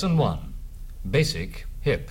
Lesson 0.00 0.16
1 0.16 0.54
Basic 1.10 1.66
Hip. 1.82 2.10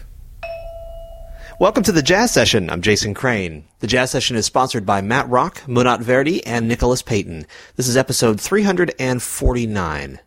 Welcome 1.60 1.82
to 1.82 1.92
the 1.92 2.04
Jazz 2.04 2.30
Session. 2.30 2.70
I'm 2.70 2.84
Jason 2.84 3.16
Crane. 3.16 3.66
The 3.80 3.88
Jazz 3.88 4.12
Session 4.12 4.36
is 4.36 4.46
sponsored 4.46 4.86
by 4.86 5.02
Matt 5.02 5.28
Rock, 5.28 5.62
Munat 5.62 6.02
Verdi, 6.02 6.46
and 6.46 6.68
Nicholas 6.68 7.02
Payton. 7.02 7.48
This 7.78 7.88
is 7.88 7.98
episode 7.98 8.40
349. 8.40 10.20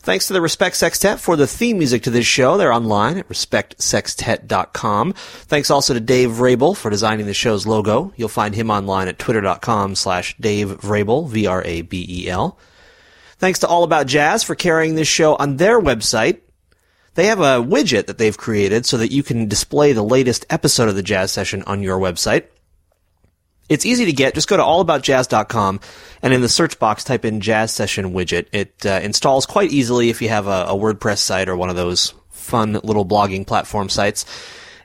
Thanks 0.00 0.26
to 0.26 0.34
the 0.34 0.42
Respect 0.42 0.76
Sextet 0.76 1.18
for 1.18 1.34
the 1.36 1.46
theme 1.46 1.78
music 1.78 2.02
to 2.02 2.10
this 2.10 2.26
show. 2.26 2.58
They're 2.58 2.74
online 2.74 3.16
at 3.16 3.28
respectsextet.com. 3.30 5.14
Thanks 5.14 5.70
also 5.70 5.94
to 5.94 6.00
Dave 6.00 6.28
Vrabel 6.28 6.76
for 6.76 6.90
designing 6.90 7.24
the 7.24 7.32
show's 7.32 7.66
logo. 7.66 8.12
You'll 8.16 8.28
find 8.28 8.54
him 8.54 8.70
online 8.70 9.08
at 9.08 9.18
twitter.com 9.18 9.94
slash 9.94 10.36
Dave 10.36 10.68
Vrabel, 10.82 11.26
V-R-A-B-E-L. 11.26 12.58
Thanks 13.38 13.58
to 13.60 13.66
All 13.66 13.84
About 13.84 14.06
Jazz 14.06 14.42
for 14.42 14.54
carrying 14.54 14.94
this 14.94 15.08
show 15.08 15.34
on 15.36 15.56
their 15.56 15.80
website. 15.80 16.40
They 17.14 17.26
have 17.26 17.40
a 17.40 17.62
widget 17.62 18.06
that 18.06 18.18
they've 18.18 18.36
created 18.36 18.86
so 18.86 18.96
that 18.98 19.12
you 19.12 19.22
can 19.22 19.48
display 19.48 19.92
the 19.92 20.02
latest 20.02 20.46
episode 20.50 20.88
of 20.88 20.96
the 20.96 21.02
Jazz 21.02 21.30
Session 21.32 21.62
on 21.62 21.82
your 21.82 21.98
website. 21.98 22.46
It's 23.68 23.86
easy 23.86 24.04
to 24.04 24.12
get. 24.12 24.34
Just 24.34 24.48
go 24.48 24.56
to 24.56 24.62
allaboutjazz.com 24.62 25.80
and 26.22 26.34
in 26.34 26.42
the 26.42 26.48
search 26.48 26.78
box 26.78 27.02
type 27.04 27.24
in 27.24 27.40
Jazz 27.40 27.72
Session 27.72 28.12
widget. 28.12 28.46
It 28.52 28.84
uh, 28.84 29.00
installs 29.02 29.46
quite 29.46 29.72
easily 29.72 30.10
if 30.10 30.20
you 30.20 30.28
have 30.28 30.46
a, 30.46 30.66
a 30.68 30.74
WordPress 30.74 31.18
site 31.18 31.48
or 31.48 31.56
one 31.56 31.70
of 31.70 31.76
those 31.76 32.12
fun 32.30 32.74
little 32.84 33.06
blogging 33.06 33.46
platform 33.46 33.88
sites. 33.88 34.26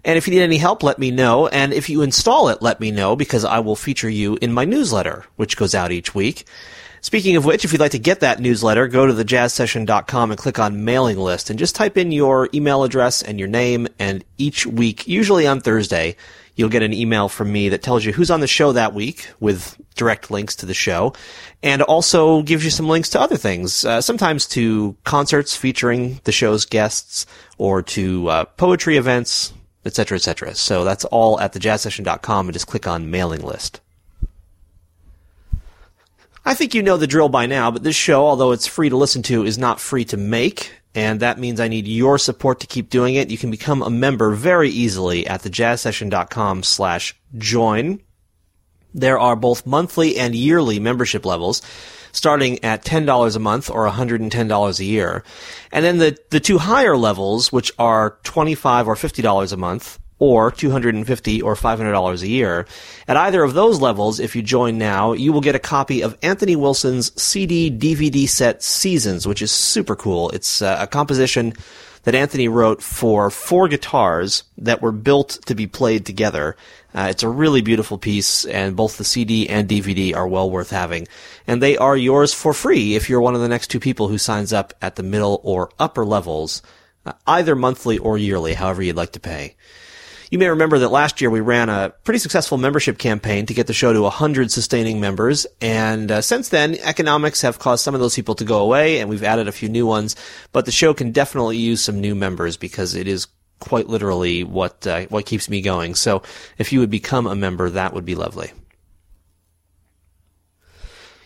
And 0.06 0.18
if 0.18 0.28
you 0.28 0.34
need 0.34 0.44
any 0.44 0.58
help, 0.58 0.82
let 0.82 0.98
me 0.98 1.12
know. 1.12 1.48
And 1.48 1.74
if 1.74 1.90
you 1.90 2.04
install 2.04 2.50
it, 2.50 2.62
let 2.62 2.80
me 2.80 2.92
know 2.92 3.18
because 3.18 3.44
I 3.44 3.60
will 3.60 3.76
feature 3.76 4.10
you 4.10 4.38
in 4.42 4.54
my 4.54 4.64
newsletter, 4.64 5.26
which 5.36 5.58
goes 5.58 5.76
out 5.76 5.92
each 5.92 6.16
week. 6.16 6.46
Speaking 7.02 7.36
of 7.36 7.46
which, 7.46 7.66
if 7.66 7.72
you'd 7.72 7.82
like 7.82 7.92
to 7.92 8.00
get 8.00 8.20
that 8.20 8.40
newsletter, 8.40 8.88
go 8.88 9.06
to 9.06 9.14
thejazzsession.com 9.14 10.32
and 10.32 10.40
click 10.40 10.60
on 10.60 10.84
mailing 10.84 11.18
list 11.18 11.50
and 11.50 11.58
just 11.58 11.76
type 11.76 11.98
in 11.98 12.12
your 12.12 12.50
email 12.54 12.84
address 12.84 13.22
and 13.22 13.40
your 13.40 13.48
name. 13.48 13.88
And 13.98 14.24
each 14.38 14.66
week, 14.66 15.08
usually 15.08 15.48
on 15.48 15.62
Thursday, 15.62 16.16
you'll 16.56 16.70
get 16.70 16.84
an 16.84 16.94
email 16.94 17.30
from 17.30 17.52
me 17.52 17.70
that 17.70 17.82
tells 17.82 18.04
you 18.04 18.12
who's 18.12 18.30
on 18.30 18.42
the 18.42 18.48
show 18.48 18.74
that 18.74 18.94
week 18.94 19.30
with 19.40 19.80
direct 19.96 20.30
links 20.30 20.58
to 20.58 20.66
the 20.66 20.74
show 20.74 21.14
and 21.64 21.82
also 21.82 22.42
gives 22.42 22.66
you 22.66 22.70
some 22.70 22.90
links 22.90 23.10
to 23.10 23.20
other 23.20 23.38
things, 23.38 23.86
uh, 23.86 24.02
sometimes 24.02 24.46
to 24.46 24.96
concerts 25.06 25.56
featuring 25.56 26.20
the 26.26 26.34
show's 26.34 26.66
guests 26.66 27.26
or 27.58 27.82
to 27.82 28.28
uh, 28.28 28.44
poetry 28.44 28.98
events, 28.98 29.54
etc., 29.86 30.18
etc. 30.18 30.54
So 30.56 30.84
that's 30.84 31.06
all 31.06 31.40
at 31.40 31.54
thejazzsession.com 31.54 32.48
and 32.48 32.54
just 32.54 32.68
click 32.68 32.88
on 32.88 33.10
mailing 33.10 33.42
list. 33.42 33.80
I 36.50 36.56
think 36.56 36.74
you 36.74 36.82
know 36.82 36.98
the 36.98 37.06
drill 37.06 37.30
by 37.30 37.46
now, 37.46 37.70
but 37.70 37.84
this 37.84 37.96
show, 37.96 38.26
although 38.26 38.54
it's 38.54 38.66
free 38.66 38.90
to 38.90 38.98
listen 38.98 39.22
to, 39.22 39.46
is 39.46 39.60
not 39.60 39.80
free 39.80 40.04
to 40.06 40.18
make. 40.18 40.74
And 40.96 41.20
that 41.20 41.38
means 41.38 41.60
I 41.60 41.68
need 41.68 41.88
your 41.88 42.18
support 42.18 42.62
to 42.62 42.66
keep 42.66 42.90
doing 42.90 43.14
it. 43.14 43.30
You 43.30 43.38
can 43.38 43.52
become 43.52 43.84
a 43.84 43.92
member 43.92 44.32
very 44.32 44.72
easily 44.72 45.28
at 45.28 45.44
thejazzsession.com 45.44 46.64
slash 46.64 47.16
join. 47.38 48.02
There 48.96 49.20
are 49.20 49.36
both 49.36 49.68
monthly 49.68 50.18
and 50.18 50.34
yearly 50.34 50.80
membership 50.80 51.24
levels 51.24 51.62
starting 52.14 52.64
at 52.64 52.84
$10 52.84 53.36
a 53.36 53.40
month 53.40 53.70
or 53.70 53.88
$110 53.88 54.80
a 54.80 54.84
year. 54.84 55.24
And 55.72 55.86
then 55.86 56.00
the, 56.00 56.18
the 56.32 56.40
two 56.40 56.58
higher 56.58 56.98
levels, 56.98 57.52
which 57.52 57.72
are 57.78 58.18
25 58.24 58.88
or 58.88 58.96
$50 58.96 59.54
a 59.54 59.58
month, 59.58 60.00
or 60.20 60.52
250 60.52 61.42
or 61.42 61.56
$500 61.56 62.22
a 62.22 62.28
year. 62.28 62.68
At 63.08 63.18
either 63.18 63.42
of 63.42 63.54
those 63.54 63.82
levels, 63.82 64.20
if 64.20 64.36
you 64.36 64.42
join 64.42 64.78
now, 64.78 65.14
you 65.14 65.34
will 65.34 65.42
get 65.42 65.56
a 65.56 65.60
copy 65.60 66.02
of 66.02 66.18
Anthony 66.22 66.56
Wilson's 66.56 67.20
CD 67.20 67.72
DVD 67.72 68.28
set 68.28 68.62
Seasons, 68.62 69.26
which 69.26 69.42
is 69.42 69.52
super 69.52 69.96
cool. 69.96 70.30
It's 70.30 70.62
uh, 70.62 70.78
a 70.80 70.88
composition 70.88 71.54
that 72.04 72.16
Anthony 72.16 72.48
wrote 72.48 72.82
for 72.82 73.30
four 73.30 73.68
guitars 73.68 74.44
that 74.58 74.82
were 74.82 74.92
built 74.92 75.40
to 75.46 75.56
be 75.56 75.68
played 75.68 76.06
together. 76.06 76.56
Uh, 76.94 77.08
it's 77.10 77.24
a 77.24 77.30
really 77.30 77.62
beautiful 77.62 77.98
piece, 77.98 78.46
and 78.46 78.76
both 78.76 78.98
the 78.98 79.04
CD 79.04 79.48
and 79.48 79.70
DVD 79.70 80.16
are 80.16 80.28
well 80.28 80.50
worth 80.50 80.72
having. 80.72 81.08
And 81.46 81.62
they 81.62 81.78
are 81.78 81.96
yours 81.96 82.34
for 82.34 82.54
free 82.54 82.96
if 82.96 83.10
you're 83.10 83.22
one 83.22 83.36
of 83.36 83.42
the 83.42 83.50
next 83.50 83.68
two 83.68 83.80
people 83.80 84.08
who 84.08 84.18
signs 84.18 84.54
up 84.54 84.74
at 84.82 84.96
the 84.96 85.04
middle 85.04 85.40
or 85.44 85.72
upper 85.78 86.06
levels, 86.06 86.62
uh, 87.06 87.14
either 87.28 87.56
monthly 87.56 87.98
or 87.98 88.18
yearly, 88.18 88.54
however 88.54 88.82
you'd 88.82 88.96
like 88.96 89.12
to 89.12 89.20
pay. 89.20 89.56
You 90.32 90.38
may 90.38 90.48
remember 90.48 90.78
that 90.80 90.90
last 90.90 91.22
year 91.22 91.32
we 91.32 91.40
ran 91.40 91.70
a 91.70 91.90
pretty 92.04 92.20
successful 92.20 92.60
membership 92.60 93.00
campaign 93.00 93.48
to 93.48 93.54
get 93.56 93.66
the 93.66 93.74
show 93.74 93.92
to 93.94 94.02
100 94.04 94.52
sustaining 94.52 95.00
members. 95.00 95.48
And 95.60 96.12
uh, 96.12 96.22
since 96.22 96.50
then, 96.50 96.76
economics 96.82 97.42
have 97.42 97.58
caused 97.58 97.84
some 97.84 97.96
of 97.96 98.00
those 98.00 98.16
people 98.16 98.36
to 98.36 98.46
go 98.46 98.60
away 98.62 99.00
and 99.00 99.10
we've 99.10 99.24
added 99.24 99.48
a 99.48 99.52
few 99.52 99.70
new 99.70 99.88
ones. 99.88 100.16
But 100.52 100.66
the 100.66 100.72
show 100.72 100.94
can 100.94 101.12
definitely 101.12 101.58
use 101.58 101.82
some 101.82 102.00
new 102.00 102.14
members 102.14 102.58
because 102.58 102.94
it 102.94 103.08
is 103.08 103.26
quite 103.60 103.88
literally 103.88 104.44
what, 104.44 104.86
uh, 104.86 105.08
what 105.08 105.26
keeps 105.26 105.50
me 105.50 105.62
going. 105.62 105.96
So 105.96 106.22
if 106.60 106.72
you 106.72 106.80
would 106.80 106.92
become 106.92 107.26
a 107.26 107.36
member, 107.36 107.68
that 107.72 107.96
would 107.96 108.06
be 108.06 108.16
lovely. 108.16 108.52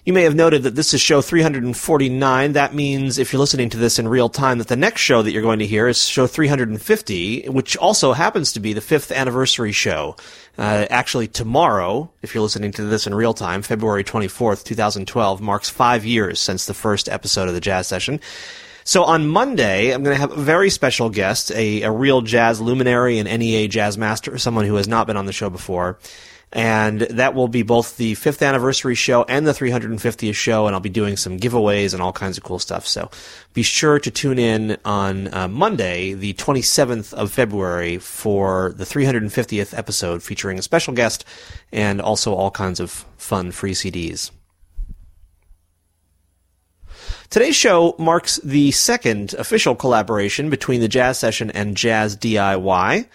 You 0.05 0.11
may 0.11 0.23
have 0.23 0.35
noted 0.35 0.63
that 0.63 0.75
this 0.75 0.93
is 0.93 0.99
show 0.99 1.21
349. 1.21 2.51
That 2.53 2.73
means 2.73 3.17
if 3.17 3.31
you're 3.31 3.39
listening 3.39 3.69
to 3.69 3.77
this 3.77 3.97
in 3.97 4.05
real 4.05 4.27
time, 4.27 4.57
that 4.57 4.67
the 4.67 4.75
next 4.75 4.99
show 4.99 5.21
that 5.21 5.31
you're 5.31 5.41
going 5.41 5.59
to 5.59 5.65
hear 5.65 5.87
is 5.87 6.05
show 6.05 6.27
350, 6.27 7.47
which 7.47 7.77
also 7.77 8.11
happens 8.11 8.51
to 8.51 8.59
be 8.59 8.73
the 8.73 8.81
fifth 8.81 9.13
anniversary 9.13 9.71
show. 9.71 10.17
Uh, 10.57 10.87
actually, 10.89 11.29
tomorrow, 11.29 12.11
if 12.21 12.35
you're 12.35 12.43
listening 12.43 12.73
to 12.73 12.83
this 12.83 13.07
in 13.07 13.15
real 13.15 13.33
time, 13.33 13.61
February 13.61 14.03
24th, 14.03 14.65
2012, 14.65 15.39
marks 15.39 15.69
five 15.69 16.03
years 16.03 16.37
since 16.37 16.65
the 16.65 16.73
first 16.73 17.07
episode 17.07 17.47
of 17.47 17.53
the 17.53 17.61
Jazz 17.61 17.87
Session. 17.87 18.19
So 18.83 19.05
on 19.05 19.25
Monday, 19.25 19.93
I'm 19.93 20.03
going 20.03 20.17
to 20.17 20.19
have 20.19 20.37
a 20.37 20.41
very 20.41 20.69
special 20.69 21.09
guest, 21.09 21.49
a, 21.51 21.83
a 21.83 21.91
real 21.91 22.19
jazz 22.19 22.59
luminary 22.59 23.19
and 23.19 23.39
NEA 23.39 23.69
jazz 23.69 23.97
master, 23.97 24.37
someone 24.37 24.65
who 24.65 24.75
has 24.75 24.89
not 24.89 25.07
been 25.07 25.15
on 25.15 25.27
the 25.27 25.31
show 25.31 25.49
before 25.49 25.97
and 26.53 27.01
that 27.01 27.33
will 27.33 27.47
be 27.47 27.63
both 27.63 27.97
the 27.97 28.13
fifth 28.13 28.43
anniversary 28.43 28.93
show 28.93 29.23
and 29.23 29.45
the 29.45 29.53
350th 29.53 30.35
show, 30.35 30.67
and 30.67 30.75
I'll 30.75 30.79
be 30.79 30.87
doing 30.87 31.17
some 31.17 31.39
giveaways 31.39 31.93
and 31.93 32.01
all 32.01 32.13
kinds 32.13 32.37
of 32.37 32.43
cool 32.43 32.59
stuff. 32.59 32.85
So 32.85 33.09
be 33.53 33.63
sure 33.63 33.99
to 33.99 34.11
tune 34.11 34.37
in 34.37 34.77
on 34.85 35.33
uh, 35.33 35.47
Monday, 35.47 36.13
the 36.13 36.35
27th 36.35 37.11
of 37.15 37.31
February, 37.31 37.97
for 37.97 38.73
the 38.77 38.83
350th 38.83 39.75
episode 39.75 40.21
featuring 40.21 40.59
a 40.59 40.61
special 40.61 40.93
guest 40.93 41.25
and 41.71 41.99
also 41.99 42.35
all 42.35 42.51
kinds 42.51 42.79
of 42.79 42.91
fun 43.17 43.51
free 43.51 43.73
CDs. 43.73 44.29
Today's 47.31 47.55
show 47.55 47.95
marks 47.97 48.37
the 48.43 48.69
second 48.69 49.33
official 49.33 49.73
collaboration 49.73 50.51
between 50.51 50.81
the 50.81 50.87
Jazz 50.87 51.17
Session 51.17 51.49
and 51.49 51.75
Jazz 51.75 52.15
DIY. 52.15 53.07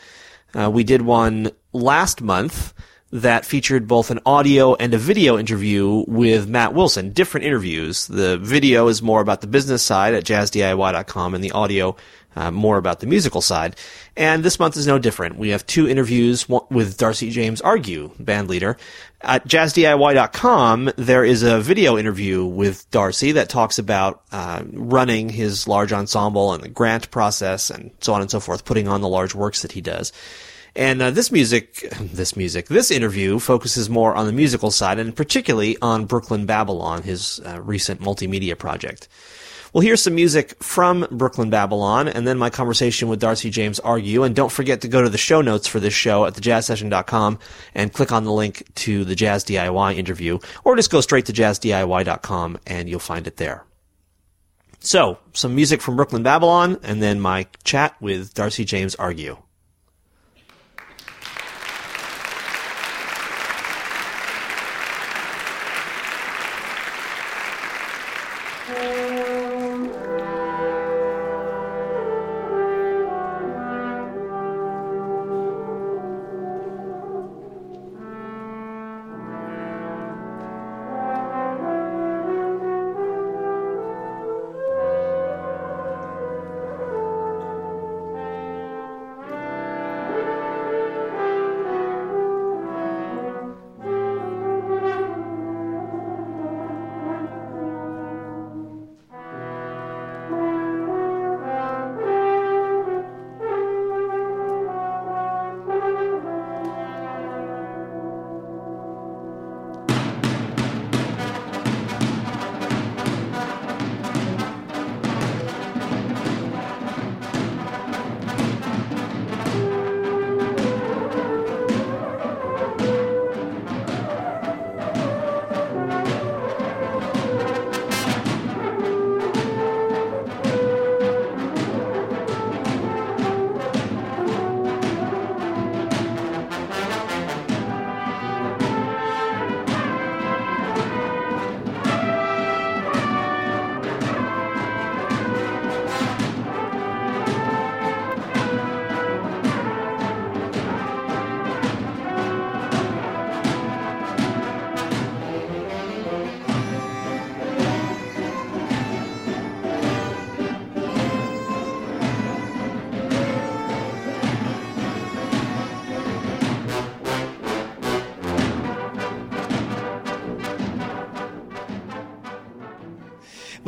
Uh, 0.55 0.71
we 0.71 0.83
did 0.83 1.03
one 1.03 1.53
last 1.73 2.21
month 2.21 2.75
that 3.11 3.47
featured 3.47 3.89
both 3.89 4.11
an 4.11 4.21
audio 4.27 4.75
and 4.75 4.93
a 4.93 4.99
video 4.99 5.39
interview 5.39 6.05
with 6.07 6.49
Matt 6.49 6.75
Wilson, 6.75 7.13
different 7.13 7.47
interviews. 7.47 8.07
The 8.07 8.37
video 8.39 8.89
is 8.89 9.03
more 9.03 9.21
about 9.21 9.41
the 9.41 9.47
business 9.47 9.83
side 9.83 10.15
at 10.15 10.25
jazzdiy.com 10.25 11.35
and 11.35 11.43
the 11.43 11.53
audio 11.53 11.97
uh, 12.37 12.51
more 12.51 12.77
about 12.77 13.01
the 13.01 13.07
musical 13.07 13.41
side. 13.41 13.75
And 14.17 14.45
this 14.45 14.61
month 14.61 14.77
is 14.77 14.87
no 14.87 14.99
different. 14.99 15.39
We 15.39 15.49
have 15.51 15.67
two 15.67 15.89
interviews 15.89 16.49
with 16.49 16.97
Darcy 16.97 17.31
James 17.31 17.61
Argue, 17.61 18.13
band 18.21 18.49
leader. 18.49 18.77
At 19.23 19.47
jazzdiy.com, 19.49 20.93
there 20.97 21.25
is 21.25 21.43
a 21.43 21.61
video 21.61 21.99
interview 21.99 22.45
with 22.45 22.89
Darcy 22.91 23.33
that 23.33 23.49
talks 23.49 23.79
about 23.79 24.23
uh, 24.31 24.63
running 24.73 25.29
his 25.29 25.67
large 25.67 25.93
ensemble 25.93 26.53
and 26.53 26.63
the 26.63 26.69
grant 26.69 27.11
process 27.11 27.71
and 27.71 27.91
so 28.01 28.13
on 28.13 28.21
and 28.21 28.31
so 28.31 28.39
forth, 28.39 28.65
putting 28.65 28.87
on 28.87 29.01
the 29.01 29.09
large 29.09 29.35
works 29.35 29.63
that 29.63 29.73
he 29.73 29.81
does. 29.81 30.13
And 30.77 31.03
uh, 31.03 31.11
this 31.11 31.33
music, 31.33 31.89
this 32.01 32.37
music, 32.37 32.67
this 32.67 32.91
interview 32.91 33.39
focuses 33.39 33.89
more 33.89 34.15
on 34.15 34.27
the 34.27 34.33
musical 34.33 34.71
side 34.71 34.99
and 34.99 35.15
particularly 35.15 35.77
on 35.83 36.07
Brooklyn 36.07 36.47
Babylon, 36.47 37.03
his 37.03 37.41
uh, 37.45 37.61
recent 37.61 38.01
multimedia 38.01 38.57
project. 38.59 39.09
We'll 39.73 39.83
hear 39.83 39.97
some 39.97 40.15
music 40.15 40.63
from 40.63 41.07
Brooklyn 41.11 41.51
Babylon 41.51 42.09
and 42.09 42.27
then 42.27 42.39
my 42.39 42.49
conversation 42.49 43.09
with 43.09 43.21
Darcy 43.21 43.51
James 43.51 43.79
Argue. 43.81 44.23
And 44.23 44.35
don't 44.35 44.53
forget 44.53 44.81
to 44.83 44.89
go 44.89 45.03
to 45.03 45.11
the 45.11 45.19
show 45.19 45.43
notes 45.43 45.67
for 45.67 45.79
this 45.79 45.93
show 45.93 46.25
at 46.25 46.35
thejazzsession.com 46.35 47.39
and 47.75 47.93
click 47.93 48.11
on 48.11 48.25
the 48.25 48.33
link 48.33 48.63
to 48.77 49.05
the 49.05 49.15
Jazz 49.15 49.45
DIY 49.45 49.97
interview 49.97 50.39
or 50.65 50.77
just 50.77 50.91
go 50.91 51.01
straight 51.01 51.27
to 51.27 51.33
jazzdiy.com 51.33 52.59
and 52.67 52.89
you'll 52.89 52.99
find 52.99 53.27
it 53.27 53.37
there. 53.37 53.65
So, 54.81 55.19
some 55.33 55.55
music 55.55 55.83
from 55.83 55.97
Brooklyn 55.97 56.23
Babylon 56.23 56.79
and 56.83 57.03
then 57.03 57.21
my 57.21 57.47
chat 57.65 58.01
with 58.01 58.33
Darcy 58.33 58.65
James 58.65 58.95
Argue. 58.95 59.37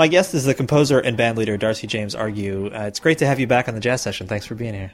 My 0.01 0.09
guest 0.09 0.33
is 0.33 0.47
the 0.47 0.55
composer 0.55 0.99
and 0.99 1.15
band 1.15 1.37
leader 1.37 1.59
Darcy 1.59 1.87
James 1.87 2.15
Argue. 2.15 2.71
Uh, 2.75 2.87
it's 2.87 2.99
great 3.01 3.19
to 3.19 3.27
have 3.27 3.39
you 3.39 3.47
back 3.47 3.69
on 3.69 3.75
the 3.75 3.83
jazz 3.83 4.01
session. 4.01 4.27
Thanks 4.27 4.47
for 4.47 4.55
being 4.55 4.73
here. 4.73 4.93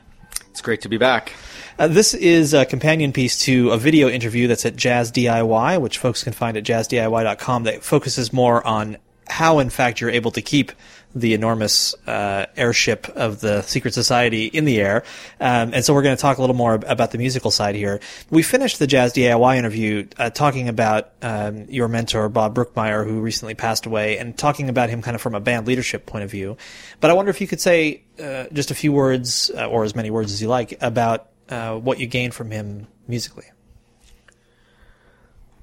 It's 0.51 0.61
great 0.61 0.81
to 0.81 0.89
be 0.89 0.99
back. 0.99 1.33
Uh, 1.79 1.87
this 1.87 2.13
is 2.13 2.53
a 2.53 2.67
companion 2.67 3.13
piece 3.13 3.39
to 3.43 3.71
a 3.71 3.79
video 3.79 4.09
interview 4.09 4.49
that's 4.49 4.67
at 4.67 4.75
Jazz 4.75 5.13
DIY, 5.13 5.81
which 5.81 5.99
folks 5.99 6.25
can 6.25 6.33
find 6.33 6.57
at 6.57 6.65
jazzdiy.com 6.65 7.63
that 7.63 7.85
focuses 7.85 8.33
more 8.33 8.67
on 8.67 8.97
how, 9.29 9.59
in 9.59 9.71
fact, 9.71 10.01
you're 10.01 10.11
able 10.11 10.31
to 10.33 10.43
keep 10.43 10.73
the 11.17 11.33
enormous 11.33 11.95
uh, 12.07 12.45
airship 12.57 13.09
of 13.09 13.41
the 13.41 13.63
secret 13.63 13.95
society 13.95 14.47
in 14.47 14.67
the 14.67 14.79
air. 14.79 15.03
Um, 15.41 15.73
and 15.73 15.83
so 15.83 15.95
we're 15.95 16.03
going 16.03 16.15
to 16.15 16.21
talk 16.21 16.37
a 16.37 16.43
little 16.43 16.55
more 16.55 16.75
about 16.75 17.11
the 17.11 17.19
musical 17.19 17.51
side 17.51 17.75
here. 17.75 18.01
We 18.29 18.43
finished 18.43 18.79
the 18.79 18.87
Jazz 18.87 19.15
DIY 19.15 19.57
interview 19.57 20.07
uh, 20.19 20.29
talking 20.29 20.69
about 20.69 21.13
um, 21.23 21.65
your 21.71 21.89
mentor, 21.89 22.29
Bob 22.29 22.55
Brookmeyer, 22.55 23.07
who 23.07 23.21
recently 23.21 23.55
passed 23.55 23.87
away, 23.87 24.19
and 24.19 24.37
talking 24.37 24.69
about 24.69 24.91
him 24.91 25.01
kind 25.01 25.15
of 25.15 25.23
from 25.23 25.35
a 25.35 25.41
band 25.41 25.67
leadership 25.67 26.05
point 26.05 26.25
of 26.25 26.31
view. 26.31 26.59
But 27.01 27.11
I 27.11 27.15
wonder 27.15 27.31
if 27.31 27.41
you 27.41 27.47
could 27.47 27.63
say 27.63 28.03
uh, 28.23 28.45
just 28.53 28.71
a 28.71 28.75
few 28.75 28.93
words, 28.93 29.51
uh, 29.57 29.67
or 29.67 29.85
as 29.85 29.95
many 29.95 30.11
words 30.11 30.33
as 30.35 30.43
you 30.43 30.49
like, 30.49 30.77
about 30.83 31.29
uh, 31.49 31.77
what 31.77 31.99
you 31.99 32.07
gained 32.07 32.35
from 32.35 32.51
him 32.51 32.89
musically. 33.09 33.47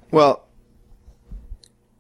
Well, 0.10 0.48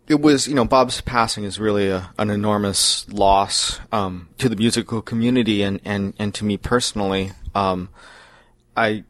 it 0.08 0.22
was, 0.22 0.48
you 0.48 0.56
know, 0.56 0.66
Bob's 0.66 1.02
passing 1.02 1.44
is 1.44 1.60
really 1.60 1.90
a, 1.90 2.12
an 2.18 2.30
enormous 2.30 3.10
loss 3.10 3.80
um, 3.92 4.30
to 4.38 4.50
the 4.50 4.56
musical 4.56 5.02
community 5.02 5.64
and, 5.64 5.80
and, 5.86 6.14
and 6.20 6.34
to 6.36 6.46
me 6.46 6.58
personally. 6.58 7.32
Um, 7.56 7.90
I 8.76 9.04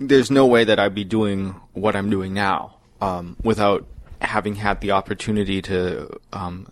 there's 0.00 0.30
no 0.30 0.46
way 0.46 0.64
that 0.64 0.78
I'd 0.78 0.94
be 0.94 1.04
doing 1.04 1.60
what 1.72 1.94
I'm 1.94 2.08
doing 2.08 2.32
now 2.32 2.76
um, 3.00 3.36
without 3.42 3.86
having 4.20 4.56
had 4.56 4.80
the 4.80 4.92
opportunity 4.92 5.60
to 5.62 6.18
um, 6.32 6.66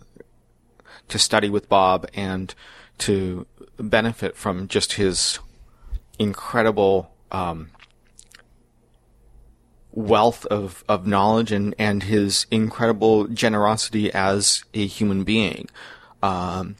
to 1.07 1.19
study 1.19 1.49
with 1.49 1.69
Bob 1.69 2.07
and 2.13 2.53
to 2.99 3.45
benefit 3.77 4.35
from 4.35 4.67
just 4.67 4.93
his 4.93 5.39
incredible 6.17 7.11
um, 7.31 7.69
wealth 9.91 10.45
of, 10.47 10.83
of 10.87 11.07
knowledge 11.07 11.51
and, 11.51 11.73
and 11.79 12.03
his 12.03 12.45
incredible 12.51 13.27
generosity 13.27 14.11
as 14.13 14.63
a 14.73 14.85
human 14.85 15.23
being. 15.23 15.67
Um, 16.21 16.75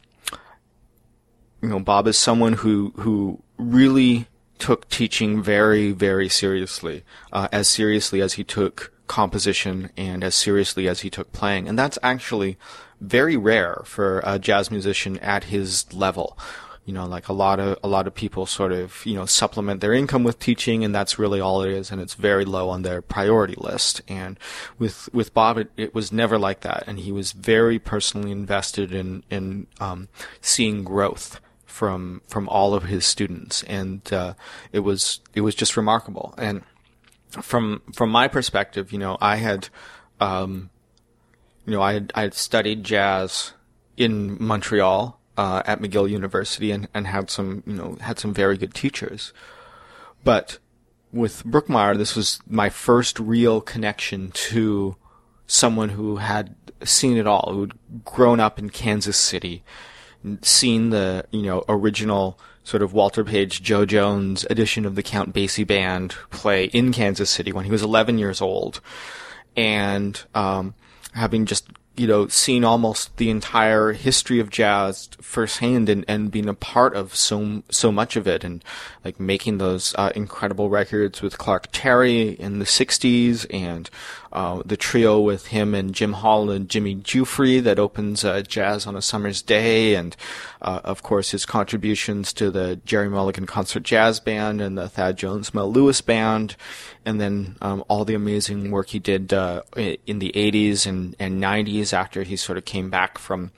you 1.62 1.68
know, 1.68 1.80
Bob 1.80 2.06
is 2.06 2.16
someone 2.16 2.54
who, 2.54 2.92
who 2.96 3.42
really 3.58 4.26
took 4.58 4.88
teaching 4.88 5.42
very, 5.42 5.92
very 5.92 6.28
seriously, 6.28 7.02
uh, 7.32 7.48
as 7.50 7.68
seriously 7.68 8.20
as 8.20 8.34
he 8.34 8.44
took 8.44 8.92
composition 9.06 9.90
and 9.96 10.22
as 10.22 10.34
seriously 10.34 10.88
as 10.88 11.00
he 11.00 11.10
took 11.10 11.32
playing. 11.32 11.68
And 11.68 11.78
that's 11.78 11.98
actually 12.02 12.56
very 13.00 13.36
rare 13.36 13.82
for 13.84 14.22
a 14.24 14.38
jazz 14.38 14.70
musician 14.70 15.18
at 15.18 15.44
his 15.44 15.92
level 15.92 16.38
you 16.84 16.94
know, 16.94 17.06
like 17.06 17.28
a 17.28 17.32
lot 17.32 17.60
of 17.60 17.78
a 17.84 17.88
lot 17.88 18.06
of 18.06 18.14
people 18.14 18.46
sort 18.46 18.72
of 18.72 19.04
you 19.04 19.14
know 19.14 19.26
supplement 19.26 19.80
their 19.80 19.92
income 19.92 20.24
with 20.24 20.38
teaching, 20.38 20.82
and 20.84 20.94
that's 20.94 21.18
really 21.18 21.40
all 21.40 21.62
it 21.62 21.70
is, 21.70 21.90
and 21.90 22.00
it's 22.00 22.14
very 22.14 22.44
low 22.44 22.68
on 22.68 22.82
their 22.82 23.02
priority 23.02 23.54
list. 23.58 24.02
And 24.08 24.38
with 24.78 25.08
with 25.12 25.34
Bob, 25.34 25.58
it, 25.58 25.70
it 25.76 25.94
was 25.94 26.10
never 26.10 26.38
like 26.38 26.60
that, 26.60 26.84
and 26.86 26.98
he 26.98 27.12
was 27.12 27.32
very 27.32 27.78
personally 27.78 28.32
invested 28.32 28.92
in 28.92 29.22
in 29.30 29.66
um, 29.78 30.08
seeing 30.40 30.82
growth 30.82 31.40
from 31.66 32.22
from 32.26 32.48
all 32.48 32.74
of 32.74 32.84
his 32.84 33.04
students, 33.04 33.62
and 33.64 34.12
uh, 34.12 34.34
it 34.72 34.80
was 34.80 35.20
it 35.34 35.42
was 35.42 35.54
just 35.54 35.76
remarkable. 35.76 36.34
And 36.38 36.62
from 37.30 37.82
from 37.94 38.10
my 38.10 38.26
perspective, 38.26 38.90
you 38.90 38.98
know, 38.98 39.18
I 39.20 39.36
had, 39.36 39.68
um, 40.18 40.70
you 41.66 41.72
know, 41.72 41.82
I 41.82 41.92
had 41.92 42.12
I 42.14 42.22
had 42.22 42.34
studied 42.34 42.84
jazz 42.84 43.52
in 43.96 44.42
Montreal 44.42 45.19
uh, 45.40 45.62
at 45.64 45.80
McGill 45.80 46.10
University 46.10 46.70
and, 46.70 46.86
and 46.92 47.06
had 47.06 47.30
some, 47.30 47.62
you 47.66 47.72
know, 47.72 47.96
had 48.02 48.18
some 48.18 48.34
very 48.34 48.58
good 48.58 48.74
teachers. 48.74 49.32
But 50.22 50.58
with 51.14 51.44
Brookmeyer, 51.44 51.96
this 51.96 52.14
was 52.14 52.40
my 52.46 52.68
first 52.68 53.18
real 53.18 53.62
connection 53.62 54.32
to 54.32 54.96
someone 55.46 55.88
who 55.88 56.16
had 56.16 56.54
seen 56.84 57.16
it 57.16 57.26
all, 57.26 57.54
who'd 57.54 57.72
grown 58.04 58.38
up 58.38 58.58
in 58.58 58.68
Kansas 58.68 59.16
City, 59.16 59.64
seen 60.42 60.90
the, 60.90 61.24
you 61.30 61.40
know, 61.40 61.64
original 61.70 62.38
sort 62.62 62.82
of 62.82 62.92
Walter 62.92 63.24
Page, 63.24 63.62
Joe 63.62 63.86
Jones 63.86 64.44
edition 64.50 64.84
of 64.84 64.94
the 64.94 65.02
Count 65.02 65.34
Basie 65.34 65.66
Band 65.66 66.16
play 66.28 66.66
in 66.66 66.92
Kansas 66.92 67.30
City 67.30 67.50
when 67.50 67.64
he 67.64 67.70
was 67.70 67.82
11 67.82 68.18
years 68.18 68.42
old. 68.42 68.82
And, 69.56 70.22
um, 70.34 70.74
having 71.14 71.46
just 71.46 71.66
you 71.96 72.06
know, 72.06 72.28
seen 72.28 72.64
almost 72.64 73.16
the 73.16 73.30
entire 73.30 73.92
history 73.92 74.40
of 74.40 74.50
jazz 74.50 75.08
firsthand 75.20 75.88
and, 75.88 76.04
and 76.08 76.30
being 76.30 76.48
a 76.48 76.54
part 76.54 76.94
of 76.94 77.14
so 77.14 77.62
so 77.70 77.92
much 77.92 78.16
of 78.16 78.26
it, 78.26 78.44
and 78.44 78.64
like 79.04 79.20
making 79.20 79.58
those 79.58 79.94
uh, 79.98 80.12
incredible 80.14 80.70
records 80.70 81.20
with 81.20 81.38
Clark 81.38 81.68
Terry 81.72 82.30
in 82.30 82.58
the 82.58 82.64
'60s, 82.64 83.46
and 83.52 83.90
uh, 84.32 84.62
the 84.64 84.76
trio 84.76 85.20
with 85.20 85.48
him 85.48 85.74
and 85.74 85.94
Jim 85.94 86.14
Hall 86.14 86.50
and 86.50 86.68
Jimmy 86.68 86.94
Giuffre 86.94 87.62
that 87.62 87.78
opens 87.78 88.24
uh, 88.24 88.42
Jazz 88.42 88.86
on 88.86 88.96
a 88.96 89.02
Summer's 89.02 89.42
Day, 89.42 89.94
and 89.94 90.16
uh, 90.62 90.80
of 90.84 91.02
course 91.02 91.30
his 91.30 91.44
contributions 91.44 92.32
to 92.34 92.50
the 92.50 92.80
Gerry 92.84 93.08
Mulligan 93.08 93.46
Concert 93.46 93.82
Jazz 93.82 94.20
Band 94.20 94.60
and 94.60 94.78
the 94.78 94.88
Thad 94.88 95.16
Jones 95.16 95.52
Mel 95.52 95.72
Lewis 95.72 96.00
Band, 96.00 96.56
and 97.04 97.20
then 97.20 97.56
um, 97.60 97.84
all 97.88 98.04
the 98.04 98.14
amazing 98.14 98.70
work 98.70 98.88
he 98.90 98.98
did 98.98 99.32
uh, 99.32 99.62
in 99.76 100.18
the 100.20 100.32
80s 100.34 100.86
and, 100.86 101.16
and 101.18 101.42
90s 101.42 101.92
after 101.92 102.22
he 102.22 102.36
sort 102.36 102.58
of 102.58 102.64
came 102.64 102.90
back 102.90 103.18
from 103.18 103.50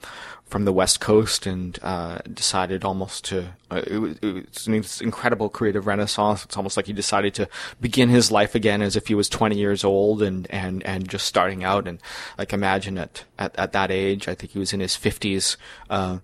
from 0.53 0.65
the 0.65 0.71
West 0.71 0.99
Coast 0.99 1.47
and 1.47 1.79
uh, 1.81 2.19
decided 2.31 2.85
almost 2.85 3.25
to. 3.25 3.55
Uh, 3.71 3.81
it, 3.87 3.97
was, 3.97 4.19
it 4.21 4.47
was 4.67 4.67
an 4.67 4.75
incredible 5.01 5.49
creative 5.49 5.87
renaissance. 5.87 6.45
It's 6.45 6.55
almost 6.55 6.77
like 6.77 6.85
he 6.85 6.93
decided 6.93 7.33
to 7.33 7.49
begin 7.81 8.09
his 8.09 8.31
life 8.31 8.53
again 8.53 8.83
as 8.83 8.95
if 8.95 9.07
he 9.07 9.15
was 9.15 9.27
20 9.29 9.57
years 9.57 9.83
old 9.83 10.21
and, 10.21 10.45
and, 10.51 10.83
and 10.83 11.09
just 11.09 11.25
starting 11.25 11.63
out. 11.63 11.87
And 11.87 11.99
like 12.37 12.53
imagine 12.53 12.99
at, 12.99 13.23
at, 13.39 13.57
at 13.57 13.71
that 13.71 13.89
age, 13.89 14.27
I 14.27 14.35
think 14.35 14.51
he 14.51 14.59
was 14.59 14.73
in 14.73 14.79
his 14.79 14.93
50s. 14.93 15.57
Uh, 15.89 16.19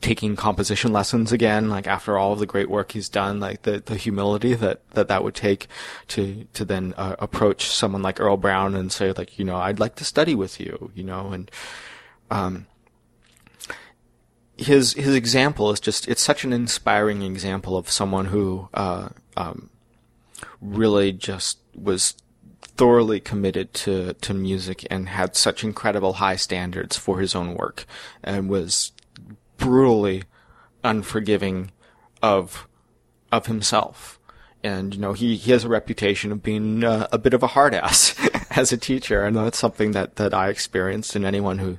taking 0.00 0.34
composition 0.34 0.92
lessons 0.92 1.30
again, 1.30 1.70
like 1.70 1.86
after 1.86 2.18
all 2.18 2.32
of 2.32 2.40
the 2.40 2.46
great 2.46 2.68
work 2.68 2.90
he's 2.90 3.08
done, 3.08 3.38
like 3.38 3.62
the, 3.62 3.78
the 3.78 3.94
humility 3.94 4.54
that, 4.54 4.80
that 4.90 5.06
that 5.06 5.22
would 5.22 5.36
take 5.36 5.68
to, 6.08 6.48
to 6.52 6.64
then 6.64 6.94
uh, 6.96 7.14
approach 7.20 7.68
someone 7.68 8.02
like 8.02 8.18
Earle 8.18 8.36
Brown 8.38 8.74
and 8.74 8.90
say 8.90 9.12
like, 9.12 9.38
you 9.38 9.44
know, 9.44 9.56
I'd 9.56 9.78
like 9.78 9.94
to 9.94 10.04
study 10.04 10.34
with 10.34 10.58
you, 10.58 10.90
you 10.96 11.04
know, 11.04 11.28
and, 11.28 11.48
um, 12.28 12.66
his, 14.58 14.92
his 14.94 15.14
example 15.14 15.70
is 15.70 15.80
just, 15.80 16.08
it's 16.08 16.22
such 16.22 16.44
an 16.44 16.52
inspiring 16.52 17.22
example 17.22 17.76
of 17.76 17.90
someone 17.90 18.26
who, 18.26 18.68
uh, 18.74 19.08
um, 19.36 19.70
really 20.60 21.12
just 21.12 21.58
was 21.74 22.14
thoroughly 22.60 23.20
committed 23.20 23.72
to, 23.74 24.14
to 24.14 24.34
music 24.34 24.86
and 24.90 25.08
had 25.08 25.36
such 25.36 25.64
incredible 25.64 26.14
high 26.14 26.36
standards 26.36 26.96
for 26.96 27.20
his 27.20 27.34
own 27.34 27.54
work 27.54 27.86
and 28.22 28.48
was 28.48 28.92
brutally 29.56 30.24
unforgiving 30.82 31.70
of 32.22 32.66
of 33.30 33.46
himself. 33.46 34.18
And 34.64 34.94
you 34.94 35.00
know 35.00 35.12
he, 35.12 35.36
he 35.36 35.52
has 35.52 35.64
a 35.64 35.68
reputation 35.68 36.32
of 36.32 36.42
being 36.42 36.82
uh, 36.82 37.06
a 37.12 37.18
bit 37.18 37.34
of 37.34 37.42
a 37.42 37.48
hard 37.48 37.74
ass 37.74 38.14
as 38.56 38.72
a 38.72 38.76
teacher, 38.76 39.24
and 39.24 39.36
that's 39.36 39.58
something 39.58 39.92
that, 39.92 40.16
that 40.16 40.34
I 40.34 40.48
experienced, 40.48 41.14
and 41.14 41.24
anyone 41.24 41.58
who 41.58 41.78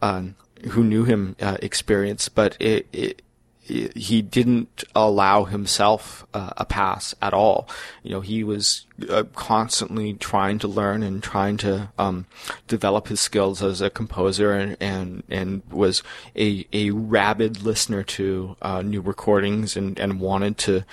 uh, 0.00 0.22
who 0.70 0.84
knew 0.84 1.04
him 1.04 1.36
uh, 1.40 1.56
experienced. 1.60 2.34
But 2.34 2.56
it, 2.60 2.86
it 2.92 3.22
he 3.64 4.22
didn't 4.22 4.82
allow 4.94 5.44
himself 5.44 6.26
uh, 6.34 6.50
a 6.56 6.64
pass 6.64 7.14
at 7.22 7.32
all. 7.32 7.68
You 8.02 8.10
know, 8.10 8.20
he 8.20 8.42
was 8.42 8.86
uh, 9.08 9.22
constantly 9.34 10.14
trying 10.14 10.58
to 10.60 10.68
learn 10.68 11.02
and 11.02 11.22
trying 11.22 11.58
to 11.58 11.90
um, 11.96 12.26
develop 12.66 13.06
his 13.06 13.20
skills 13.20 13.62
as 13.62 13.80
a 13.80 13.88
composer, 13.88 14.52
and 14.52 14.76
and, 14.80 15.22
and 15.28 15.62
was 15.70 16.02
a 16.36 16.66
a 16.72 16.90
rabid 16.90 17.62
listener 17.62 18.02
to 18.02 18.56
uh, 18.62 18.82
new 18.82 19.00
recordings 19.00 19.76
and 19.76 19.98
and 19.98 20.18
wanted 20.18 20.58
to 20.58 20.84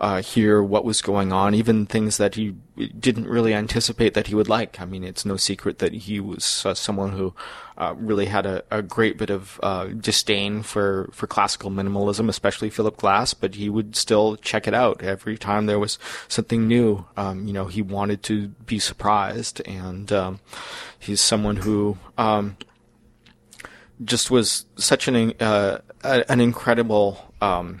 uh, 0.00 0.22
hear 0.22 0.62
what 0.62 0.84
was 0.84 1.02
going 1.02 1.32
on, 1.32 1.54
even 1.54 1.84
things 1.84 2.18
that 2.18 2.36
he 2.36 2.54
didn't 2.98 3.26
really 3.26 3.52
anticipate 3.52 4.14
that 4.14 4.28
he 4.28 4.34
would 4.34 4.48
like. 4.48 4.80
I 4.80 4.84
mean, 4.84 5.02
it's 5.02 5.24
no 5.24 5.36
secret 5.36 5.78
that 5.78 5.92
he 5.92 6.20
was 6.20 6.64
uh, 6.64 6.74
someone 6.74 7.12
who 7.12 7.34
uh, 7.76 7.94
really 7.96 8.26
had 8.26 8.46
a, 8.46 8.62
a, 8.70 8.80
great 8.80 9.18
bit 9.18 9.30
of 9.30 9.58
uh, 9.62 9.86
disdain 9.86 10.62
for, 10.62 11.10
for 11.12 11.26
classical 11.26 11.70
minimalism, 11.70 12.28
especially 12.28 12.70
Philip 12.70 12.96
Glass, 12.96 13.34
but 13.34 13.56
he 13.56 13.68
would 13.68 13.96
still 13.96 14.36
check 14.36 14.68
it 14.68 14.74
out 14.74 15.02
every 15.02 15.36
time 15.36 15.66
there 15.66 15.78
was 15.78 15.98
something 16.28 16.68
new. 16.68 17.04
Um, 17.16 17.46
you 17.46 17.52
know, 17.52 17.66
he 17.66 17.82
wanted 17.82 18.22
to 18.24 18.48
be 18.48 18.78
surprised, 18.78 19.60
and 19.66 20.12
um, 20.12 20.40
he's 20.98 21.20
someone 21.20 21.56
who 21.56 21.98
um, 22.16 22.56
just 24.04 24.30
was 24.30 24.64
such 24.76 25.08
an 25.08 25.32
uh, 25.40 25.78
an 26.04 26.40
incredible 26.40 27.32
um, 27.40 27.80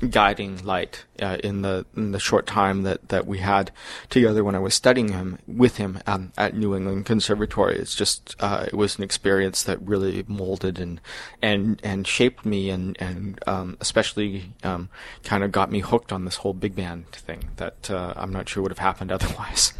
guiding 0.00 0.64
light 0.64 1.04
uh, 1.20 1.38
in 1.42 1.62
the 1.62 1.86
in 1.96 2.12
the 2.12 2.20
short 2.20 2.46
time 2.46 2.82
that, 2.82 3.08
that 3.08 3.26
we 3.26 3.38
had 3.38 3.70
together 4.10 4.44
when 4.44 4.54
I 4.54 4.58
was 4.58 4.74
studying 4.74 5.12
him 5.12 5.38
with 5.46 5.76
him 5.76 6.00
um, 6.06 6.32
at 6.36 6.54
New 6.54 6.74
England 6.74 7.06
Conservatory. 7.06 7.76
It's 7.76 7.94
just 7.94 8.36
uh, 8.40 8.64
it 8.66 8.74
was 8.74 8.98
an 8.98 9.04
experience 9.04 9.62
that 9.62 9.80
really 9.80 10.24
molded 10.26 10.78
and 10.78 11.00
and 11.40 11.80
and 11.82 12.06
shaped 12.06 12.44
me 12.44 12.70
and 12.70 12.96
and 13.00 13.38
um, 13.46 13.76
especially 13.80 14.52
um, 14.62 14.88
kind 15.24 15.42
of 15.42 15.52
got 15.52 15.70
me 15.70 15.80
hooked 15.80 16.12
on 16.12 16.24
this 16.24 16.36
whole 16.36 16.54
big 16.54 16.74
band 16.76 17.10
thing 17.12 17.50
that 17.56 17.90
uh, 17.90 18.12
I'm 18.16 18.32
not 18.32 18.48
sure 18.48 18.62
would 18.62 18.72
have 18.72 18.78
happened 18.78 19.12
otherwise. 19.16 19.72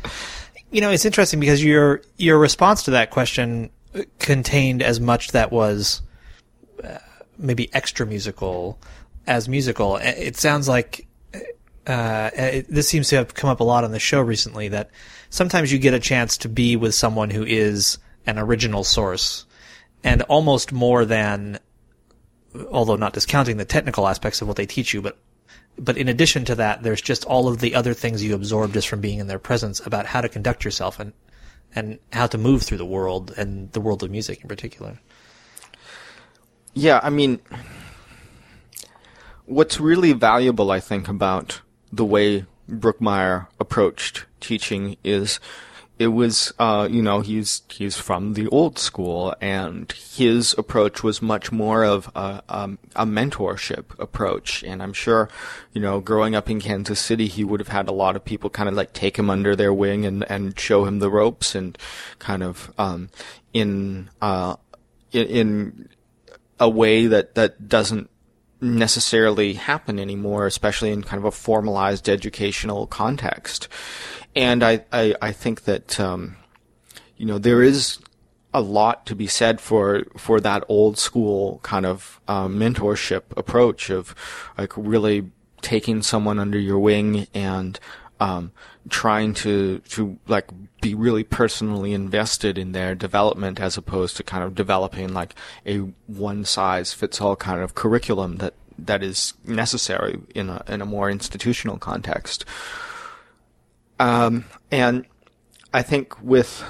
You 0.70 0.80
know, 0.80 0.90
it's 0.90 1.04
interesting 1.04 1.40
because 1.40 1.62
your 1.62 2.02
your 2.16 2.38
response 2.38 2.82
to 2.84 2.90
that 2.92 3.10
question 3.10 3.70
contained 4.18 4.82
as 4.82 5.00
much 5.00 5.32
that 5.32 5.50
was 5.52 6.02
uh, 6.82 6.98
maybe 7.38 7.72
extra 7.74 8.06
musical 8.06 8.78
as 9.26 9.48
musical. 9.48 9.96
It 9.96 10.36
sounds 10.36 10.68
like 10.68 11.06
uh, 11.86 12.30
it, 12.34 12.66
this 12.68 12.88
seems 12.88 13.08
to 13.08 13.16
have 13.16 13.34
come 13.34 13.50
up 13.50 13.60
a 13.60 13.64
lot 13.64 13.84
on 13.84 13.92
the 13.92 13.98
show 13.98 14.20
recently 14.20 14.68
that 14.68 14.90
sometimes 15.30 15.72
you 15.72 15.78
get 15.78 15.94
a 15.94 16.00
chance 16.00 16.38
to 16.38 16.48
be 16.48 16.76
with 16.76 16.94
someone 16.94 17.30
who 17.30 17.44
is 17.44 17.98
an 18.26 18.38
original 18.38 18.82
source 18.82 19.46
and 20.02 20.22
almost 20.22 20.72
more 20.72 21.04
than 21.04 21.58
although 22.70 22.96
not 22.96 23.12
discounting 23.12 23.56
the 23.56 23.64
technical 23.64 24.08
aspects 24.08 24.40
of 24.40 24.48
what 24.48 24.56
they 24.56 24.66
teach 24.66 24.94
you 24.94 25.02
but 25.02 25.18
but 25.78 25.96
in 25.96 26.08
addition 26.08 26.44
to 26.44 26.54
that 26.54 26.82
there's 26.82 27.02
just 27.02 27.24
all 27.24 27.48
of 27.48 27.60
the 27.60 27.74
other 27.74 27.94
things 27.94 28.24
you 28.24 28.34
absorb 28.34 28.72
just 28.72 28.88
from 28.88 29.00
being 29.00 29.18
in 29.18 29.26
their 29.26 29.38
presence 29.38 29.84
about 29.86 30.06
how 30.06 30.20
to 30.20 30.28
conduct 30.28 30.64
yourself 30.64 30.98
and 30.98 31.12
and 31.74 31.98
how 32.12 32.26
to 32.26 32.38
move 32.38 32.62
through 32.62 32.78
the 32.78 32.86
world 32.86 33.32
and 33.36 33.70
the 33.72 33.80
world 33.80 34.02
of 34.02 34.10
music 34.10 34.40
in 34.42 34.48
particular 34.48 34.98
yeah 36.74 36.98
i 37.02 37.10
mean 37.10 37.38
what's 39.46 39.80
really 39.80 40.12
valuable, 40.12 40.70
I 40.70 40.80
think, 40.80 41.08
about 41.08 41.62
the 41.92 42.04
way 42.04 42.44
Brookmeyer 42.70 43.46
approached 43.58 44.26
teaching 44.40 44.96
is 45.02 45.40
it 45.98 46.08
was, 46.08 46.52
uh, 46.58 46.86
you 46.90 47.00
know, 47.00 47.20
he's 47.20 47.62
he's 47.70 47.96
from 47.96 48.34
the 48.34 48.48
old 48.48 48.78
school, 48.78 49.34
and 49.40 49.90
his 49.92 50.54
approach 50.58 51.02
was 51.02 51.22
much 51.22 51.50
more 51.50 51.84
of 51.84 52.10
a, 52.14 52.42
um, 52.50 52.78
a 52.94 53.06
mentorship 53.06 53.98
approach. 53.98 54.62
And 54.62 54.82
I'm 54.82 54.92
sure, 54.92 55.30
you 55.72 55.80
know, 55.80 56.00
growing 56.00 56.34
up 56.34 56.50
in 56.50 56.60
Kansas 56.60 57.00
City, 57.00 57.28
he 57.28 57.44
would 57.44 57.60
have 57.60 57.68
had 57.68 57.88
a 57.88 57.92
lot 57.92 58.14
of 58.14 58.26
people 58.26 58.50
kind 58.50 58.68
of 58.68 58.74
like 58.74 58.92
take 58.92 59.18
him 59.18 59.30
under 59.30 59.56
their 59.56 59.72
wing 59.72 60.04
and 60.04 60.22
and 60.30 60.58
show 60.58 60.84
him 60.84 60.98
the 60.98 61.10
ropes, 61.10 61.54
and 61.54 61.78
kind 62.18 62.42
of 62.42 62.70
um, 62.76 63.08
in 63.54 64.10
uh, 64.20 64.56
in, 65.12 65.26
in 65.26 65.88
a 66.60 66.68
way 66.68 67.06
that 67.06 67.36
that 67.36 67.70
doesn't 67.70 68.10
necessarily 68.60 69.54
happen 69.54 69.98
anymore, 69.98 70.46
especially 70.46 70.90
in 70.90 71.02
kind 71.02 71.18
of 71.18 71.24
a 71.24 71.30
formalized 71.30 72.08
educational 72.08 72.86
context. 72.86 73.68
And 74.34 74.62
I, 74.62 74.84
I, 74.92 75.14
I 75.20 75.32
think 75.32 75.64
that, 75.64 76.00
um, 76.00 76.36
you 77.16 77.26
know, 77.26 77.38
there 77.38 77.62
is 77.62 77.98
a 78.54 78.60
lot 78.60 79.06
to 79.06 79.14
be 79.14 79.26
said 79.26 79.60
for, 79.60 80.04
for 80.16 80.40
that 80.40 80.64
old 80.68 80.98
school 80.98 81.60
kind 81.62 81.84
of, 81.84 82.20
um, 82.28 82.58
mentorship 82.58 83.22
approach 83.36 83.90
of 83.90 84.14
like 84.56 84.72
really 84.76 85.30
taking 85.60 86.02
someone 86.02 86.38
under 86.38 86.58
your 86.58 86.78
wing 86.78 87.26
and, 87.34 87.78
um, 88.20 88.52
trying 88.88 89.34
to 89.34 89.78
to 89.80 90.18
like 90.28 90.48
be 90.80 90.94
really 90.94 91.24
personally 91.24 91.92
invested 91.92 92.58
in 92.58 92.72
their 92.72 92.94
development 92.94 93.60
as 93.60 93.76
opposed 93.76 94.16
to 94.16 94.22
kind 94.22 94.44
of 94.44 94.54
developing 94.54 95.12
like 95.12 95.34
a 95.66 95.78
one 96.06 96.44
size 96.44 96.92
fits 96.92 97.20
all 97.20 97.36
kind 97.36 97.60
of 97.60 97.74
curriculum 97.74 98.36
that 98.36 98.54
that 98.78 99.02
is 99.02 99.34
necessary 99.44 100.20
in 100.34 100.50
a 100.50 100.62
in 100.68 100.80
a 100.80 100.86
more 100.86 101.10
institutional 101.10 101.78
context. 101.78 102.44
Um, 103.98 104.44
and 104.70 105.06
I 105.72 105.82
think 105.82 106.22
with 106.22 106.62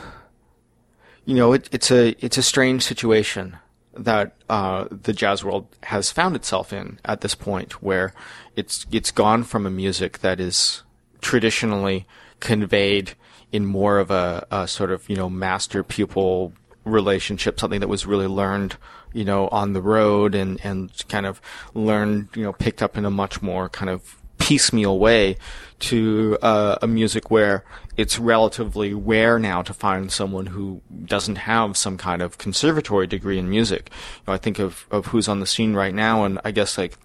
you 1.24 1.34
know 1.34 1.52
it, 1.52 1.68
it's 1.72 1.90
a 1.90 2.14
it's 2.24 2.38
a 2.38 2.42
strange 2.42 2.82
situation 2.82 3.56
that 3.94 4.34
uh, 4.48 4.86
the 4.90 5.12
jazz 5.12 5.42
world 5.42 5.66
has 5.84 6.10
found 6.10 6.36
itself 6.36 6.72
in 6.72 7.00
at 7.04 7.20
this 7.22 7.34
point, 7.34 7.82
where 7.82 8.12
it's 8.54 8.86
it's 8.92 9.10
gone 9.10 9.42
from 9.42 9.66
a 9.66 9.70
music 9.70 10.18
that 10.18 10.38
is 10.38 10.82
traditionally 11.20 12.06
conveyed 12.40 13.12
in 13.52 13.64
more 13.64 13.98
of 13.98 14.10
a, 14.10 14.46
a 14.50 14.68
sort 14.68 14.90
of 14.90 15.08
you 15.08 15.16
know 15.16 15.30
master 15.30 15.82
pupil 15.82 16.52
relationship, 16.86 17.60
something 17.60 17.80
that 17.80 17.88
was 17.88 18.06
really 18.06 18.26
learned, 18.26 18.76
you 19.12 19.24
know, 19.24 19.48
on 19.48 19.72
the 19.72 19.82
road 19.82 20.34
and, 20.34 20.58
and 20.64 20.90
kind 21.08 21.26
of 21.26 21.42
learned, 21.74 22.28
you 22.34 22.44
know, 22.44 22.52
picked 22.52 22.82
up 22.82 22.96
in 22.96 23.04
a 23.04 23.10
much 23.10 23.42
more 23.42 23.68
kind 23.68 23.90
of 23.90 24.16
piecemeal 24.38 24.98
way 24.98 25.36
to 25.78 26.38
uh, 26.42 26.76
a 26.80 26.86
music 26.86 27.30
where 27.30 27.64
it's 27.96 28.18
relatively 28.18 28.94
rare 28.94 29.38
now 29.38 29.62
to 29.62 29.74
find 29.74 30.12
someone 30.12 30.46
who 30.46 30.80
doesn't 31.04 31.36
have 31.36 31.76
some 31.76 31.98
kind 31.98 32.22
of 32.22 32.38
conservatory 32.38 33.06
degree 33.06 33.38
in 33.38 33.50
music. 33.50 33.90
You 33.90 34.22
know, 34.28 34.34
I 34.34 34.38
think 34.38 34.58
of, 34.58 34.86
of 34.90 35.06
who's 35.06 35.28
on 35.28 35.40
the 35.40 35.46
scene 35.46 35.74
right 35.74 35.94
now, 35.94 36.24
and 36.24 36.38
I 36.44 36.50
guess 36.52 36.78
like 36.78 36.96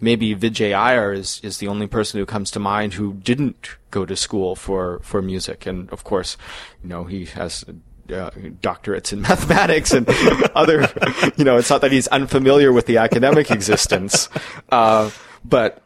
maybe 0.00 0.34
Vijay 0.34 0.74
Iyer 0.74 1.12
is, 1.12 1.40
is 1.42 1.58
the 1.58 1.68
only 1.68 1.86
person 1.86 2.18
who 2.18 2.26
comes 2.26 2.50
to 2.52 2.60
mind 2.60 2.94
who 2.94 3.14
didn't 3.14 3.76
go 3.90 4.06
to 4.06 4.16
school 4.16 4.56
for, 4.56 5.00
for 5.02 5.22
music. 5.22 5.66
And 5.66 5.90
of 5.90 6.04
course, 6.04 6.36
you 6.82 6.88
know, 6.88 7.04
he 7.04 7.24
has 7.26 7.64
uh, 7.68 8.30
doctorates 8.60 9.12
in 9.12 9.20
mathematics 9.22 9.92
and 9.92 10.08
other, 10.54 10.88
you 11.36 11.44
know, 11.44 11.56
it's 11.56 11.70
not 11.70 11.80
that 11.80 11.92
he's 11.92 12.08
unfamiliar 12.08 12.72
with 12.72 12.86
the 12.86 12.98
academic 12.98 13.50
existence, 13.50 14.28
uh, 14.70 15.10
but 15.44 15.82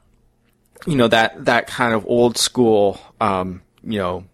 you 0.87 0.97
know 0.97 1.09
that 1.09 1.45
that 1.45 1.67
kind 1.67 1.95
of 1.95 2.07
old 2.07 2.39
school, 2.39 3.01
um, 3.21 3.63
you 3.83 3.99
know, 3.99 4.25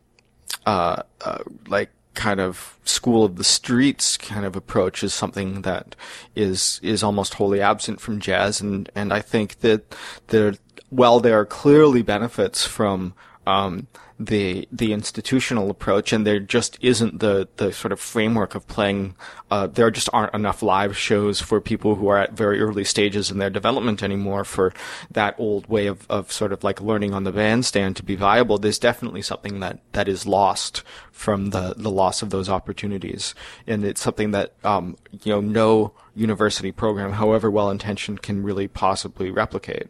uh, 0.64 1.02
uh, 1.24 1.38
like 1.68 1.90
kind 2.16 2.40
of 2.40 2.76
school 2.84 3.24
of 3.24 3.36
the 3.36 3.44
streets 3.44 4.16
kind 4.16 4.44
of 4.44 4.56
approach 4.56 5.04
is 5.04 5.14
something 5.14 5.62
that 5.62 5.94
is 6.34 6.80
is 6.82 7.02
almost 7.02 7.34
wholly 7.34 7.60
absent 7.60 8.00
from 8.00 8.18
jazz, 8.18 8.60
and 8.60 8.90
and 8.96 9.12
I 9.12 9.20
think 9.20 9.60
that 9.60 9.94
there, 10.28 10.54
while 10.90 11.20
there 11.20 11.38
are 11.38 11.46
clearly 11.46 12.02
benefits 12.02 12.66
from 12.66 13.14
um, 13.46 13.86
the 14.18 14.66
the 14.72 14.92
institutional 14.92 15.70
approach, 15.70 16.12
and 16.12 16.26
there 16.26 16.40
just 16.40 16.78
isn't 16.80 17.20
the 17.20 17.48
the 17.56 17.72
sort 17.72 17.92
of 17.92 18.00
framework 18.00 18.54
of 18.54 18.66
playing. 18.66 19.14
Uh, 19.50 19.66
there 19.66 19.90
just 19.90 20.08
aren't 20.12 20.34
enough 20.34 20.62
live 20.62 20.96
shows 20.96 21.40
for 21.40 21.60
people 21.60 21.96
who 21.96 22.08
are 22.08 22.18
at 22.18 22.32
very 22.32 22.60
early 22.60 22.84
stages 22.84 23.30
in 23.30 23.38
their 23.38 23.50
development 23.50 24.02
anymore 24.02 24.44
for 24.44 24.72
that 25.10 25.34
old 25.38 25.68
way 25.68 25.86
of, 25.86 26.06
of 26.10 26.32
sort 26.32 26.52
of 26.52 26.64
like 26.64 26.80
learning 26.80 27.12
on 27.12 27.24
the 27.24 27.32
bandstand 27.32 27.94
to 27.96 28.02
be 28.02 28.16
viable. 28.16 28.58
There's 28.58 28.78
definitely 28.78 29.22
something 29.22 29.60
that 29.60 29.80
that 29.92 30.08
is 30.08 30.26
lost 30.26 30.82
from 31.12 31.50
the 31.50 31.74
the 31.76 31.90
loss 31.90 32.22
of 32.22 32.30
those 32.30 32.48
opportunities, 32.48 33.34
and 33.66 33.84
it's 33.84 34.00
something 34.00 34.30
that 34.30 34.54
um, 34.64 34.96
you 35.22 35.32
know 35.32 35.40
no 35.40 35.92
university 36.14 36.72
program, 36.72 37.12
however 37.12 37.50
well 37.50 37.70
intentioned, 37.70 38.22
can 38.22 38.42
really 38.42 38.66
possibly 38.66 39.30
replicate. 39.30 39.88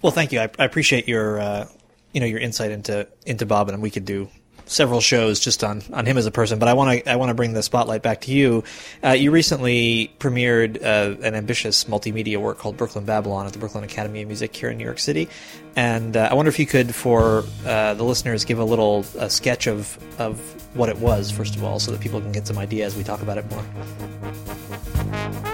Well, 0.00 0.12
thank 0.12 0.32
you. 0.32 0.40
I, 0.40 0.50
I 0.58 0.64
appreciate 0.64 1.06
your 1.06 1.38
uh, 1.38 1.66
you 2.12 2.20
know 2.20 2.26
your 2.26 2.40
insight 2.40 2.70
into 2.70 3.08
into 3.26 3.46
Bob, 3.46 3.68
and 3.68 3.82
we 3.82 3.90
could 3.90 4.04
do 4.04 4.28
several 4.70 5.00
shows 5.00 5.40
just 5.40 5.64
on, 5.64 5.82
on 5.92 6.06
him 6.06 6.16
as 6.16 6.26
a 6.26 6.30
person. 6.30 6.58
But 6.58 6.68
I 6.68 6.74
want 6.74 7.04
to 7.04 7.10
I 7.10 7.16
want 7.16 7.30
to 7.30 7.34
bring 7.34 7.52
the 7.52 7.62
spotlight 7.62 8.02
back 8.02 8.22
to 8.22 8.32
you. 8.32 8.64
Uh, 9.02 9.10
you 9.10 9.30
recently 9.30 10.12
premiered 10.18 10.82
uh, 10.82 11.20
an 11.22 11.34
ambitious 11.34 11.84
multimedia 11.84 12.38
work 12.38 12.58
called 12.58 12.76
Brooklyn 12.76 13.04
Babylon 13.04 13.46
at 13.46 13.52
the 13.52 13.58
Brooklyn 13.58 13.84
Academy 13.84 14.22
of 14.22 14.28
Music 14.28 14.54
here 14.54 14.70
in 14.70 14.78
New 14.78 14.84
York 14.84 14.98
City, 14.98 15.28
and 15.76 16.16
uh, 16.16 16.28
I 16.30 16.34
wonder 16.34 16.48
if 16.48 16.58
you 16.58 16.66
could, 16.66 16.94
for 16.94 17.44
uh, 17.66 17.94
the 17.94 18.04
listeners, 18.04 18.44
give 18.44 18.58
a 18.58 18.64
little 18.64 19.02
sketch 19.02 19.66
of 19.66 19.98
of 20.20 20.38
what 20.76 20.88
it 20.88 20.98
was 20.98 21.30
first 21.30 21.56
of 21.56 21.64
all, 21.64 21.80
so 21.80 21.90
that 21.90 22.00
people 22.00 22.20
can 22.20 22.32
get 22.32 22.46
some 22.46 22.58
idea 22.58 22.86
as 22.86 22.96
we 22.96 23.02
talk 23.02 23.22
about 23.22 23.38
it 23.38 23.50
more. 23.50 25.49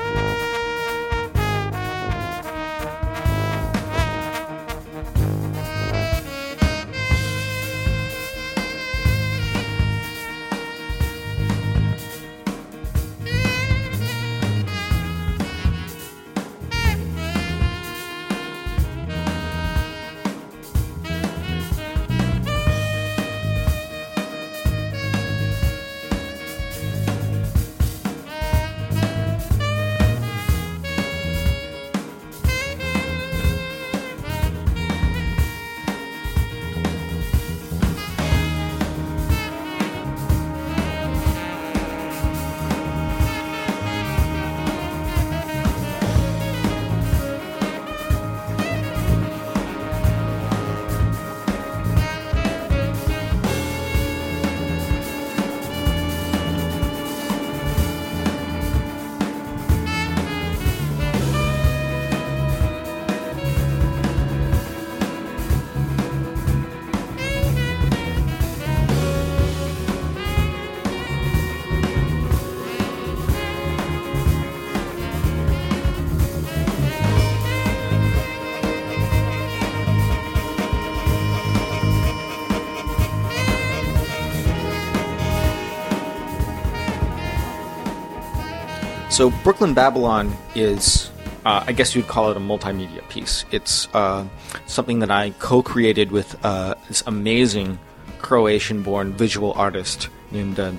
So 89.17 89.31
Brooklyn 89.31 89.73
Babylon 89.73 90.37
is, 90.55 91.11
uh, 91.47 91.65
I 91.67 91.73
guess 91.73 91.97
you'd 91.97 92.07
call 92.07 92.31
it 92.31 92.37
a 92.37 92.41
multimedia 92.41 93.09
piece. 93.09 93.47
It's 93.51 93.89
uh, 93.95 94.27
something 94.67 94.99
that 94.99 95.11
I 95.11 95.31
co-created 95.39 96.13
with 96.13 96.37
uh, 96.45 96.75
this 96.89 97.03
amazing 97.07 97.79
Croatian-born 98.19 99.15
visual 99.15 99.55
artist 99.55 100.11
named 100.31 100.61
uh, 100.61 100.73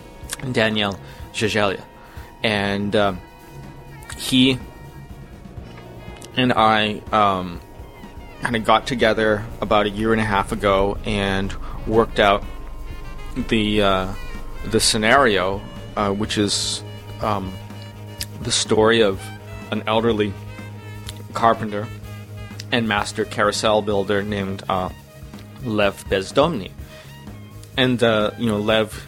Daniel 0.51 0.99
Zezelj. 1.33 1.81
And 2.43 2.95
um, 2.95 3.19
he 4.19 4.59
and 6.35 6.53
I 6.53 7.01
um, 7.11 7.59
kind 8.43 8.55
of 8.55 8.63
got 8.63 8.85
together 8.85 9.43
about 9.61 9.87
a 9.87 9.89
year 9.89 10.11
and 10.11 10.21
a 10.21 10.25
half 10.25 10.51
ago 10.51 10.99
and 11.05 11.51
worked 11.87 12.19
out 12.19 12.43
the 13.47 13.81
uh, 13.81 14.13
the 14.65 14.79
scenario, 14.79 15.59
uh, 15.95 16.11
which 16.11 16.37
is 16.37 16.83
um, 17.21 17.51
the 18.41 18.51
story 18.51 19.01
of 19.01 19.21
an 19.71 19.83
elderly 19.87 20.33
carpenter 21.33 21.87
and 22.71 22.87
master 22.87 23.25
carousel 23.25 23.81
builder 23.81 24.23
named 24.23 24.63
uh, 24.69 24.89
Lev 25.63 26.03
Bezdomny. 26.09 26.71
And 27.75 28.01
uh, 28.01 28.31
you 28.37 28.47
know, 28.47 28.57
Lev 28.57 29.05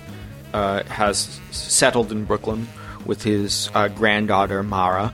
uh, 0.54 0.84
has 0.84 1.40
settled 1.52 2.12
in 2.12 2.26
Brooklyn 2.26 2.68
with 3.06 3.24
his 3.24 3.70
uh, 3.74 3.88
granddaughter 3.88 4.62
Mara, 4.64 5.14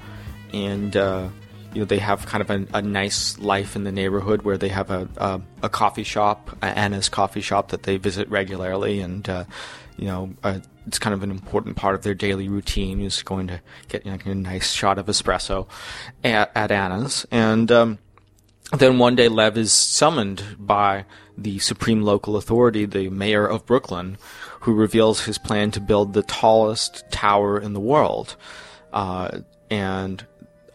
and 0.53 0.95
uh, 0.95 1.29
you 1.73 1.79
know 1.79 1.85
they 1.85 1.99
have 1.99 2.25
kind 2.25 2.41
of 2.41 2.49
a, 2.49 2.77
a, 2.77 2.81
nice 2.81 3.37
life 3.39 3.75
in 3.75 3.83
the 3.83 3.91
neighborhood 3.91 4.41
where 4.41 4.57
they 4.57 4.69
have 4.69 4.91
a 4.91 5.07
a, 5.17 5.41
a 5.63 5.69
coffee 5.69 6.03
shop, 6.03 6.57
Anna's 6.61 7.09
coffee 7.09 7.41
shop 7.41 7.69
that 7.69 7.83
they 7.83 7.97
visit 7.97 8.29
regularly, 8.29 8.99
and 8.99 9.27
uh, 9.29 9.45
you 9.97 10.05
know 10.05 10.33
it's 10.87 10.99
kind 10.99 11.13
of 11.13 11.23
an 11.23 11.31
important 11.31 11.75
part 11.75 11.95
of 11.95 12.03
their 12.03 12.13
daily 12.13 12.47
routine 12.47 13.01
is 13.01 13.23
going 13.23 13.47
to 13.47 13.61
get 13.87 14.05
you 14.05 14.11
know, 14.11 14.17
a 14.25 14.35
nice 14.35 14.71
shot 14.71 14.97
of 14.97 15.07
espresso 15.07 15.67
at, 16.23 16.51
at 16.55 16.71
Anna's, 16.71 17.25
and 17.31 17.71
um, 17.71 17.99
then 18.71 18.97
one 18.97 19.15
day 19.15 19.27
Lev 19.27 19.57
is 19.57 19.71
summoned 19.71 20.43
by 20.57 21.05
the 21.37 21.59
supreme 21.59 22.01
local 22.01 22.35
authority, 22.35 22.85
the 22.85 23.09
mayor 23.09 23.45
of 23.45 23.65
Brooklyn, 23.65 24.17
who 24.61 24.73
reveals 24.73 25.25
his 25.25 25.37
plan 25.37 25.71
to 25.71 25.79
build 25.79 26.13
the 26.13 26.23
tallest 26.23 27.03
tower 27.11 27.59
in 27.59 27.73
the 27.73 27.79
world. 27.79 28.35
Uh, 28.91 29.39
and 29.69 30.25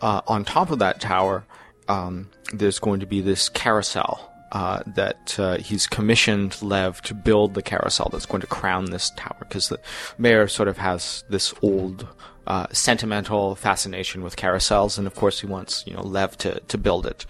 uh, 0.00 0.20
on 0.26 0.44
top 0.44 0.70
of 0.70 0.78
that 0.78 1.00
tower, 1.00 1.44
um, 1.88 2.30
there's 2.52 2.78
going 2.78 3.00
to 3.00 3.06
be 3.06 3.20
this 3.20 3.48
carousel 3.48 4.29
uh, 4.52 4.82
that 4.86 5.38
uh, 5.38 5.58
he's 5.58 5.86
commissioned 5.86 6.60
Lev 6.62 7.00
to 7.02 7.14
build 7.14 7.54
the 7.54 7.62
carousel 7.62 8.08
that's 8.10 8.26
going 8.26 8.40
to 8.40 8.46
crown 8.46 8.86
this 8.86 9.10
tower 9.16 9.36
because 9.40 9.68
the 9.68 9.78
mayor 10.18 10.48
sort 10.48 10.68
of 10.68 10.78
has 10.78 11.24
this 11.28 11.54
old 11.62 12.06
uh, 12.46 12.66
sentimental 12.72 13.54
fascination 13.54 14.22
with 14.22 14.36
carousels, 14.36 14.98
and 14.98 15.06
of 15.06 15.14
course 15.14 15.40
he 15.40 15.46
wants 15.46 15.84
you 15.86 15.94
know 15.94 16.02
Lev 16.02 16.36
to 16.38 16.60
to 16.60 16.78
build 16.78 17.06
it. 17.06 17.26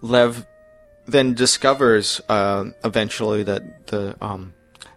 Lev 0.00 0.46
then 1.06 1.34
discovers 1.34 2.20
uh, 2.28 2.64
eventually 2.84 3.42
that 3.42 3.86
the 3.88 4.16
um, 4.20 4.54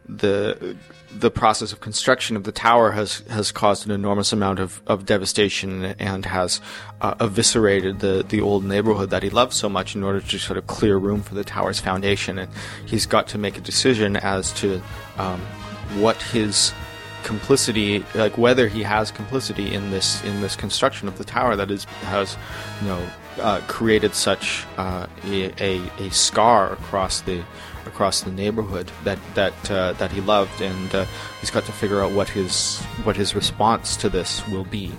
the 0.07 0.75
the 1.19 1.31
process 1.31 1.71
of 1.71 1.79
construction 1.79 2.35
of 2.35 2.43
the 2.43 2.51
tower 2.51 2.91
has 2.91 3.19
has 3.29 3.51
caused 3.51 3.85
an 3.85 3.91
enormous 3.91 4.33
amount 4.33 4.59
of, 4.59 4.81
of 4.87 5.05
devastation 5.05 5.85
and 5.99 6.25
has 6.25 6.61
uh, 7.01 7.15
eviscerated 7.19 7.99
the 7.99 8.25
the 8.27 8.41
old 8.41 8.63
neighborhood 8.63 9.09
that 9.09 9.23
he 9.23 9.29
loved 9.29 9.53
so 9.53 9.69
much 9.69 9.95
in 9.95 10.03
order 10.03 10.21
to 10.21 10.37
sort 10.39 10.57
of 10.57 10.67
clear 10.67 10.97
room 10.97 11.21
for 11.21 11.35
the 11.35 11.43
tower's 11.43 11.79
foundation. 11.79 12.37
And 12.37 12.51
he's 12.85 13.05
got 13.05 13.27
to 13.29 13.37
make 13.37 13.57
a 13.57 13.61
decision 13.61 14.17
as 14.17 14.51
to 14.53 14.81
um, 15.17 15.39
what 15.99 16.21
his 16.21 16.73
complicity 17.23 18.05
like 18.13 18.37
whether 18.37 18.67
he 18.67 18.83
has 18.83 19.09
complicity 19.09 19.73
in 19.73 19.89
this 19.89 20.23
in 20.23 20.41
this 20.41 20.55
construction 20.55 21.07
of 21.07 21.17
the 21.17 21.23
tower 21.23 21.55
that 21.55 21.71
is 21.71 21.85
has 22.03 22.37
you 22.81 22.87
know 22.87 23.09
uh, 23.39 23.59
created 23.67 24.13
such 24.13 24.63
uh, 24.77 25.07
a, 25.25 25.51
a, 25.59 25.81
a 25.99 26.09
scar 26.11 26.71
across 26.73 27.21
the 27.21 27.43
across 27.85 28.21
the 28.21 28.31
neighborhood 28.31 28.91
that 29.03 29.19
that 29.35 29.71
uh, 29.71 29.93
that 29.93 30.11
he 30.11 30.21
loved, 30.21 30.61
and 30.61 30.93
uh, 30.93 31.05
he's 31.39 31.51
got 31.51 31.65
to 31.65 31.71
figure 31.71 32.01
out 32.01 32.11
what 32.11 32.29
his 32.29 32.79
what 33.03 33.15
his 33.15 33.35
response 33.35 33.95
to 33.97 34.09
this 34.09 34.47
will 34.47 34.65
be. 34.65 34.91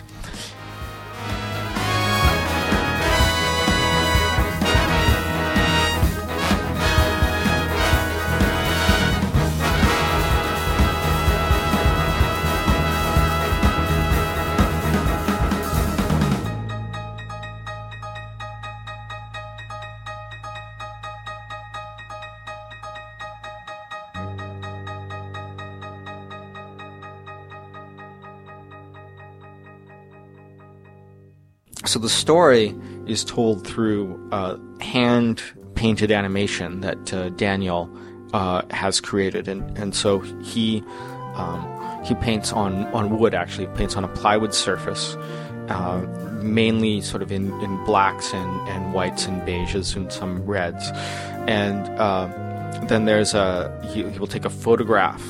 So 31.96 32.00
the 32.00 32.10
story 32.10 32.74
is 33.06 33.24
told 33.24 33.66
through 33.66 34.20
uh, 34.30 34.58
hand 34.82 35.42
painted 35.76 36.12
animation 36.12 36.82
that 36.82 37.14
uh, 37.14 37.30
Daniel 37.30 37.90
uh, 38.34 38.60
has 38.70 39.00
created, 39.00 39.48
and 39.48 39.62
and 39.78 39.94
so 39.94 40.18
he 40.18 40.84
um, 41.36 41.64
he 42.04 42.14
paints 42.16 42.52
on 42.52 42.84
on 42.88 43.18
wood. 43.18 43.32
Actually, 43.32 43.68
paints 43.68 43.96
on 43.96 44.04
a 44.04 44.08
plywood 44.08 44.52
surface, 44.52 45.16
uh, 45.70 46.06
mainly 46.42 47.00
sort 47.00 47.22
of 47.22 47.32
in, 47.32 47.50
in 47.62 47.82
blacks 47.86 48.34
and, 48.34 48.68
and 48.68 48.92
whites 48.92 49.24
and 49.26 49.40
beiges 49.48 49.96
and 49.96 50.12
some 50.12 50.44
reds, 50.44 50.90
and 51.48 51.88
uh, 51.98 52.26
then 52.88 53.06
there's 53.06 53.32
a 53.32 53.72
he, 53.90 54.06
he 54.06 54.18
will 54.18 54.26
take 54.26 54.44
a 54.44 54.50
photograph 54.50 55.22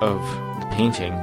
of 0.00 0.20
the 0.60 0.68
painting, 0.70 1.14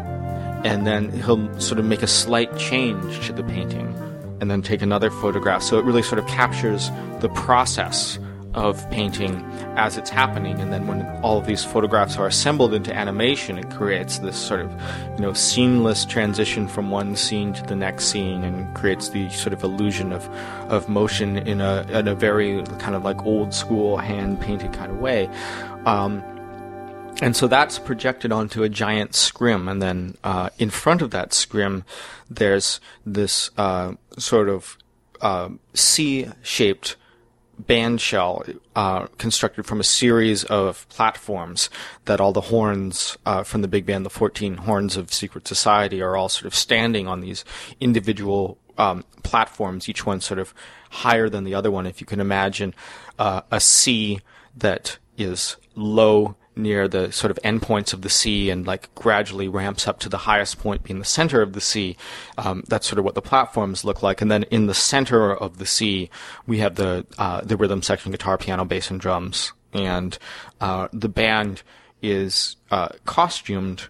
and 0.66 0.86
then 0.86 1.10
he'll 1.10 1.58
sort 1.58 1.80
of 1.80 1.86
make 1.86 2.04
a 2.04 2.08
slight 2.08 2.54
change 2.58 3.28
to 3.28 3.32
the 3.32 3.44
painting 3.44 3.96
and 4.42 4.50
then 4.50 4.62
take 4.62 4.82
another 4.82 5.10
photograph. 5.10 5.62
So 5.62 5.78
it 5.78 5.86
really 5.86 6.04
sort 6.04 6.20
of 6.20 6.28
captures 6.28 6.92
the 7.20 7.30
process 7.30 8.20
of 8.56 8.90
painting 8.90 9.46
as 9.78 9.96
it's 9.96 10.10
happening 10.10 10.60
and 10.60 10.74
then 10.74 10.88
when 10.88 11.06
all 11.22 11.38
of 11.38 11.46
these 11.46 11.64
photographs 11.64 12.18
are 12.18 12.26
assembled 12.26 12.74
into 12.74 12.92
animation 12.94 13.60
it 13.60 13.70
creates 13.70 14.18
this 14.20 14.36
sort 14.36 14.60
of 14.60 14.72
you 15.16 15.22
know 15.22 15.34
seamless 15.34 16.04
transition 16.04 16.68
from 16.68 16.90
one 16.90 17.16
scene 17.16 17.54
to 17.54 17.62
the 17.64 17.76
next 17.76 18.06
scene 18.06 18.44
and 18.44 18.76
creates 18.76 19.10
the 19.10 19.30
sort 19.30 19.54
of 19.54 19.64
illusion 19.64 20.12
of 20.12 20.28
of 20.70 20.90
motion 20.90 21.38
in 21.38 21.62
a 21.62 21.86
in 21.92 22.08
a 22.08 22.16
very 22.16 22.64
kind 22.80 22.96
of 22.96 23.04
like 23.04 23.24
old 23.24 23.54
school 23.54 23.98
hand 23.98 24.42
painted 24.42 24.74
kind 24.74 24.92
of 24.92 24.98
way 24.98 25.30
um, 25.86 26.24
and 27.22 27.36
so 27.36 27.48
that's 27.48 27.80
projected 27.80 28.32
onto 28.32 28.64
a 28.64 28.70
giant 28.70 29.16
scrim, 29.16 29.68
and 29.68 29.82
then 29.82 30.16
uh, 30.24 30.50
in 30.58 30.70
front 30.70 31.02
of 31.02 31.12
that 31.12 31.34
scrim, 31.34 31.84
there's 32.30 32.80
this 33.06 33.52
uh, 33.58 33.94
sort 34.18 34.50
of 34.50 34.78
uh, 35.22 35.50
C-shaped 35.74 36.96
band 37.60 38.00
shell 38.00 38.44
uh, 38.76 39.08
constructed 39.18 39.66
from 39.66 39.82
a 39.82 39.84
series 39.84 40.46
of 40.46 40.88
platforms 40.88 41.70
that 42.06 42.22
all 42.22 42.32
the 42.32 42.42
horns 42.42 43.18
uh, 43.26 43.44
from 43.44 43.62
the 43.62 43.68
big 43.68 43.86
band, 43.86 44.06
the 44.06 44.10
14 44.10 44.56
horns 44.58 44.96
of 44.96 45.14
Secret 45.14 45.48
Society, 45.48 46.02
are 46.02 46.16
all 46.16 46.30
sort 46.30 46.46
of 46.46 46.56
standing 46.56 47.08
on 47.08 47.20
these 47.20 47.44
individual 47.82 48.58
um, 48.78 49.04
platforms, 49.24 49.90
each 49.90 50.06
one 50.06 50.22
sort 50.22 50.40
of 50.40 50.54
higher 50.90 51.28
than 51.28 51.44
the 51.44 51.54
other 51.54 51.70
one. 51.70 51.86
If 51.86 52.00
you 52.00 52.08
can 52.08 52.22
imagine 52.22 52.74
uh, 53.20 53.42
a 53.52 53.60
C 53.60 54.22
that 54.56 54.98
is 55.18 55.58
low 55.76 56.36
near 56.56 56.88
the 56.88 57.12
sort 57.12 57.32
of 57.32 57.40
endpoints 57.44 57.94
of 57.94 58.02
the 58.02 58.10
C 58.10 58.50
and 58.50 58.68
like 58.68 58.94
gradually 58.96 59.48
ramps 59.48 59.88
up 59.88 60.00
to 60.00 60.10
the 60.10 60.18
highest 60.18 60.60
point 60.60 60.84
being 60.84 61.00
the 61.00 61.06
center 61.06 61.42
of 61.42 61.54
the 61.54 61.62
C. 61.62 61.96
Um, 62.38 62.64
that's 62.68 62.88
sort 62.88 63.00
of 63.00 63.06
what 63.06 63.16
the 63.16 63.22
platforms 63.22 63.86
look 63.86 64.04
like. 64.04 64.22
And 64.22 64.30
then 64.30 64.44
in 64.44 64.68
the 64.68 64.74
center 64.74 65.34
of 65.36 65.58
the 65.58 65.66
C, 65.66 66.10
we 66.48 66.60
have 66.60 66.76
the 66.76 67.06
uh, 67.18 67.42
the 67.42 67.58
rhythm 67.58 67.82
section, 67.82 68.12
guitar, 68.12 68.38
piano, 68.38 68.66
bass, 68.66 68.90
and 68.92 69.00
drums. 69.00 69.54
And 69.74 70.18
uh, 70.60 70.88
the 70.92 71.10
band 71.10 71.62
is 72.02 72.56
uh, 72.72 72.90
costumed 73.06 73.88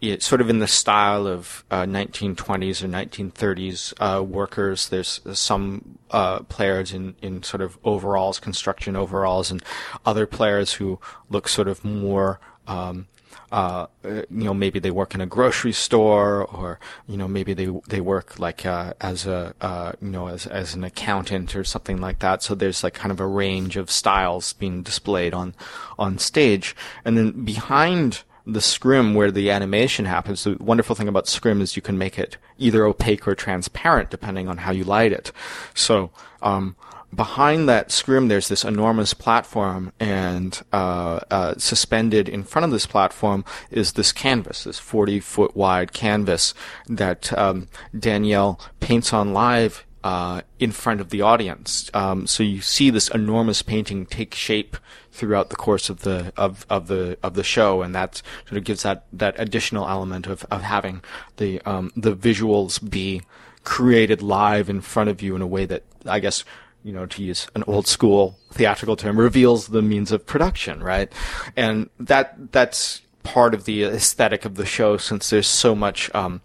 it's 0.00 0.26
sort 0.26 0.40
of 0.40 0.50
in 0.50 0.58
the 0.58 0.66
style 0.66 1.26
of 1.26 1.64
uh, 1.70 1.82
1920s 1.82 2.82
or 2.82 2.88
1930s 2.88 3.94
uh, 3.98 4.22
workers. 4.22 4.88
There's 4.88 5.20
some 5.32 5.98
uh, 6.10 6.40
players 6.40 6.92
in, 6.92 7.16
in 7.22 7.42
sort 7.42 7.62
of 7.62 7.78
overalls, 7.84 8.38
construction 8.38 8.94
overalls, 8.94 9.50
and 9.50 9.62
other 10.04 10.26
players 10.26 10.74
who 10.74 10.98
look 11.30 11.48
sort 11.48 11.68
of 11.68 11.84
more. 11.84 12.40
Um, 12.66 13.06
uh, 13.52 13.86
you 14.04 14.26
know, 14.30 14.52
maybe 14.52 14.80
they 14.80 14.90
work 14.90 15.14
in 15.14 15.20
a 15.20 15.26
grocery 15.26 15.72
store, 15.72 16.44
or 16.44 16.80
you 17.06 17.16
know, 17.16 17.28
maybe 17.28 17.54
they 17.54 17.68
they 17.88 18.00
work 18.00 18.38
like 18.40 18.66
uh, 18.66 18.92
as 19.00 19.24
a 19.24 19.54
uh, 19.60 19.92
you 20.02 20.10
know 20.10 20.26
as 20.26 20.46
as 20.46 20.74
an 20.74 20.82
accountant 20.82 21.54
or 21.54 21.62
something 21.62 22.00
like 22.00 22.18
that. 22.18 22.42
So 22.42 22.54
there's 22.54 22.82
like 22.82 22.94
kind 22.94 23.12
of 23.12 23.20
a 23.20 23.26
range 23.26 23.76
of 23.76 23.90
styles 23.90 24.52
being 24.54 24.82
displayed 24.82 25.32
on 25.32 25.54
on 25.96 26.18
stage, 26.18 26.74
and 27.04 27.16
then 27.16 27.44
behind 27.44 28.24
the 28.46 28.60
scrim 28.60 29.14
where 29.14 29.30
the 29.30 29.50
animation 29.50 30.04
happens. 30.04 30.44
The 30.44 30.56
wonderful 30.60 30.94
thing 30.94 31.08
about 31.08 31.26
scrim 31.26 31.60
is 31.60 31.76
you 31.76 31.82
can 31.82 31.98
make 31.98 32.18
it 32.18 32.36
either 32.58 32.84
opaque 32.84 33.26
or 33.26 33.34
transparent 33.34 34.10
depending 34.10 34.48
on 34.48 34.58
how 34.58 34.70
you 34.70 34.84
light 34.84 35.12
it. 35.12 35.32
So, 35.74 36.10
um, 36.42 36.76
behind 37.14 37.68
that 37.68 37.90
scrim, 37.90 38.28
there's 38.28 38.48
this 38.48 38.64
enormous 38.64 39.14
platform, 39.14 39.92
and 39.98 40.62
uh, 40.72 41.20
uh, 41.30 41.54
suspended 41.56 42.28
in 42.28 42.44
front 42.44 42.64
of 42.64 42.70
this 42.70 42.86
platform 42.86 43.44
is 43.70 43.92
this 43.92 44.12
canvas, 44.12 44.64
this 44.64 44.78
40 44.78 45.20
foot 45.20 45.56
wide 45.56 45.92
canvas 45.92 46.54
that 46.88 47.36
um, 47.36 47.68
Daniel 47.98 48.60
paints 48.80 49.12
on 49.12 49.32
live 49.32 49.84
uh, 50.06 50.40
in 50.60 50.70
front 50.70 51.00
of 51.00 51.10
the 51.10 51.20
audience. 51.20 51.90
Um, 51.92 52.28
so 52.28 52.44
you 52.44 52.60
see 52.60 52.90
this 52.90 53.08
enormous 53.08 53.60
painting 53.60 54.06
take 54.06 54.36
shape 54.36 54.76
throughout 55.10 55.50
the 55.50 55.56
course 55.56 55.90
of 55.90 56.02
the 56.02 56.32
of, 56.36 56.64
of 56.70 56.86
the 56.86 57.18
of 57.24 57.34
the 57.34 57.42
show, 57.42 57.82
and 57.82 57.92
that 57.92 58.22
sort 58.46 58.56
of 58.58 58.62
gives 58.62 58.84
that 58.84 59.06
that 59.12 59.34
additional 59.36 59.88
element 59.88 60.28
of, 60.28 60.46
of 60.48 60.62
having 60.62 61.02
the 61.38 61.60
um, 61.62 61.90
the 61.96 62.14
visuals 62.14 62.78
be 62.88 63.22
created 63.64 64.22
live 64.22 64.70
in 64.70 64.80
front 64.80 65.10
of 65.10 65.22
you 65.22 65.34
in 65.34 65.42
a 65.42 65.46
way 65.46 65.66
that 65.66 65.82
I 66.04 66.20
guess 66.20 66.44
you 66.84 66.92
know, 66.92 67.06
to 67.06 67.20
use 67.20 67.48
an 67.56 67.64
old 67.66 67.88
school 67.88 68.38
theatrical 68.52 68.94
term, 68.94 69.18
reveals 69.18 69.66
the 69.66 69.82
means 69.82 70.12
of 70.12 70.24
production, 70.24 70.84
right? 70.84 71.12
And 71.56 71.90
that 71.98 72.52
that's 72.52 73.02
part 73.24 73.54
of 73.54 73.64
the 73.64 73.82
aesthetic 73.82 74.44
of 74.44 74.54
the 74.54 74.66
show, 74.66 74.98
since 74.98 75.30
there's 75.30 75.48
so 75.48 75.74
much. 75.74 76.14
Um, 76.14 76.42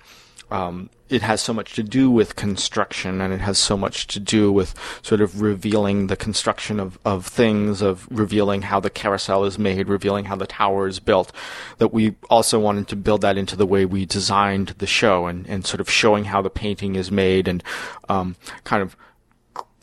um, 0.50 0.89
it 1.12 1.21
has 1.21 1.41
so 1.41 1.54
much 1.54 1.74
to 1.74 1.84
do 1.84 2.10
with 2.10 2.38
construction, 2.38 3.19
and 3.19 3.34
it 3.34 3.41
has 3.41 3.60
so 3.60 3.76
much 3.76 4.08
to 4.08 4.19
do 4.19 4.52
with 4.52 4.74
sort 5.02 5.19
of 5.19 5.41
revealing 5.41 6.08
the 6.08 6.15
construction 6.15 6.80
of, 6.80 6.97
of 7.04 7.28
things, 7.28 7.82
of 7.82 8.08
revealing 8.10 8.62
how 8.62 8.80
the 8.80 8.89
carousel 8.89 9.43
is 9.43 9.60
made, 9.60 9.89
revealing 9.89 10.26
how 10.26 10.38
the 10.38 10.47
tower 10.47 10.88
is 10.88 11.02
built. 11.02 11.34
That 11.80 11.89
we 11.89 12.15
also 12.30 12.60
wanted 12.60 12.88
to 12.88 12.95
build 12.95 13.21
that 13.21 13.38
into 13.38 13.58
the 13.58 13.65
way 13.65 13.86
we 13.86 14.06
designed 14.06 14.69
the 14.78 14.88
show, 14.88 15.28
and, 15.28 15.45
and 15.47 15.65
sort 15.65 15.82
of 15.82 15.89
showing 15.89 16.26
how 16.26 16.41
the 16.41 16.50
painting 16.50 16.95
is 16.95 17.12
made, 17.12 17.47
and 17.47 17.62
um, 18.08 18.38
kind 18.63 18.82
of 18.82 18.95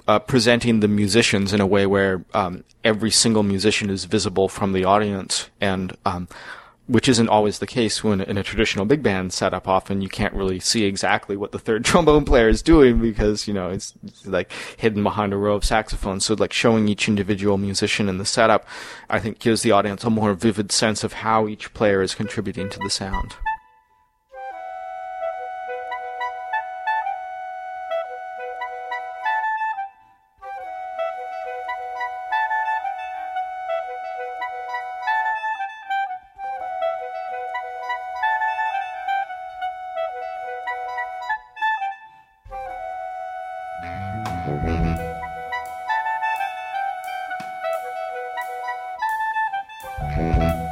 uh, 0.09 0.19
presenting 0.19 0.81
the 0.81 0.89
musicians 0.89 1.53
in 1.53 1.61
a 1.61 1.67
way 1.67 1.87
where 1.87 2.25
um, 2.33 2.65
every 2.83 3.11
single 3.11 3.43
musician 3.43 3.91
is 3.91 4.07
visible 4.07 4.49
from 4.49 4.73
the 4.73 4.85
audience, 4.85 5.51
and 5.61 5.95
um, 6.07 6.27
which 6.89 7.09
isn't 7.09 7.29
always 7.29 7.59
the 7.59 7.67
case 7.67 8.03
when 8.03 8.21
in 8.21 8.39
a 8.39 8.43
traditional 8.43 8.87
big 8.87 9.03
band 9.03 9.33
setup. 9.33 9.69
Often 9.69 10.01
you 10.01 10.09
can't 10.09 10.35
really 10.35 10.59
see 10.59 10.85
exactly 10.85 11.37
what 11.37 11.53
the 11.53 11.59
third 11.59 11.85
trombone 11.85 12.25
player 12.25 12.49
is 12.49 12.63
doing 12.63 12.99
because 13.01 13.47
you 13.47 13.55
know 13.55 13.71
it's, 13.71 13.95
like 14.25 14.51
hidden 14.77 15.03
behind 15.03 15.33
a 15.33 15.37
row 15.37 15.55
of 15.55 15.65
saxophones. 15.65 16.25
So 16.25 16.35
like 16.35 16.53
showing 16.53 16.89
each 16.89 17.09
individual 17.09 17.59
musician 17.59 18.09
in 18.09 18.19
the 18.19 18.25
setup, 18.25 18.67
I 19.09 19.19
think 19.21 19.39
gives 19.39 19.63
the 19.63 19.71
audience 19.71 20.03
a 20.05 20.11
more 20.11 20.35
vivid 20.35 20.73
sense 20.73 21.05
of 21.05 21.13
how 21.13 21.47
each 21.47 21.73
player 21.75 22.03
is 22.03 22.15
contributing 22.15 22.71
to 22.71 22.79
the 22.79 22.91
sound. 22.91 23.37
Bye. 50.19 50.68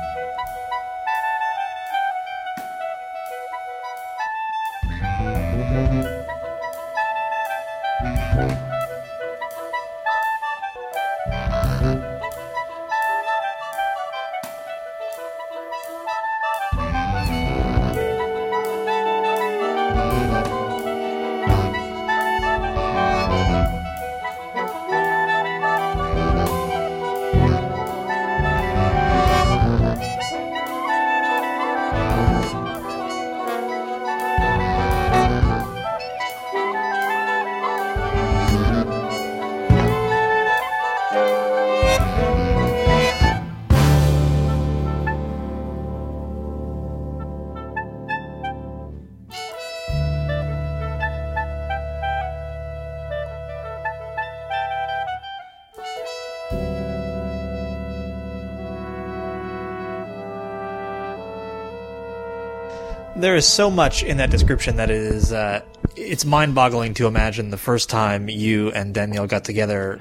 There 63.26 63.34
is 63.34 63.44
so 63.44 63.72
much 63.72 64.04
in 64.04 64.18
that 64.18 64.30
description 64.30 64.76
that 64.76 64.88
is 64.88 65.32
uh, 65.32 65.60
it's 65.96 66.24
mind-boggling 66.24 66.94
to 66.94 67.08
imagine 67.08 67.50
the 67.50 67.56
first 67.56 67.90
time 67.90 68.28
you 68.28 68.70
and 68.70 68.94
Daniel 68.94 69.26
got 69.26 69.42
together, 69.42 69.98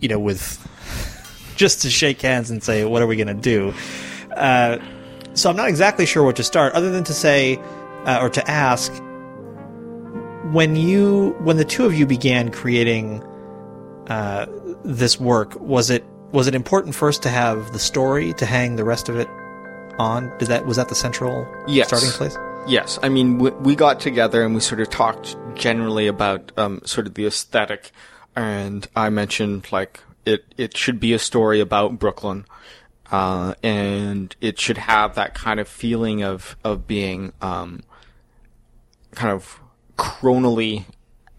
you 0.00 0.08
know, 0.08 0.18
with 0.18 0.66
just 1.56 1.82
to 1.82 1.90
shake 1.90 2.22
hands 2.22 2.50
and 2.50 2.62
say, 2.62 2.86
"What 2.86 3.02
are 3.02 3.06
we 3.06 3.16
going 3.16 3.26
to 3.26 3.34
do?" 3.34 3.74
Uh, 4.34 4.78
so 5.34 5.50
I'm 5.50 5.56
not 5.56 5.68
exactly 5.68 6.06
sure 6.06 6.22
where 6.22 6.32
to 6.32 6.42
start, 6.42 6.72
other 6.72 6.88
than 6.88 7.04
to 7.04 7.12
say 7.12 7.58
uh, 8.06 8.20
or 8.22 8.30
to 8.30 8.50
ask 8.50 8.90
when 10.50 10.74
you 10.74 11.36
when 11.40 11.58
the 11.58 11.66
two 11.66 11.84
of 11.84 11.92
you 11.92 12.06
began 12.06 12.50
creating 12.50 13.22
uh, 14.06 14.46
this 14.82 15.20
work, 15.20 15.54
was 15.60 15.90
it 15.90 16.02
was 16.32 16.46
it 16.46 16.54
important 16.54 16.94
first 16.94 17.22
to 17.24 17.28
have 17.28 17.74
the 17.74 17.78
story 17.78 18.32
to 18.32 18.46
hang 18.46 18.76
the 18.76 18.84
rest 18.84 19.10
of 19.10 19.16
it 19.16 19.28
on? 19.98 20.32
Did 20.38 20.48
that 20.48 20.64
was 20.64 20.78
that 20.78 20.88
the 20.88 20.94
central 20.94 21.46
yes. 21.68 21.88
starting 21.88 22.08
place? 22.08 22.38
Yes, 22.66 22.98
I 23.02 23.10
mean 23.10 23.38
we, 23.38 23.50
we, 23.50 23.76
got 23.76 24.00
together 24.00 24.42
and 24.42 24.54
we 24.54 24.60
sort 24.60 24.80
of 24.80 24.88
talked 24.88 25.36
generally 25.54 26.06
about 26.06 26.50
um, 26.56 26.80
sort 26.86 27.06
of 27.06 27.12
the 27.12 27.26
aesthetic, 27.26 27.90
and 28.34 28.86
I 28.96 29.10
mentioned 29.10 29.70
like 29.70 30.00
it 30.24 30.46
it 30.56 30.74
should 30.74 30.98
be 30.98 31.12
a 31.12 31.18
story 31.18 31.60
about 31.60 31.98
Brooklyn, 31.98 32.46
uh, 33.12 33.54
and 33.62 34.34
it 34.40 34.58
should 34.58 34.78
have 34.78 35.14
that 35.14 35.34
kind 35.34 35.60
of 35.60 35.68
feeling 35.68 36.22
of 36.22 36.56
of 36.64 36.86
being 36.86 37.34
um, 37.42 37.82
kind 39.10 39.30
of 39.30 39.60
chronally 39.98 40.84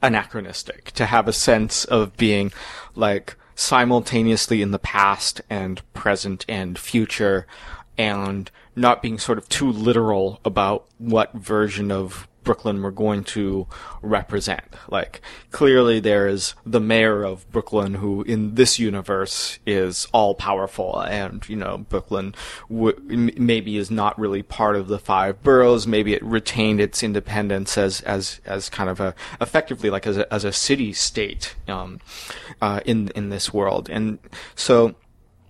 anachronistic, 0.04 0.92
to 0.92 1.08
have 1.08 1.28
a 1.28 1.34
sense 1.34 1.86
of 1.86 2.16
being 2.18 2.54
like 2.94 3.36
simultaneously 3.56 4.62
in 4.62 4.70
the 4.70 4.80
past 4.80 5.42
and 5.50 5.82
present 5.94 6.46
and 6.48 6.78
future 6.78 7.48
and 7.98 8.52
not 8.76 9.02
being 9.02 9.18
sort 9.18 9.38
of 9.38 9.48
too 9.50 9.72
literal 9.72 10.40
about 10.44 10.86
what 10.98 11.34
version 11.34 11.92
of 11.92 12.28
Brooklyn 12.46 12.82
we're 12.82 12.92
going 12.92 13.24
to 13.24 13.68
represent. 14.02 14.64
Like, 14.88 15.20
clearly 15.52 16.00
there's 16.00 16.54
the 16.66 16.80
mayor 16.80 17.24
of 17.24 17.52
Brooklyn 17.52 17.96
who 17.96 18.22
in 18.22 18.56
this 18.56 18.78
universe 18.80 19.60
is 19.66 20.08
all 20.14 20.36
powerful 20.36 21.00
and, 21.00 21.48
you 21.50 21.56
know, 21.56 21.80
Brooklyn 21.80 22.36
w- 22.70 23.32
maybe 23.36 23.78
is 23.78 23.92
not 23.92 24.18
really 24.18 24.44
part 24.44 24.76
of 24.76 24.88
the 24.88 25.00
five 25.00 25.42
boroughs. 25.44 25.88
Maybe 25.88 26.14
it 26.14 26.24
retained 26.24 26.80
its 26.80 27.02
independence 27.02 27.78
as, 27.78 28.02
as, 28.02 28.40
as 28.46 28.70
kind 28.70 28.90
of 28.90 29.00
a, 29.00 29.16
effectively 29.42 29.90
like 29.90 30.06
as 30.06 30.18
a, 30.18 30.32
as 30.32 30.44
a 30.46 30.54
city 30.54 30.94
state, 30.94 31.56
um, 31.68 32.00
uh, 32.62 32.80
in, 32.86 33.10
in 33.16 33.30
this 33.30 33.52
world. 33.52 33.90
And 33.90 34.20
so, 34.54 34.96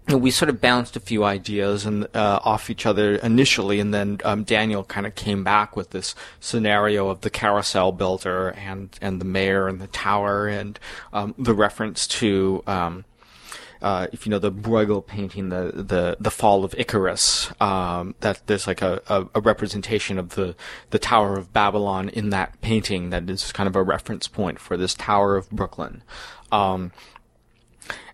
we 0.08 0.30
sort 0.30 0.50
of 0.50 0.62
bounced 0.62 0.96
a 0.96 1.00
few 1.00 1.24
ideas 1.24 1.86
and 1.86 2.06
uh, 2.16 2.40
off 2.44 2.70
each 2.70 2.86
other 2.86 3.16
initially, 3.16 3.80
and 3.80 3.94
then 3.94 4.20
um, 4.24 4.44
Daniel 4.44 4.84
kind 4.84 5.08
of 5.08 5.16
came 5.16 5.44
back 5.44 5.76
with 5.76 5.90
this 5.92 6.14
scenario 6.40 7.10
of 7.10 7.22
the 7.22 7.30
carousel 7.30 7.92
builder 7.92 8.50
and 8.50 8.98
and 9.02 9.20
the 9.20 9.26
mayor 9.26 9.68
and 9.68 9.82
the 9.82 9.88
tower, 9.88 10.48
and 10.48 10.80
um, 11.14 11.34
the 11.38 11.54
reference 11.54 12.08
to. 12.08 12.64
Um, 12.68 13.06
uh, 13.82 14.08
if 14.12 14.26
you 14.26 14.30
know 14.30 14.40
the 14.40 14.52
Bruegel 14.52 15.06
painting, 15.06 15.50
the 15.50 15.72
the 15.76 16.18
the 16.20 16.32
fall 16.32 16.64
of 16.64 16.74
Icarus, 16.76 17.52
um, 17.62 18.16
that 18.22 18.42
there's 18.48 18.68
like 18.68 18.82
a, 18.82 19.02
a, 19.08 19.28
a, 19.36 19.42
representation 19.42 20.18
of 20.18 20.30
the 20.30 20.56
the 20.90 20.98
Tower 20.98 21.38
of 21.38 21.54
Babylon 21.54 22.10
in 22.10 22.30
that 22.30 22.60
painting 22.62 23.12
that 23.12 23.30
is 23.30 23.52
kind 23.52 23.68
of 23.68 23.76
a 23.76 23.84
reference 23.84 24.28
point 24.28 24.60
for 24.60 24.76
this 24.78 24.94
Tower 24.96 25.36
of 25.36 25.50
Brooklyn, 25.52 26.04
um, 26.52 26.94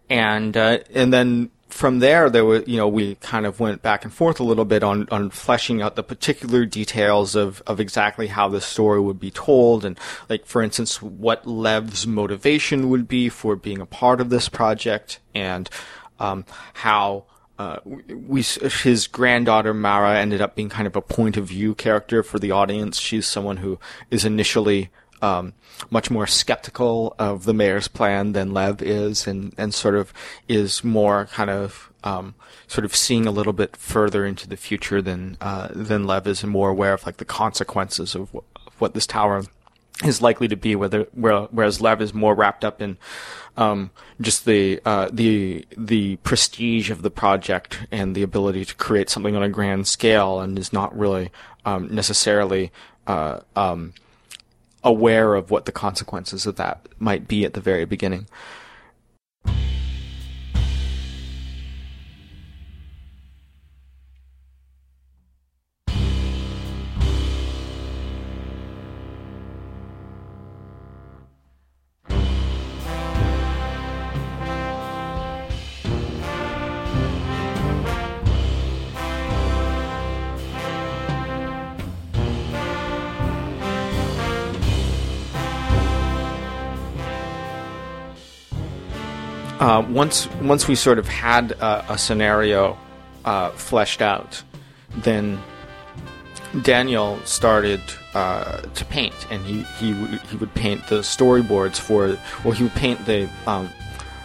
and 0.10 0.58
uh, 0.58 0.80
and 0.94 1.14
then 1.14 1.52
from 1.74 2.00
there, 2.00 2.30
there 2.30 2.46
were, 2.46 2.64
you 2.64 2.78
know, 2.78 2.88
we 2.88 3.16
kind 3.16 3.46
of 3.46 3.60
went 3.60 3.82
back 3.82 4.04
and 4.04 4.14
forth 4.14 4.40
a 4.40 4.44
little 4.44 4.66
bit 4.66 4.84
on, 4.84 5.08
on 5.10 5.30
fleshing 5.30 5.82
out 5.82 5.96
the 5.96 6.04
particular 6.04 6.66
details 6.66 7.36
of, 7.36 7.64
of 7.66 7.80
exactly 7.80 8.28
how 8.28 8.50
the 8.50 8.62
story 8.62 9.00
would 9.00 9.20
be 9.20 9.32
told. 9.32 9.84
And 9.84 10.00
like, 10.30 10.46
for 10.46 10.62
instance, 10.62 11.02
what 11.02 11.48
Lev's 11.48 12.06
motivation 12.06 12.90
would 12.90 13.08
be 13.08 13.30
for 13.30 13.56
being 13.56 13.82
a 13.82 13.86
part 13.86 14.22
of 14.22 14.30
this 14.30 14.50
project 14.50 15.20
and, 15.34 15.70
um, 16.20 16.46
how, 16.74 17.26
uh, 17.58 17.78
we, 17.86 18.42
his 18.42 19.08
granddaughter 19.08 19.74
Mara 19.74 20.18
ended 20.18 20.42
up 20.42 20.56
being 20.56 20.70
kind 20.70 20.88
of 20.88 20.96
a 20.96 21.02
point 21.02 21.38
of 21.38 21.48
view 21.48 21.76
character 21.76 22.24
for 22.24 22.40
the 22.40 22.52
audience. 22.52 23.00
She's 23.00 23.28
someone 23.28 23.58
who 23.58 23.80
is 24.10 24.26
initially, 24.26 24.90
um, 25.22 25.54
much 25.90 26.12
more 26.12 26.28
skeptical 26.28 27.16
of 27.20 27.46
the 27.46 27.54
mayor's 27.54 27.88
plan 27.88 28.34
than 28.34 28.54
Lev 28.54 28.82
is, 28.82 29.28
and, 29.28 29.54
and 29.58 29.74
sort 29.74 29.96
of 29.96 30.14
is 30.48 30.84
more 30.84 31.26
kind 31.28 31.50
of 31.50 31.92
um, 32.04 32.36
sort 32.68 32.86
of 32.86 32.96
seeing 32.96 33.28
a 33.28 33.32
little 33.32 33.54
bit 33.54 33.76
further 33.76 34.26
into 34.26 34.48
the 34.48 34.58
future 34.58 35.02
than 35.02 35.38
uh, 35.42 35.70
than 35.72 36.08
Lev 36.08 36.28
is, 36.28 36.44
and 36.44 36.52
more 36.52 36.70
aware 36.70 36.94
of 36.94 37.06
like 37.06 37.18
the 37.18 37.26
consequences 37.26 38.16
of, 38.16 38.28
w- 38.28 38.44
of 38.68 38.74
what 38.80 38.94
this 38.94 39.08
tower 39.08 39.44
is 40.04 40.22
likely 40.22 40.48
to 40.48 40.56
be. 40.56 40.76
Whether 40.76 41.08
whereas 41.14 41.82
Lev 41.82 42.02
is 42.02 42.14
more 42.14 42.34
wrapped 42.34 42.66
up 42.66 42.82
in 42.82 42.98
um, 43.58 43.92
just 44.20 44.46
the 44.46 44.82
uh, 44.86 45.10
the 45.12 45.66
the 45.78 46.16
prestige 46.18 46.90
of 46.90 47.02
the 47.02 47.12
project 47.12 47.86
and 47.92 48.16
the 48.16 48.24
ability 48.24 48.66
to 48.66 48.76
create 48.76 49.10
something 49.10 49.36
on 49.36 49.44
a 49.44 49.50
grand 49.50 49.88
scale, 49.88 50.40
and 50.40 50.58
is 50.58 50.74
not 50.74 50.98
really 50.98 51.32
um, 51.66 51.94
necessarily. 51.94 52.72
Uh, 53.08 53.40
um, 53.56 53.94
aware 54.84 55.36
of 55.36 55.52
what 55.52 55.66
the 55.66 55.72
consequences 55.72 56.46
of 56.46 56.56
that 56.56 56.88
might 57.00 57.28
be 57.28 57.46
at 57.46 57.54
the 57.54 57.62
very 57.62 57.86
beginning. 57.86 58.28
Uh, 89.72 89.82
once 89.90 90.28
once 90.42 90.68
we 90.68 90.76
sort 90.76 91.00
of 91.00 91.08
had 91.08 91.52
a, 91.54 91.94
a 91.94 91.98
scenario 91.98 92.78
uh, 93.24 93.50
fleshed 93.52 94.02
out, 94.02 94.44
then 94.98 95.42
Daniel 96.64 97.18
started 97.24 97.80
uh, 98.14 98.62
to 98.62 98.86
paint, 98.86 99.16
and 99.32 99.46
he, 99.46 99.62
he 99.80 99.94
he 100.30 100.36
would 100.36 100.54
paint 100.56 100.86
the 100.88 101.00
storyboards 101.00 101.80
for, 101.80 102.18
well, 102.44 102.54
he 102.54 102.64
would 102.64 102.74
paint 102.74 103.06
the 103.06 103.30
um, 103.48 103.70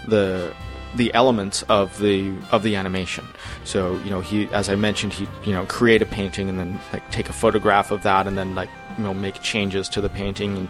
the 0.08 0.52
the 0.96 1.14
elements 1.14 1.62
of 1.68 1.96
the 2.00 2.34
of 2.50 2.64
the 2.64 2.74
animation. 2.74 3.24
So 3.62 3.96
you 3.98 4.10
know, 4.10 4.20
he 4.20 4.48
as 4.48 4.68
I 4.68 4.74
mentioned, 4.74 5.12
he 5.12 5.28
you 5.44 5.52
know 5.52 5.64
create 5.66 6.02
a 6.02 6.06
painting 6.06 6.48
and 6.48 6.58
then 6.58 6.80
like 6.92 7.08
take 7.12 7.28
a 7.28 7.32
photograph 7.32 7.92
of 7.92 8.02
that, 8.02 8.26
and 8.26 8.36
then 8.36 8.56
like 8.56 8.70
you 8.98 9.04
know 9.04 9.14
make 9.14 9.40
changes 9.42 9.88
to 9.90 10.00
the 10.00 10.08
painting 10.08 10.56
and 10.56 10.68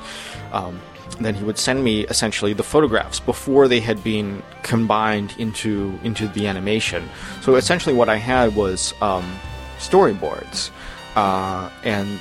um, 0.53 0.81
then 1.21 1.35
he 1.35 1.45
would 1.45 1.59
send 1.59 1.83
me 1.83 2.07
essentially 2.07 2.53
the 2.53 2.63
photographs 2.63 3.21
before 3.21 3.69
they 3.69 3.81
had 3.81 4.03
been 4.05 4.43
combined 4.63 5.35
into 5.39 5.99
into 6.03 6.29
the 6.29 6.47
animation. 6.47 7.09
So 7.43 7.55
essentially, 7.57 7.95
what 7.95 8.09
I 8.09 8.17
had 8.17 8.55
was 8.55 8.93
um, 9.01 9.39
storyboards, 9.79 10.71
uh, 11.15 11.71
and 11.85 12.21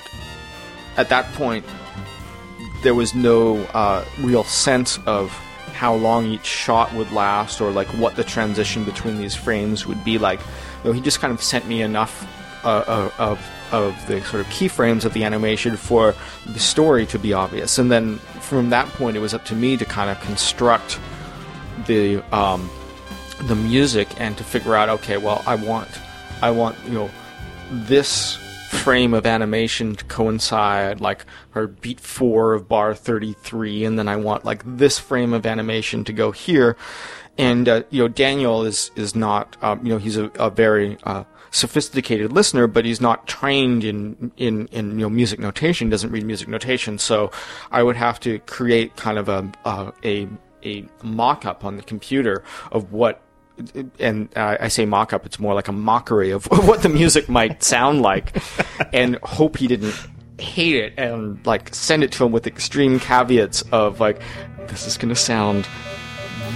at 0.97 1.09
that 1.09 1.31
point, 1.33 1.65
there 2.83 2.95
was 2.95 3.13
no 3.13 3.57
uh, 3.73 4.05
real 4.19 4.43
sense 4.43 4.97
of 5.05 5.31
how 5.73 5.93
long 5.93 6.25
each 6.27 6.45
shot 6.45 6.93
would 6.93 7.11
last 7.11 7.59
or 7.59 7.69
like 7.69 7.87
what 7.87 8.15
the 8.15 8.23
transition 8.23 8.85
between 8.85 9.17
these 9.17 9.35
frames 9.35 9.85
would 9.85 10.03
be 10.05 10.17
like. 10.17 10.39
Though 10.83 10.93
he 10.93 11.01
just 11.01 11.19
kind 11.19 11.33
of 11.33 11.43
sent 11.43 11.67
me 11.67 11.81
enough 11.81 12.25
uh, 12.63 12.83
uh 12.87 13.11
of 13.17 13.39
of 13.75 14.07
the 14.07 14.21
sort 14.23 14.41
of 14.41 14.47
keyframes 14.47 15.05
of 15.05 15.13
the 15.13 15.23
animation 15.23 15.75
for 15.77 16.15
the 16.45 16.59
story 16.59 17.05
to 17.07 17.19
be 17.19 17.33
obvious. 17.33 17.77
And 17.77 17.91
then 17.91 18.17
from 18.39 18.69
that 18.69 18.87
point, 18.89 19.17
it 19.17 19.19
was 19.19 19.33
up 19.33 19.45
to 19.45 19.55
me 19.55 19.77
to 19.77 19.85
kind 19.85 20.09
of 20.09 20.19
construct 20.21 20.99
the 21.87 22.23
um, 22.35 22.69
the 23.43 23.55
music 23.55 24.07
and 24.19 24.37
to 24.37 24.43
figure 24.43 24.75
out, 24.75 24.89
okay, 24.89 25.17
well, 25.17 25.43
I 25.45 25.55
want, 25.55 25.89
I 26.41 26.51
want, 26.51 26.77
you 26.85 26.93
know, 26.93 27.09
this 27.69 28.37
frame 28.69 29.13
of 29.13 29.25
animation 29.25 29.95
to 29.95 30.05
coincide, 30.05 31.01
like 31.01 31.25
her 31.51 31.67
beat 31.67 31.99
four 31.99 32.53
of 32.53 32.67
bar 32.67 32.93
33, 32.93 33.85
and 33.85 33.97
then 33.99 34.07
I 34.07 34.15
want 34.15 34.45
like 34.45 34.63
this 34.65 34.99
frame 34.99 35.33
of 35.33 35.45
animation 35.45 36.03
to 36.05 36.13
go 36.13 36.31
here. 36.31 36.77
And 37.37 37.67
uh, 37.67 37.83
you 37.89 38.03
know, 38.03 38.07
Daniel 38.07 38.63
is 38.63 38.91
is 38.95 39.15
not, 39.15 39.57
um, 39.61 39.85
you 39.85 39.91
know, 39.91 39.97
he's 39.97 40.17
a, 40.17 40.25
a 40.35 40.49
very 40.49 40.97
uh, 41.03 41.25
sophisticated 41.55 42.33
listener, 42.33 42.67
but 42.67 42.85
he's 42.85 42.99
not 42.99 43.27
trained 43.27 43.83
in, 43.83 44.31
in, 44.37 44.67
in, 44.67 44.91
you 44.91 45.05
know, 45.05 45.09
music 45.09 45.39
notation, 45.39 45.89
doesn't 45.89 46.11
read 46.11 46.25
music 46.25 46.47
notation. 46.47 46.97
So 46.97 47.31
I 47.71 47.81
would 47.81 47.95
have 47.95 48.19
to 48.21 48.39
create 48.39 48.95
kind 48.97 49.17
of 49.17 49.29
a, 49.29 49.49
a, 49.63 49.93
a, 50.03 50.27
a 50.63 50.85
mock-up 51.01 51.63
on 51.63 51.77
the 51.77 51.83
computer 51.83 52.43
of 52.71 52.91
what 52.91 53.21
and 53.99 54.27
I 54.35 54.67
say 54.67 54.85
mock 54.85 55.13
up, 55.13 55.25
it's 55.25 55.39
more 55.39 55.53
like 55.53 55.69
a 55.69 55.71
mockery 55.71 56.31
of 56.31 56.45
what 56.67 56.83
the 56.83 56.89
music 56.89 57.29
might 57.29 57.63
sound 57.63 58.01
like, 58.01 58.37
and 58.91 59.15
hope 59.23 59.55
he 59.55 59.67
didn't 59.67 59.95
hate 60.37 60.75
it 60.75 60.93
and 60.97 61.43
like 61.45 61.73
send 61.73 62.03
it 62.03 62.11
to 62.11 62.25
him 62.25 62.33
with 62.33 62.45
extreme 62.47 62.99
caveats 62.99 63.61
of 63.71 64.01
like, 64.01 64.21
this 64.67 64.85
is 64.87 64.97
gonna 64.97 65.15
sound 65.15 65.67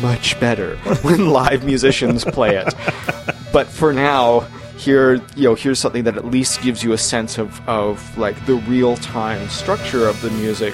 much 0.01 0.37
better 0.41 0.75
when 1.03 1.29
live 1.29 1.63
musicians 1.63 2.25
play 2.25 2.57
it. 2.57 2.73
But 3.53 3.67
for 3.67 3.93
now, 3.93 4.45
here 4.79 5.15
you 5.35 5.43
know 5.43 5.55
here's 5.55 5.77
something 5.77 6.05
that 6.05 6.15
at 6.15 6.25
least 6.25 6.61
gives 6.61 6.83
you 6.83 6.93
a 6.93 6.97
sense 6.97 7.37
of 7.37 7.67
of 7.67 8.17
like 8.17 8.45
the 8.45 8.55
real 8.55 8.95
time 8.97 9.47
structure 9.49 10.07
of 10.07 10.19
the 10.21 10.31
music 10.31 10.73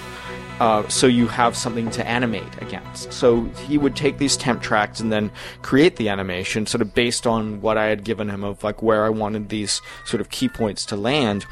uh, 0.59 0.87
so 0.87 1.05
you 1.05 1.27
have 1.27 1.53
something 1.53 1.91
to 1.91 2.07
animate 2.07 2.61
against. 2.61 3.11
So 3.11 3.43
he 3.67 3.77
would 3.77 3.93
take 3.93 4.19
these 4.19 4.37
temp 4.37 4.61
tracks 4.61 5.01
and 5.01 5.11
then 5.11 5.29
create 5.61 5.97
the 5.97 6.07
animation 6.07 6.65
sort 6.65 6.81
of 6.81 6.93
based 6.93 7.27
on 7.27 7.59
what 7.59 7.77
i 7.77 7.87
had 7.87 8.05
given 8.05 8.29
him 8.29 8.41
of 8.41 8.63
like 8.63 8.81
where 8.81 9.03
i 9.03 9.09
wanted 9.09 9.49
these 9.49 9.81
sort 10.05 10.21
of 10.21 10.29
key 10.29 10.47
points 10.47 10.85
to 10.85 10.95
land. 10.95 11.45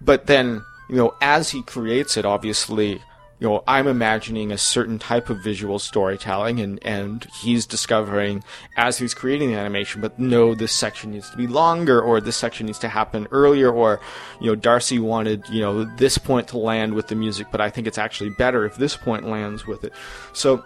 But 0.00 0.28
then 0.28 0.64
you 0.88 0.96
know 0.96 1.14
as 1.20 1.50
he 1.50 1.62
creates 1.62 2.16
it 2.16 2.24
obviously 2.24 3.02
you 3.42 3.48
know, 3.48 3.64
I'm 3.66 3.88
imagining 3.88 4.52
a 4.52 4.56
certain 4.56 5.00
type 5.00 5.28
of 5.28 5.42
visual 5.42 5.80
storytelling, 5.80 6.60
and 6.60 6.78
and 6.84 7.24
he's 7.40 7.66
discovering 7.66 8.44
as 8.76 8.98
he's 8.98 9.14
creating 9.14 9.50
the 9.50 9.56
animation. 9.56 10.00
But 10.00 10.16
no, 10.16 10.54
this 10.54 10.70
section 10.70 11.10
needs 11.10 11.28
to 11.30 11.36
be 11.36 11.48
longer, 11.48 12.00
or 12.00 12.20
this 12.20 12.36
section 12.36 12.66
needs 12.66 12.78
to 12.78 12.88
happen 12.88 13.26
earlier, 13.32 13.68
or 13.68 14.00
you 14.40 14.46
know, 14.46 14.54
Darcy 14.54 15.00
wanted 15.00 15.48
you 15.48 15.60
know 15.60 15.82
this 15.82 16.18
point 16.18 16.46
to 16.48 16.58
land 16.58 16.94
with 16.94 17.08
the 17.08 17.16
music, 17.16 17.48
but 17.50 17.60
I 17.60 17.68
think 17.68 17.88
it's 17.88 17.98
actually 17.98 18.30
better 18.30 18.64
if 18.64 18.76
this 18.76 18.96
point 18.96 19.26
lands 19.26 19.66
with 19.66 19.82
it. 19.82 19.92
So 20.32 20.64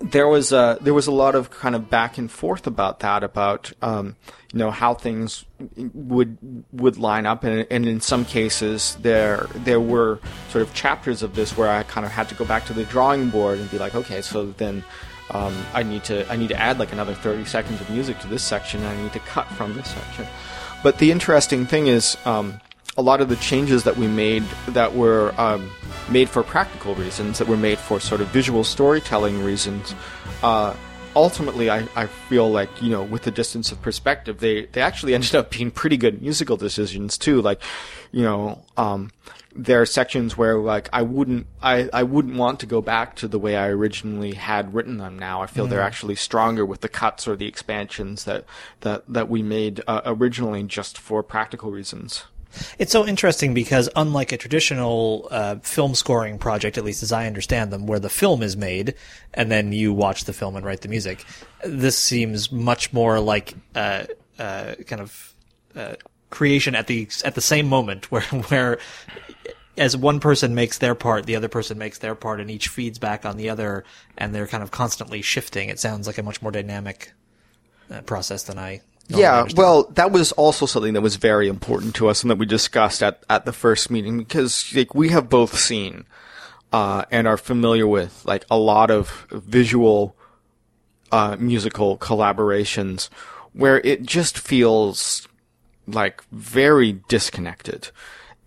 there 0.00 0.28
was 0.28 0.52
a 0.52 0.78
there 0.80 0.94
was 0.94 1.06
a 1.06 1.12
lot 1.12 1.34
of 1.34 1.50
kind 1.50 1.74
of 1.74 1.90
back 1.90 2.18
and 2.18 2.30
forth 2.30 2.66
about 2.66 3.00
that 3.00 3.22
about 3.22 3.72
um, 3.82 4.16
you 4.52 4.58
know 4.58 4.70
how 4.70 4.94
things 4.94 5.44
would 5.76 6.38
would 6.72 6.96
line 6.96 7.26
up. 7.26 7.44
And, 7.44 7.66
and 7.70 7.86
in 7.86 8.00
some 8.00 8.24
cases 8.24 8.96
there 9.00 9.48
there 9.54 9.80
were 9.80 10.20
sort 10.50 10.62
of 10.62 10.74
chapters 10.74 11.22
of 11.22 11.34
this 11.34 11.56
where 11.56 11.68
I 11.68 11.82
kind 11.82 12.06
of 12.06 12.12
had 12.12 12.28
to 12.30 12.34
go 12.34 12.44
back 12.44 12.66
to 12.66 12.72
the 12.72 12.84
drawing 12.84 13.30
board 13.30 13.58
and 13.58 13.70
be 13.70 13.78
like 13.78 13.94
okay 13.94 14.22
so 14.22 14.46
then 14.52 14.84
um, 15.30 15.54
I 15.72 15.82
need 15.82 16.04
to 16.04 16.30
I 16.30 16.36
need 16.36 16.48
to 16.48 16.60
add 16.60 16.78
like 16.78 16.92
another 16.92 17.14
30 17.14 17.44
seconds 17.44 17.80
of 17.80 17.90
music 17.90 18.18
to 18.20 18.26
this 18.28 18.42
section 18.42 18.80
and 18.80 18.88
I 18.88 19.02
need 19.02 19.12
to 19.12 19.20
cut 19.20 19.46
from 19.48 19.74
this 19.74 19.88
section. 19.88 20.26
But 20.82 20.98
the 20.98 21.10
interesting 21.12 21.66
thing 21.66 21.86
is 21.86 22.16
um, 22.24 22.60
a 22.96 23.02
lot 23.02 23.20
of 23.20 23.28
the 23.28 23.36
changes 23.36 23.84
that 23.84 23.96
we 23.96 24.06
made 24.06 24.42
that 24.68 24.94
were 24.94 25.34
um, 25.38 25.70
made 26.10 26.28
for 26.28 26.42
practical 26.42 26.94
reasons, 26.94 27.38
that 27.38 27.48
were 27.48 27.56
made 27.56 27.78
for 27.78 27.98
sort 28.00 28.20
of 28.20 28.28
visual 28.28 28.64
storytelling 28.64 29.42
reasons, 29.42 29.94
uh, 30.42 30.74
ultimately, 31.16 31.70
I, 31.70 31.86
I 31.96 32.06
feel 32.06 32.50
like, 32.50 32.82
you 32.82 32.90
know, 32.90 33.02
with 33.02 33.22
the 33.22 33.30
distance 33.30 33.72
of 33.72 33.80
perspective, 33.80 34.40
they, 34.40 34.66
they 34.66 34.80
actually 34.80 35.14
ended 35.16 35.34
up 35.34 35.50
being 35.50 35.70
pretty 35.70 35.96
good 35.96 36.22
musical 36.22 36.56
decisions 36.56 37.16
too. 37.16 37.40
Like, 37.40 37.60
you 38.10 38.22
know, 38.22 38.62
um, 38.76 39.10
there 39.54 39.80
are 39.80 39.86
sections 39.86 40.36
where 40.36 40.56
like 40.56 40.88
I 40.92 41.02
wouldn't 41.02 41.46
I, 41.62 41.88
I 41.92 42.04
wouldn't 42.04 42.36
want 42.36 42.60
to 42.60 42.66
go 42.66 42.80
back 42.80 43.16
to 43.16 43.28
the 43.28 43.38
way 43.38 43.56
I 43.56 43.68
originally 43.68 44.32
had 44.32 44.72
written 44.72 44.96
them 44.96 45.18
now. 45.18 45.42
I 45.42 45.46
feel 45.46 45.66
mm. 45.66 45.70
they're 45.70 45.82
actually 45.82 46.14
stronger 46.14 46.64
with 46.64 46.80
the 46.80 46.88
cuts 46.88 47.28
or 47.28 47.36
the 47.36 47.46
expansions 47.46 48.24
that 48.24 48.44
that 48.80 49.04
that 49.08 49.28
we 49.28 49.42
made 49.42 49.82
uh, 49.86 50.00
originally 50.06 50.62
just 50.62 50.96
for 50.98 51.22
practical 51.22 51.70
reasons. 51.70 52.24
It's 52.78 52.92
so 52.92 53.06
interesting 53.06 53.54
because 53.54 53.88
unlike 53.96 54.32
a 54.32 54.36
traditional 54.36 55.28
uh, 55.30 55.56
film 55.56 55.94
scoring 55.94 56.38
project, 56.38 56.78
at 56.78 56.84
least 56.84 57.02
as 57.02 57.12
I 57.12 57.26
understand 57.26 57.72
them, 57.72 57.86
where 57.86 58.00
the 58.00 58.10
film 58.10 58.42
is 58.42 58.56
made 58.56 58.94
and 59.34 59.50
then 59.50 59.72
you 59.72 59.92
watch 59.92 60.24
the 60.24 60.32
film 60.32 60.56
and 60.56 60.64
write 60.64 60.80
the 60.82 60.88
music, 60.88 61.24
this 61.64 61.98
seems 61.98 62.52
much 62.52 62.92
more 62.92 63.20
like 63.20 63.54
uh, 63.74 64.04
uh, 64.38 64.74
kind 64.86 65.00
of 65.00 65.32
uh, 65.76 65.94
creation 66.30 66.74
at 66.74 66.86
the 66.86 67.08
at 67.24 67.34
the 67.34 67.40
same 67.40 67.68
moment, 67.68 68.10
where 68.10 68.22
where 68.22 68.78
as 69.76 69.96
one 69.96 70.20
person 70.20 70.54
makes 70.54 70.78
their 70.78 70.94
part, 70.94 71.26
the 71.26 71.36
other 71.36 71.48
person 71.48 71.78
makes 71.78 71.98
their 71.98 72.14
part, 72.14 72.40
and 72.40 72.50
each 72.50 72.68
feeds 72.68 72.98
back 72.98 73.24
on 73.24 73.36
the 73.36 73.48
other, 73.48 73.84
and 74.18 74.34
they're 74.34 74.46
kind 74.46 74.62
of 74.62 74.70
constantly 74.70 75.22
shifting. 75.22 75.68
It 75.68 75.80
sounds 75.80 76.06
like 76.06 76.18
a 76.18 76.22
much 76.22 76.42
more 76.42 76.52
dynamic 76.52 77.12
uh, 77.90 78.02
process 78.02 78.42
than 78.44 78.58
I 78.58 78.82
yeah, 79.08 79.46
well, 79.56 79.84
that 79.94 80.12
was 80.12 80.32
also 80.32 80.66
something 80.66 80.94
that 80.94 81.00
was 81.00 81.16
very 81.16 81.48
important 81.48 81.94
to 81.96 82.08
us 82.08 82.22
and 82.22 82.30
that 82.30 82.38
we 82.38 82.46
discussed 82.46 83.02
at, 83.02 83.22
at 83.28 83.44
the 83.44 83.52
first 83.52 83.90
meeting 83.90 84.18
because 84.18 84.74
like 84.74 84.94
we 84.94 85.10
have 85.10 85.28
both 85.28 85.58
seen 85.58 86.04
uh, 86.72 87.04
and 87.10 87.26
are 87.26 87.36
familiar 87.36 87.86
with 87.86 88.24
like 88.24 88.44
a 88.50 88.56
lot 88.56 88.90
of 88.90 89.26
visual 89.30 90.16
uh, 91.10 91.36
musical 91.38 91.98
collaborations 91.98 93.08
where 93.52 93.80
it 93.80 94.04
just 94.04 94.38
feels 94.38 95.28
like 95.86 96.22
very 96.30 96.92
disconnected. 97.08 97.90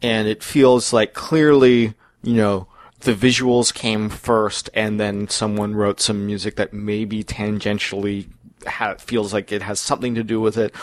And 0.01 0.27
it 0.27 0.43
feels 0.43 0.93
like 0.93 1.13
clearly 1.13 1.93
you 2.23 2.33
know 2.33 2.67
the 3.01 3.13
visuals 3.13 3.73
came 3.73 4.09
first 4.09 4.69
and 4.73 4.99
then 4.99 5.27
someone 5.27 5.75
wrote 5.75 6.01
some 6.01 6.25
music 6.25 6.55
that 6.55 6.73
maybe 6.73 7.23
tangentially 7.23 8.27
ha- 8.67 8.95
feels 8.95 9.33
like 9.33 9.51
it 9.51 9.61
has 9.61 9.79
something 9.79 10.15
to 10.15 10.23
do 10.23 10.39
with 10.41 10.57
it, 10.57 10.73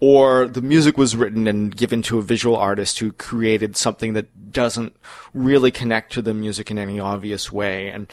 or 0.00 0.46
the 0.46 0.62
music 0.62 0.96
was 0.96 1.16
written 1.16 1.46
and 1.46 1.76
given 1.76 2.02
to 2.02 2.18
a 2.18 2.22
visual 2.22 2.56
artist 2.56 2.98
who 2.98 3.12
created 3.12 3.76
something 3.76 4.12
that 4.14 4.52
doesn't 4.52 4.96
really 5.34 5.70
connect 5.70 6.12
to 6.12 6.22
the 6.22 6.34
music 6.34 6.70
in 6.70 6.78
any 6.78 7.00
obvious 7.00 7.50
way. 7.50 7.88
And 7.88 8.10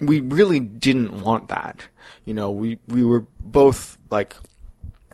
we 0.00 0.20
really 0.20 0.60
didn't 0.60 1.22
want 1.22 1.48
that. 1.48 1.88
You 2.24 2.34
know, 2.34 2.50
we, 2.50 2.78
we 2.88 3.04
were 3.04 3.26
both 3.40 3.98
like, 4.10 4.34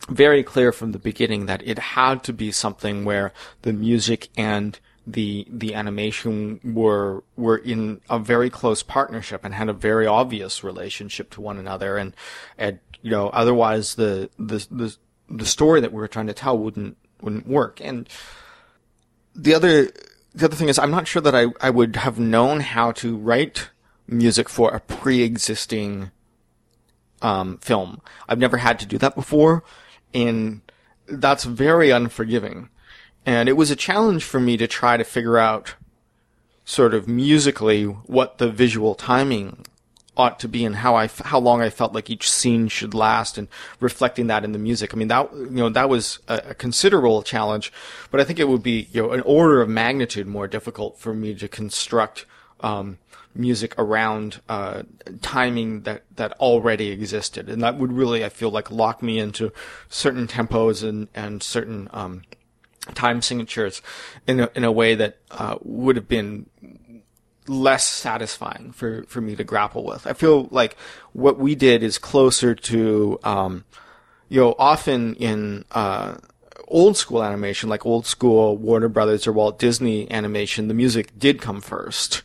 very 0.09 0.42
clear 0.42 0.73
from 0.73 0.92
the 0.92 0.99
beginning 0.99 1.46
that 1.46 1.62
it 1.66 1.79
had 1.79 2.25
to 2.25 2.33
be 2.33 2.51
something 2.51 3.05
where 3.05 3.33
the 3.62 3.73
music 3.73 4.29
and 4.37 4.79
the 5.07 5.46
the 5.51 5.75
animation 5.75 6.61
were 6.62 7.23
were 7.37 7.57
in 7.57 8.01
a 8.09 8.18
very 8.18 8.51
close 8.51 8.83
partnership 8.83 9.44
and 9.44 9.55
had 9.55 9.68
a 9.68 9.73
very 9.73 10.07
obvious 10.07 10.62
relationship 10.62 11.31
to 11.31 11.40
one 11.40 11.59
another 11.59 11.96
and 11.96 12.14
and 12.59 12.79
you 13.03 13.11
know, 13.11 13.29
otherwise 13.29 13.95
the, 13.95 14.31
the, 14.39 14.67
the, 14.71 14.97
the 15.29 15.47
story 15.47 15.81
that 15.81 15.93
we 15.93 15.99
were 15.99 16.09
trying 16.09 16.27
to 16.27 16.35
tell 16.35 16.59
wouldn't, 16.59 16.97
wouldn't 17.21 17.47
work. 17.47 17.81
And 17.83 18.09
the 19.35 19.55
other, 19.55 19.91
the 20.35 20.47
other 20.47 20.57
thing 20.57 20.69
is 20.69 20.79
I'm 20.79 20.91
not 20.91 21.09
sure 21.09 21.23
that 21.23 21.35
I, 21.35 21.47
I 21.61 21.71
would 21.71 21.97
have 21.97 22.19
known 22.19 22.61
how 22.61 22.93
to 22.93 23.17
write 23.17 23.71
music 24.07 24.49
for 24.49 24.71
a 24.75 24.81
pre-existing, 24.81 26.11
um, 27.23 27.59
film. 27.59 28.01
I've 28.29 28.39
never 28.39 28.59
had 28.59 28.79
to 28.81 28.87
do 28.87 28.99
that 28.99 29.15
before. 29.15 29.63
And 30.13 30.63
that's 31.07 31.45
very 31.45 31.91
unforgiving. 31.91 32.71
And 33.27 33.49
it 33.49 33.53
was 33.53 33.71
a 33.71 33.77
challenge 33.77 34.25
for 34.25 34.41
me 34.41 34.57
to 34.57 34.67
try 34.67 34.97
to 34.97 35.05
figure 35.05 35.39
out 35.39 35.75
sort 36.65 36.95
of 36.95 37.09
musically 37.09 37.85
what 37.85 38.39
the 38.39 38.51
visual 38.51 38.95
timing 38.95 39.67
ought 40.20 40.38
to 40.40 40.48
be 40.48 40.64
and 40.64 40.76
how 40.76 40.94
I 40.94 41.09
how 41.24 41.38
long 41.38 41.62
I 41.62 41.70
felt 41.70 41.94
like 41.94 42.11
each 42.11 42.30
scene 42.30 42.68
should 42.68 42.94
last 42.94 43.38
and 43.38 43.48
reflecting 43.80 44.26
that 44.28 44.44
in 44.44 44.52
the 44.52 44.59
music. 44.59 44.92
I 44.92 44.96
mean 44.96 45.09
that 45.09 45.33
you 45.33 45.61
know 45.62 45.70
that 45.70 45.88
was 45.88 46.18
a, 46.28 46.42
a, 46.50 46.54
considerable 46.54 47.22
challenge, 47.22 47.72
but 48.11 48.20
I 48.20 48.24
think 48.24 48.38
it 48.38 48.48
would 48.48 48.62
be 48.62 48.88
you 48.92 49.02
know 49.02 49.12
an 49.12 49.22
order 49.22 49.62
of 49.62 49.68
magnitude 49.68 50.26
more 50.26 50.46
difficult 50.46 50.98
for 50.98 51.14
me 51.14 51.35
to 51.35 51.48
construct 51.48 52.26
um, 52.60 52.98
music 53.35 53.75
around 53.79 54.40
uh, 54.48 54.83
timing 55.23 55.83
that 55.83 56.04
that 56.16 56.33
already 56.35 56.88
existed, 56.90 57.48
and 57.48 57.62
that 57.62 57.77
would 57.79 57.92
really 57.92 58.25
I 58.25 58.29
feel 58.29 58.50
like 58.50 58.71
lock 58.71 59.02
me 59.02 59.18
into 59.18 59.52
certain 59.88 60.27
tempos 60.27 60.87
and 60.87 61.08
and 61.14 61.42
certain 61.42 61.88
um, 61.92 62.23
time 62.94 63.23
signatures 63.23 63.83
in 64.27 64.40
a, 64.40 64.50
in 64.54 64.64
a 64.64 64.73
way 64.73 64.94
that 64.94 65.18
uh, 65.31 65.56
would 65.62 65.96
have 65.96 66.08
been 66.08 66.46
less 67.47 67.85
satisfying 67.85 68.73
for, 68.73 69.05
for 69.05 69.21
me 69.21 69.37
to 69.37 69.45
grapple 69.45 69.85
with. 69.85 70.07
I 70.07 70.13
feel 70.13 70.49
like 70.51 70.77
what 71.13 71.38
we 71.38 71.55
did 71.55 71.83
is 71.83 71.99
closer 71.99 72.55
to, 72.55 73.19
um, 73.25 73.65
you 74.29 74.41
know, 74.41 74.55
often 74.59 75.15
in, 75.15 75.65
uh, 75.73 76.17
old 76.71 76.97
school 76.97 77.23
animation, 77.23 77.69
like 77.69 77.85
old 77.85 78.07
school 78.07 78.57
Warner 78.57 78.88
Brothers 78.88 79.27
or 79.27 79.33
Walt 79.33 79.59
Disney 79.59 80.11
animation, 80.11 80.69
the 80.69 80.75
music 80.75 81.19
did 81.19 81.41
come 81.41 81.61
first. 81.61 82.23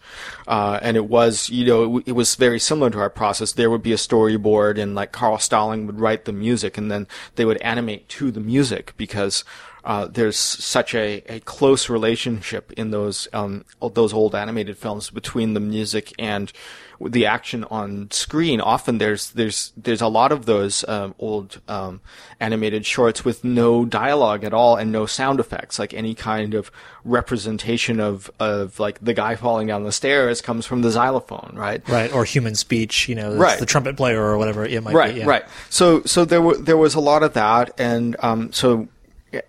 Uh, 0.48 0.80
and 0.82 0.96
it 0.96 1.06
was, 1.06 1.50
you 1.50 1.66
know, 1.66 1.98
it, 1.98 2.10
it, 2.10 2.12
was 2.12 2.36
very 2.36 2.60
similar 2.60 2.90
to 2.92 3.00
our 3.00 3.10
process. 3.10 3.52
There 3.52 3.72
would 3.72 3.82
be 3.82 3.92
a 3.92 3.98
storyboard 3.98 4.80
and 4.80 4.94
like 4.96 5.12
Carl 5.12 5.40
Stalling 5.40 5.88
would 5.88 6.00
write 6.00 6.26
the 6.26 6.32
music 6.32 6.78
and 6.78 6.92
then 6.92 7.08
they 7.36 7.46
would 7.46 7.58
animate 7.58 8.08
to 8.10 8.32
the 8.32 8.40
music 8.40 8.94
because 8.96 9.44
uh, 9.86 10.08
there's 10.08 10.38
such 10.38 10.96
a, 10.96 11.22
a 11.30 11.40
close 11.42 11.90
relationship 11.90 12.72
in 12.74 12.90
those 12.90 13.28
um, 13.34 13.64
those 13.94 14.14
old 14.14 14.34
animated 14.34 14.78
films 14.78 15.12
between 15.12 15.54
the 15.54 15.60
music 15.60 16.12
and 16.18 16.52
the 17.00 17.28
action 17.28 17.64
on 17.66 18.10
screen. 18.10 18.62
Often 18.62 18.98
there's 18.98 19.30
there's 19.32 19.74
there's 19.78 20.02
a 20.02 20.08
lot 20.08 20.32
of 20.32 20.48
those 20.48 20.88
um, 20.88 21.14
old 21.20 21.62
um, 21.68 22.02
animated 22.40 22.86
shorts 22.86 23.24
with 23.24 23.44
no 23.44 23.86
dialogue 23.86 24.44
at 24.44 24.54
all 24.56 24.76
and 24.76 24.92
no 24.92 25.06
sound 25.06 25.40
effects. 25.40 25.78
Like 25.78 25.94
any 25.94 26.16
kind 26.16 26.56
of 26.56 26.72
representation 27.04 28.00
of 28.00 28.32
of 28.40 28.80
like 28.80 29.00
the 29.04 29.14
guy 29.14 29.36
falling 29.36 29.68
down 29.68 29.84
the 29.84 29.92
stairs 29.92 30.42
comes 30.42 30.66
from 30.66 30.82
the 30.82 30.90
xylophone, 30.90 31.54
right? 31.56 31.88
Right, 31.88 32.12
or 32.12 32.26
human 32.26 32.56
speech. 32.56 33.08
You 33.08 33.16
know, 33.16 33.36
right. 33.36 33.60
the 33.60 33.68
trumpet 33.68 33.98
player 33.98 34.24
or 34.24 34.40
whatever 34.40 34.66
it 34.66 34.82
might 34.84 34.96
right, 34.96 35.14
be. 35.14 35.20
Yeah. 35.20 35.28
Right, 35.28 35.46
So 35.70 36.02
so 36.04 36.26
there 36.26 36.42
were 36.42 36.58
there 36.58 36.78
was 36.78 36.96
a 36.96 37.00
lot 37.00 37.22
of 37.22 37.34
that, 37.34 37.80
and 37.80 38.16
um, 38.20 38.52
so 38.52 38.88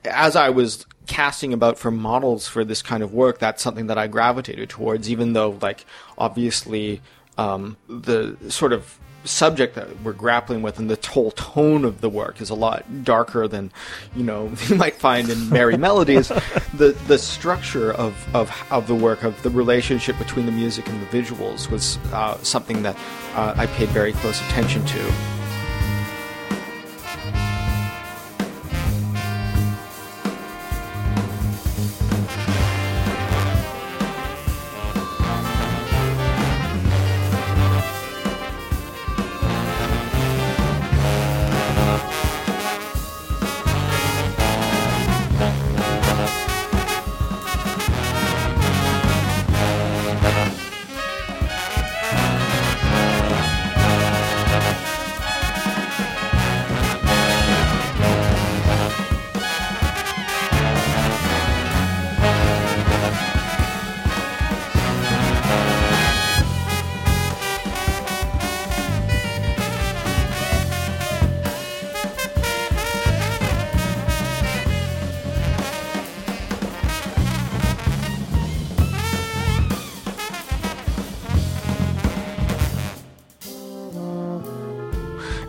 as 0.05 0.37
I 0.37 0.51
was 0.51 0.87
casting 1.07 1.53
about 1.53 1.79
for 1.79 1.91
models 1.91 2.49
for 2.49 2.65
this 2.65 2.83
kind 2.83 3.03
of 3.03 3.13
work, 3.13 3.39
that's 3.39 3.63
something 3.63 3.87
that 3.87 3.99
I 3.99 4.07
gravitated 4.07 4.69
towards, 4.69 5.11
even 5.11 5.33
though, 5.33 5.59
like, 5.63 5.85
obviously, 6.19 7.01
um, 7.39 7.77
the 7.89 8.37
sort 8.49 8.73
of 8.73 8.99
subject 9.25 9.75
that 9.75 10.03
we're 10.03 10.13
grappling 10.13 10.63
with 10.63 10.79
and 10.79 10.89
the 10.89 11.09
whole 11.09 11.33
tone 11.33 11.85
of 11.85 12.01
the 12.01 12.09
work 12.09 12.41
is 12.41 12.49
a 12.49 12.55
lot 12.55 13.05
darker 13.05 13.49
than 13.49 13.73
you 14.15 14.23
know 14.23 14.53
you 14.69 14.77
might 14.77 14.95
find 14.95 15.29
in 15.29 15.51
merry 15.51 15.77
melodies. 15.89 16.29
The 16.75 16.97
the 17.07 17.19
structure 17.19 17.93
of, 17.93 18.15
of 18.35 18.51
of 18.71 18.87
the 18.87 18.95
work 18.95 19.23
of 19.25 19.41
the 19.43 19.51
relationship 19.51 20.19
between 20.19 20.47
the 20.47 20.53
music 20.53 20.89
and 20.89 21.03
the 21.03 21.07
visuals 21.07 21.71
was 21.71 21.99
uh, 22.13 22.37
something 22.39 22.83
that 22.83 22.97
uh, 23.35 23.55
I 23.57 23.67
paid 23.67 23.89
very 23.89 24.13
close 24.13 24.41
attention 24.43 24.85
to 24.87 25.13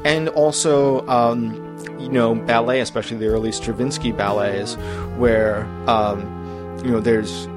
and 0.07 0.29
also 0.29 1.05
um, 1.07 1.53
you 1.99 2.09
know 2.09 2.33
ballet, 2.33 2.79
especially 2.79 3.17
the 3.17 3.27
early 3.27 3.51
Stravinsky 3.51 4.13
ballets, 4.13 4.75
where 5.17 5.65
um, 5.87 6.21
you 6.83 6.91
know 6.91 7.01
there's 7.01 7.47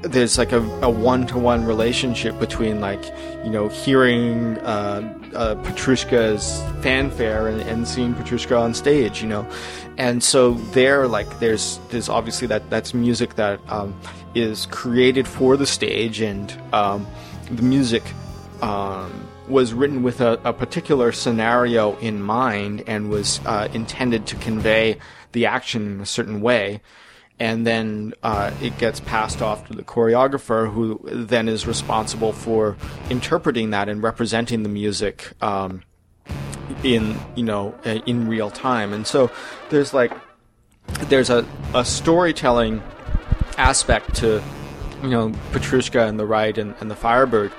there's 0.00 0.38
like 0.38 0.52
a, 0.52 0.60
a 0.82 0.88
one-to-one 0.88 1.64
relationship 1.64 2.38
between 2.40 2.80
like 2.80 3.04
you 3.44 3.50
know 3.50 3.68
hearing 3.68 4.56
uh, 4.58 5.18
uh, 5.34 5.54
Petrushka's 5.56 6.62
fanfare 6.82 7.48
and, 7.48 7.60
and 7.62 7.86
seeing 7.86 8.14
Petrushka 8.14 8.58
on 8.58 8.72
stage, 8.72 9.20
you 9.20 9.28
know, 9.28 9.46
and 9.98 10.24
so 10.24 10.52
there 10.72 11.06
like 11.06 11.40
there's 11.40 11.78
there's 11.90 12.08
obviously 12.08 12.46
that 12.48 12.70
that's 12.70 12.94
music 12.94 13.34
that 13.34 13.60
um, 13.68 13.94
is 14.34 14.64
created 14.66 15.28
for 15.28 15.58
the 15.58 15.66
stage 15.66 16.22
and 16.22 16.58
um, 16.72 17.06
the 17.50 17.62
music 17.62 18.02
um, 18.62 19.25
was 19.48 19.72
written 19.72 20.02
with 20.02 20.20
a, 20.20 20.40
a, 20.44 20.52
particular 20.52 21.12
scenario 21.12 21.96
in 21.98 22.22
mind 22.22 22.82
and 22.86 23.08
was 23.08 23.40
uh, 23.46 23.68
intended 23.72 24.26
to 24.26 24.36
convey 24.36 24.98
the 25.32 25.46
action 25.46 25.86
in 25.86 26.00
a 26.00 26.06
certain 26.06 26.40
way 26.40 26.80
and 27.38 27.66
then 27.66 28.14
uh, 28.22 28.50
it 28.62 28.78
gets 28.78 29.00
passed 29.00 29.42
off 29.42 29.66
to 29.68 29.74
the 29.74 29.82
choreographer, 29.82 30.72
who 30.72 31.00
then 31.04 31.48
is 31.48 31.66
responsible 31.66 32.32
for 32.32 32.76
interpreting 33.10 33.70
that 33.70 33.88
and 33.88 34.02
representing 34.02 34.62
the 34.62 34.68
music 34.68 35.32
um, 35.42 35.82
in 36.82 37.18
you 37.34 37.44
know 37.44 37.74
uh, 37.84 38.00
in 38.06 38.26
real 38.26 38.50
time. 38.50 38.92
And 38.92 39.06
so 39.06 39.30
there's 39.68 39.92
like 39.92 40.12
there's 41.08 41.28
a, 41.28 41.46
a 41.74 41.84
storytelling 41.84 42.82
aspect 43.58 44.14
to 44.16 44.42
you 45.02 45.10
know 45.10 45.30
Petrushka 45.52 46.08
and 46.08 46.18
the 46.18 46.26
Rite 46.26 46.56
and, 46.56 46.74
and 46.80 46.90
the 46.90 46.96
Firebird 46.96 47.52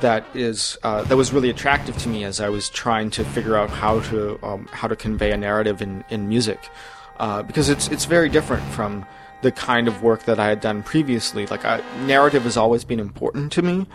that 0.00 0.24
is 0.34 0.78
uh, 0.82 1.02
that 1.04 1.16
was 1.16 1.32
really 1.32 1.50
attractive 1.50 1.96
to 1.98 2.08
me 2.08 2.24
as 2.24 2.40
I 2.40 2.48
was 2.48 2.68
trying 2.70 3.10
to 3.10 3.24
figure 3.24 3.56
out 3.56 3.70
how 3.70 4.00
to 4.00 4.38
um, 4.44 4.66
how 4.72 4.88
to 4.88 4.96
convey 4.96 5.32
a 5.32 5.36
narrative 5.36 5.82
in 5.82 6.04
in 6.10 6.28
music 6.28 6.70
uh, 7.18 7.42
because 7.42 7.68
it's 7.68 7.88
it's 7.88 8.04
very 8.04 8.28
different 8.28 8.62
from 8.72 9.06
the 9.42 9.52
kind 9.52 9.88
of 9.88 10.02
work 10.02 10.24
that 10.24 10.38
I 10.38 10.48
had 10.48 10.60
done 10.60 10.82
previously. 10.82 11.46
Like 11.46 11.64
I, 11.64 11.82
narrative 12.06 12.44
has 12.44 12.56
always 12.56 12.84
been 12.84 13.00
important 13.00 13.52
to 13.52 13.62
me, 13.62 13.86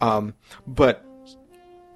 um, 0.00 0.34
but 0.66 1.06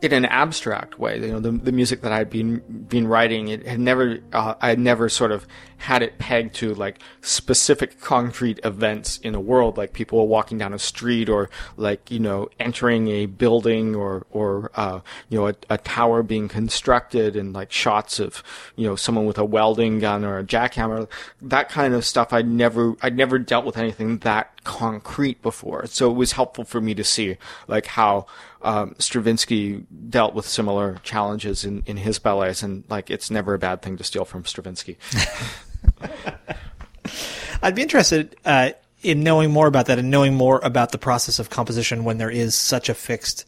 in 0.02 0.12
an 0.12 0.24
abstract 0.24 0.98
way. 0.98 1.18
You 1.18 1.28
know, 1.28 1.40
the, 1.40 1.52
the 1.52 1.72
music 1.72 2.02
that 2.02 2.12
I'd 2.12 2.30
been 2.30 2.60
been 2.88 3.06
writing, 3.06 3.48
it 3.48 3.66
had 3.66 3.80
never, 3.80 4.18
uh, 4.32 4.54
I 4.60 4.68
had 4.68 4.78
never 4.78 5.08
sort 5.08 5.32
of 5.32 5.46
had 5.80 6.02
it 6.02 6.18
pegged 6.18 6.54
to 6.54 6.74
like 6.74 7.00
specific 7.22 8.00
concrete 8.00 8.60
events 8.64 9.18
in 9.18 9.32
the 9.32 9.40
world, 9.40 9.78
like 9.78 9.94
people 9.94 10.28
walking 10.28 10.58
down 10.58 10.74
a 10.74 10.78
street 10.78 11.28
or 11.28 11.48
like 11.76 12.10
you 12.10 12.18
know 12.18 12.48
entering 12.60 13.08
a 13.08 13.26
building 13.26 13.94
or 13.94 14.26
or 14.30 14.70
uh, 14.74 15.00
you 15.30 15.38
know 15.38 15.48
a, 15.48 15.54
a 15.70 15.78
tower 15.78 16.22
being 16.22 16.48
constructed 16.48 17.34
and 17.34 17.54
like 17.54 17.72
shots 17.72 18.20
of 18.20 18.42
you 18.76 18.86
know 18.86 18.94
someone 18.94 19.24
with 19.24 19.38
a 19.38 19.44
welding 19.44 19.98
gun 19.98 20.24
or 20.24 20.38
a 20.38 20.44
jackhammer. 20.44 21.08
That 21.40 21.70
kind 21.70 21.94
of 21.94 22.04
stuff. 22.04 22.32
I'd 22.32 22.46
never, 22.48 22.94
I'd 23.02 23.16
never 23.16 23.38
dealt 23.38 23.64
with 23.64 23.78
anything 23.78 24.18
that 24.18 24.62
concrete 24.64 25.40
before, 25.40 25.86
so 25.86 26.10
it 26.10 26.14
was 26.14 26.32
helpful 26.32 26.64
for 26.64 26.80
me 26.80 26.94
to 26.94 27.04
see 27.04 27.38
like 27.66 27.86
how 27.86 28.26
um, 28.62 28.94
Stravinsky 28.98 29.86
dealt 30.08 30.34
with 30.34 30.46
similar 30.46 30.98
challenges 31.02 31.64
in, 31.64 31.82
in 31.86 31.96
his 31.96 32.18
ballets, 32.18 32.62
and 32.62 32.84
like 32.90 33.10
it's 33.10 33.30
never 33.30 33.54
a 33.54 33.58
bad 33.58 33.80
thing 33.80 33.96
to 33.96 34.04
steal 34.04 34.24
from 34.26 34.44
Stravinsky. 34.44 34.98
I'd 37.62 37.74
be 37.74 37.82
interested 37.82 38.36
uh, 38.44 38.70
in 39.02 39.22
knowing 39.22 39.50
more 39.50 39.66
about 39.66 39.86
that 39.86 39.98
and 39.98 40.10
knowing 40.10 40.34
more 40.34 40.60
about 40.62 40.92
the 40.92 40.98
process 40.98 41.38
of 41.38 41.50
composition 41.50 42.04
when 42.04 42.18
there 42.18 42.30
is 42.30 42.54
such 42.54 42.88
a 42.88 42.94
fixed 42.94 43.44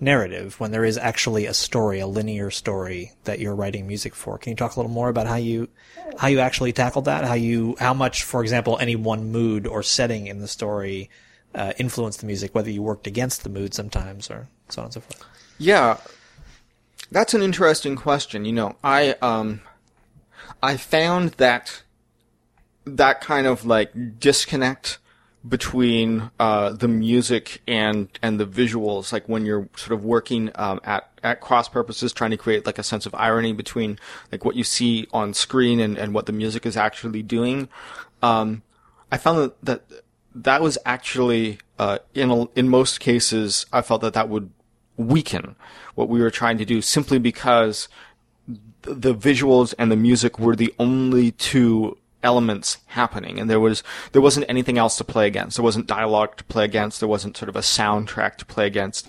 narrative, 0.00 0.58
when 0.60 0.70
there 0.70 0.84
is 0.84 0.96
actually 0.96 1.46
a 1.46 1.54
story, 1.54 1.98
a 2.00 2.06
linear 2.06 2.50
story 2.50 3.12
that 3.24 3.38
you're 3.40 3.54
writing 3.54 3.86
music 3.86 4.14
for. 4.14 4.38
Can 4.38 4.50
you 4.50 4.56
talk 4.56 4.76
a 4.76 4.80
little 4.80 4.92
more 4.92 5.08
about 5.08 5.26
how 5.26 5.36
you 5.36 5.68
how 6.18 6.28
you 6.28 6.40
actually 6.40 6.72
tackled 6.72 7.06
that? 7.06 7.24
How 7.24 7.34
you 7.34 7.76
how 7.78 7.94
much, 7.94 8.22
for 8.22 8.42
example, 8.42 8.78
any 8.78 8.96
one 8.96 9.30
mood 9.30 9.66
or 9.66 9.82
setting 9.82 10.26
in 10.26 10.38
the 10.40 10.48
story 10.48 11.10
uh, 11.54 11.72
influenced 11.78 12.20
the 12.20 12.26
music, 12.26 12.54
whether 12.54 12.70
you 12.70 12.82
worked 12.82 13.06
against 13.06 13.42
the 13.42 13.50
mood 13.50 13.74
sometimes 13.74 14.30
or 14.30 14.48
so 14.68 14.82
on 14.82 14.86
and 14.86 14.94
so 14.94 15.00
forth. 15.00 15.24
Yeah, 15.58 15.98
that's 17.10 17.34
an 17.34 17.42
interesting 17.42 17.96
question. 17.96 18.44
You 18.44 18.52
know, 18.52 18.76
I 18.84 19.16
um, 19.22 19.62
I 20.62 20.76
found 20.76 21.32
that 21.32 21.82
that 22.96 23.20
kind 23.20 23.46
of 23.46 23.64
like 23.64 24.18
disconnect 24.18 24.98
between 25.46 26.30
uh, 26.40 26.70
the 26.70 26.88
music 26.88 27.62
and 27.66 28.08
and 28.22 28.40
the 28.40 28.46
visuals, 28.46 29.12
like 29.12 29.28
when 29.28 29.46
you're 29.46 29.68
sort 29.76 29.92
of 29.92 30.04
working 30.04 30.50
um, 30.56 30.80
at 30.84 31.10
at 31.22 31.40
cross 31.40 31.68
purposes, 31.68 32.12
trying 32.12 32.30
to 32.30 32.36
create 32.36 32.66
like 32.66 32.78
a 32.78 32.82
sense 32.82 33.06
of 33.06 33.14
irony 33.14 33.52
between 33.52 33.98
like 34.32 34.44
what 34.44 34.56
you 34.56 34.64
see 34.64 35.06
on 35.12 35.34
screen 35.34 35.80
and, 35.80 35.96
and 35.96 36.14
what 36.14 36.26
the 36.26 36.32
music 36.32 36.66
is 36.66 36.76
actually 36.76 37.22
doing. 37.22 37.68
Um, 38.22 38.62
I 39.10 39.16
found 39.16 39.38
that, 39.38 39.64
that 39.64 40.02
that 40.34 40.62
was 40.62 40.78
actually 40.84 41.58
uh, 41.78 41.98
in 42.14 42.48
in 42.54 42.68
most 42.68 43.00
cases 43.00 43.66
I 43.72 43.82
felt 43.82 44.00
that 44.02 44.14
that 44.14 44.28
would 44.28 44.50
weaken 44.96 45.54
what 45.94 46.08
we 46.08 46.20
were 46.20 46.30
trying 46.30 46.58
to 46.58 46.64
do 46.64 46.82
simply 46.82 47.18
because 47.18 47.88
the 48.82 49.14
visuals 49.14 49.74
and 49.78 49.92
the 49.92 49.96
music 49.96 50.38
were 50.38 50.56
the 50.56 50.74
only 50.78 51.30
two 51.32 51.96
elements 52.22 52.78
happening 52.86 53.38
and 53.38 53.48
there 53.48 53.60
was 53.60 53.82
there 54.12 54.20
wasn't 54.20 54.44
anything 54.48 54.76
else 54.76 54.96
to 54.96 55.04
play 55.04 55.26
against 55.26 55.56
there 55.56 55.64
wasn't 55.64 55.86
dialogue 55.86 56.36
to 56.36 56.42
play 56.44 56.64
against 56.64 56.98
there 56.98 57.08
wasn't 57.08 57.36
sort 57.36 57.48
of 57.48 57.54
a 57.54 57.60
soundtrack 57.60 58.34
to 58.36 58.44
play 58.44 58.66
against 58.66 59.06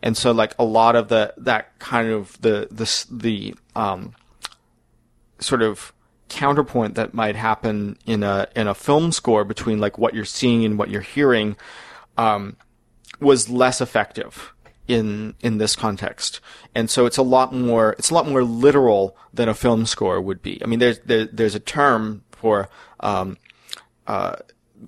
and 0.00 0.16
so 0.16 0.30
like 0.30 0.54
a 0.60 0.64
lot 0.64 0.94
of 0.94 1.08
the 1.08 1.34
that 1.36 1.76
kind 1.80 2.08
of 2.08 2.40
the 2.40 2.68
the 2.70 3.06
the 3.10 3.54
um 3.74 4.14
sort 5.40 5.62
of 5.62 5.92
counterpoint 6.32 6.94
that 6.94 7.12
might 7.12 7.36
happen 7.36 7.98
in 8.06 8.22
a 8.22 8.48
in 8.56 8.66
a 8.66 8.74
film 8.74 9.12
score 9.12 9.44
between 9.44 9.78
like 9.78 9.98
what 9.98 10.14
you're 10.14 10.24
seeing 10.24 10.64
and 10.64 10.78
what 10.78 10.88
you're 10.88 11.02
hearing 11.02 11.56
um, 12.16 12.56
was 13.20 13.50
less 13.50 13.80
effective 13.80 14.54
in 14.88 15.34
in 15.40 15.58
this 15.58 15.76
context. 15.76 16.40
And 16.74 16.88
so 16.88 17.04
it's 17.04 17.18
a 17.18 17.22
lot 17.22 17.54
more 17.54 17.94
it's 17.98 18.10
a 18.10 18.14
lot 18.14 18.26
more 18.26 18.42
literal 18.42 19.14
than 19.32 19.48
a 19.48 19.54
film 19.54 19.84
score 19.84 20.20
would 20.20 20.42
be. 20.42 20.58
I 20.62 20.66
mean, 20.66 20.78
there's 20.78 21.00
there, 21.00 21.26
there's 21.26 21.54
a 21.54 21.60
term 21.60 22.24
for 22.42 22.68
um, 23.00 23.38
uh, 24.08 24.36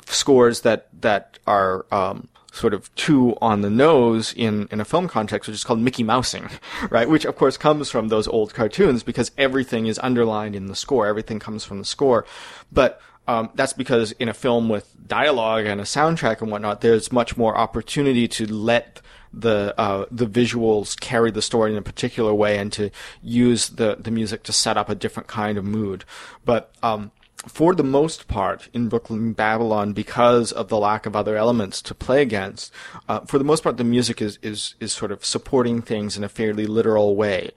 scores 0.06 0.62
that 0.62 0.88
that 1.00 1.38
are 1.46 1.86
um, 1.92 2.28
sort 2.52 2.74
of 2.74 2.92
too 2.94 3.36
on 3.40 3.60
the 3.60 3.70
nose 3.70 4.32
in, 4.36 4.68
in 4.72 4.80
a 4.80 4.84
film 4.84 5.08
context, 5.08 5.48
which 5.48 5.54
is 5.54 5.64
called 5.64 5.78
Mickey 5.78 6.02
Mousing, 6.02 6.50
right? 6.90 7.08
Which 7.08 7.24
of 7.24 7.36
course 7.36 7.56
comes 7.56 7.90
from 7.90 8.08
those 8.08 8.26
old 8.26 8.54
cartoons 8.54 9.02
because 9.04 9.30
everything 9.38 9.86
is 9.86 10.00
underlined 10.00 10.56
in 10.56 10.66
the 10.66 10.74
score. 10.74 11.06
Everything 11.06 11.38
comes 11.38 11.64
from 11.64 11.78
the 11.78 11.84
score. 11.84 12.26
But 12.72 13.00
um, 13.28 13.50
that's 13.54 13.72
because 13.72 14.12
in 14.12 14.28
a 14.28 14.34
film 14.34 14.68
with 14.68 14.94
dialogue 15.06 15.64
and 15.66 15.80
a 15.80 15.84
soundtrack 15.84 16.42
and 16.42 16.50
whatnot, 16.50 16.80
there's 16.80 17.12
much 17.12 17.36
more 17.36 17.56
opportunity 17.56 18.26
to 18.28 18.52
let 18.52 19.00
the 19.32 19.74
uh, 19.78 20.06
the 20.10 20.26
visuals 20.26 20.98
carry 20.98 21.30
the 21.30 21.42
story 21.42 21.72
in 21.72 21.78
a 21.78 21.82
particular 21.82 22.32
way 22.32 22.58
and 22.58 22.72
to 22.72 22.90
use 23.22 23.70
the 23.70 23.96
the 23.98 24.10
music 24.10 24.42
to 24.44 24.52
set 24.52 24.76
up 24.76 24.88
a 24.88 24.94
different 24.94 25.28
kind 25.28 25.58
of 25.58 25.64
mood. 25.64 26.04
But 26.44 26.72
um, 26.82 27.10
for 27.46 27.74
the 27.74 27.84
most 27.84 28.28
part 28.28 28.68
in 28.72 28.88
Brooklyn 28.88 29.32
Babylon, 29.32 29.92
because 29.92 30.52
of 30.52 30.68
the 30.68 30.78
lack 30.78 31.06
of 31.06 31.16
other 31.16 31.36
elements 31.36 31.82
to 31.82 31.94
play 31.94 32.22
against, 32.22 32.72
uh, 33.08 33.20
for 33.20 33.38
the 33.38 33.44
most 33.44 33.62
part, 33.62 33.76
the 33.76 33.84
music 33.84 34.20
is, 34.22 34.38
is, 34.42 34.74
is 34.80 34.92
sort 34.92 35.12
of 35.12 35.24
supporting 35.24 35.82
things 35.82 36.16
in 36.16 36.24
a 36.24 36.28
fairly 36.28 36.66
literal 36.66 37.16
way. 37.16 37.50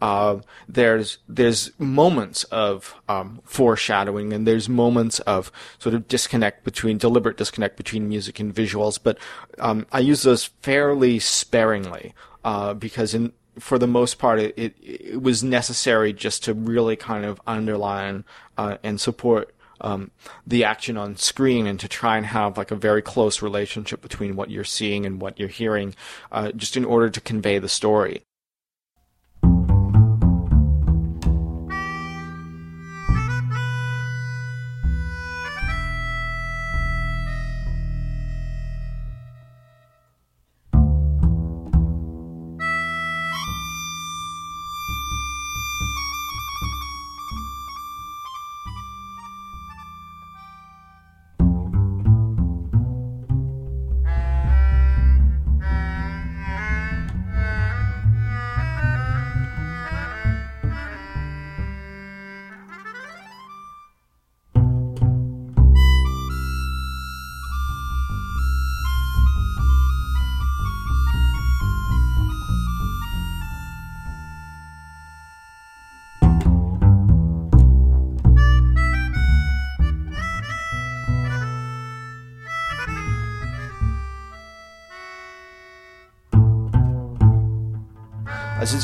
Uh, 0.00 0.40
there's 0.66 1.18
there's 1.28 1.72
moments 1.78 2.44
of 2.44 2.94
um, 3.06 3.40
foreshadowing 3.44 4.32
and 4.32 4.46
there's 4.46 4.66
moments 4.66 5.20
of 5.20 5.52
sort 5.78 5.94
of 5.94 6.08
disconnect 6.08 6.64
between 6.64 6.96
deliberate 6.96 7.36
disconnect 7.36 7.76
between 7.76 8.08
music 8.08 8.40
and 8.40 8.54
visuals, 8.54 8.98
but 9.02 9.18
um, 9.58 9.86
I 9.92 9.98
use 9.98 10.22
those 10.22 10.44
fairly 10.62 11.18
sparingly 11.18 12.14
uh, 12.44 12.72
because 12.72 13.12
in 13.12 13.32
for 13.60 13.78
the 13.78 13.86
most 13.86 14.18
part, 14.18 14.40
it, 14.40 14.54
it, 14.56 14.74
it, 14.82 15.22
was 15.22 15.44
necessary 15.44 16.12
just 16.12 16.44
to 16.44 16.54
really 16.54 16.96
kind 16.96 17.24
of 17.24 17.40
underline 17.46 18.24
uh, 18.58 18.78
and 18.82 19.00
support 19.00 19.54
um, 19.80 20.10
the 20.46 20.64
action 20.64 20.96
on 20.96 21.16
screen 21.16 21.66
and 21.66 21.78
to 21.80 21.88
try 21.88 22.16
and 22.16 22.26
have 22.26 22.58
like 22.58 22.70
a 22.70 22.76
very 22.76 23.02
close 23.02 23.42
relationship 23.42 24.00
between 24.02 24.36
what 24.36 24.50
you're 24.50 24.64
seeing 24.64 25.06
and 25.06 25.20
what 25.20 25.38
you're 25.38 25.48
hearing, 25.48 25.94
uh, 26.32 26.52
just 26.52 26.76
in 26.76 26.84
order 26.84 27.08
to 27.10 27.20
convey 27.20 27.58
the 27.58 27.68
story. 27.68 28.22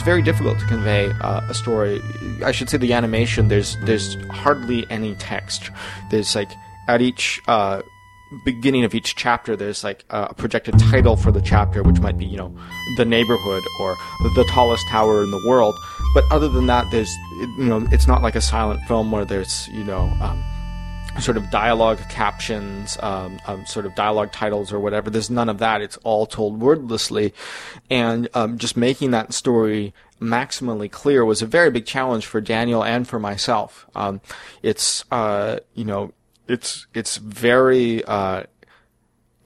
Very 0.06 0.22
difficult 0.22 0.56
to 0.60 0.66
convey 0.66 1.10
uh, 1.20 1.40
a 1.48 1.52
story. 1.52 2.00
I 2.44 2.52
should 2.52 2.70
say 2.70 2.78
the 2.78 2.92
animation. 2.92 3.48
There's 3.48 3.76
there's 3.82 4.14
hardly 4.30 4.86
any 4.88 5.16
text. 5.16 5.72
There's 6.12 6.36
like 6.36 6.52
at 6.86 7.02
each 7.02 7.42
uh, 7.48 7.82
beginning 8.44 8.84
of 8.84 8.94
each 8.94 9.16
chapter, 9.16 9.56
there's 9.56 9.82
like 9.82 10.04
a 10.10 10.32
projected 10.32 10.78
title 10.78 11.16
for 11.16 11.32
the 11.32 11.40
chapter, 11.40 11.82
which 11.82 11.98
might 11.98 12.16
be 12.16 12.24
you 12.24 12.36
know 12.36 12.56
the 12.96 13.04
neighborhood 13.04 13.64
or 13.80 13.96
the 14.36 14.46
tallest 14.48 14.86
tower 14.88 15.24
in 15.24 15.30
the 15.32 15.42
world. 15.48 15.74
But 16.14 16.22
other 16.30 16.48
than 16.48 16.66
that, 16.68 16.84
there's 16.92 17.12
you 17.58 17.66
know 17.66 17.84
it's 17.90 18.06
not 18.06 18.22
like 18.22 18.36
a 18.36 18.40
silent 18.40 18.80
film 18.86 19.10
where 19.10 19.24
there's 19.24 19.68
you 19.68 19.82
know. 19.82 20.02
Um, 20.20 20.55
sort 21.20 21.36
of 21.36 21.50
dialogue 21.50 21.98
captions, 22.08 22.96
um, 23.00 23.40
um, 23.46 23.64
sort 23.66 23.86
of 23.86 23.94
dialogue 23.94 24.32
titles 24.32 24.72
or 24.72 24.78
whatever. 24.78 25.10
There's 25.10 25.30
none 25.30 25.48
of 25.48 25.58
that. 25.58 25.80
It's 25.80 25.96
all 25.98 26.26
told 26.26 26.60
wordlessly, 26.60 27.32
and 27.90 28.28
um, 28.34 28.58
just 28.58 28.76
making 28.76 29.10
that 29.12 29.32
story 29.32 29.94
maximally 30.20 30.90
clear 30.90 31.24
was 31.24 31.42
a 31.42 31.46
very 31.46 31.70
big 31.70 31.86
challenge 31.86 32.26
for 32.26 32.40
Daniel 32.40 32.82
and 32.84 33.06
for 33.06 33.18
myself. 33.18 33.86
Um, 33.94 34.20
it's 34.62 35.04
uh, 35.10 35.60
you 35.74 35.84
know, 35.84 36.12
it's 36.48 36.86
it's 36.94 37.16
very 37.16 38.04
uh, 38.04 38.44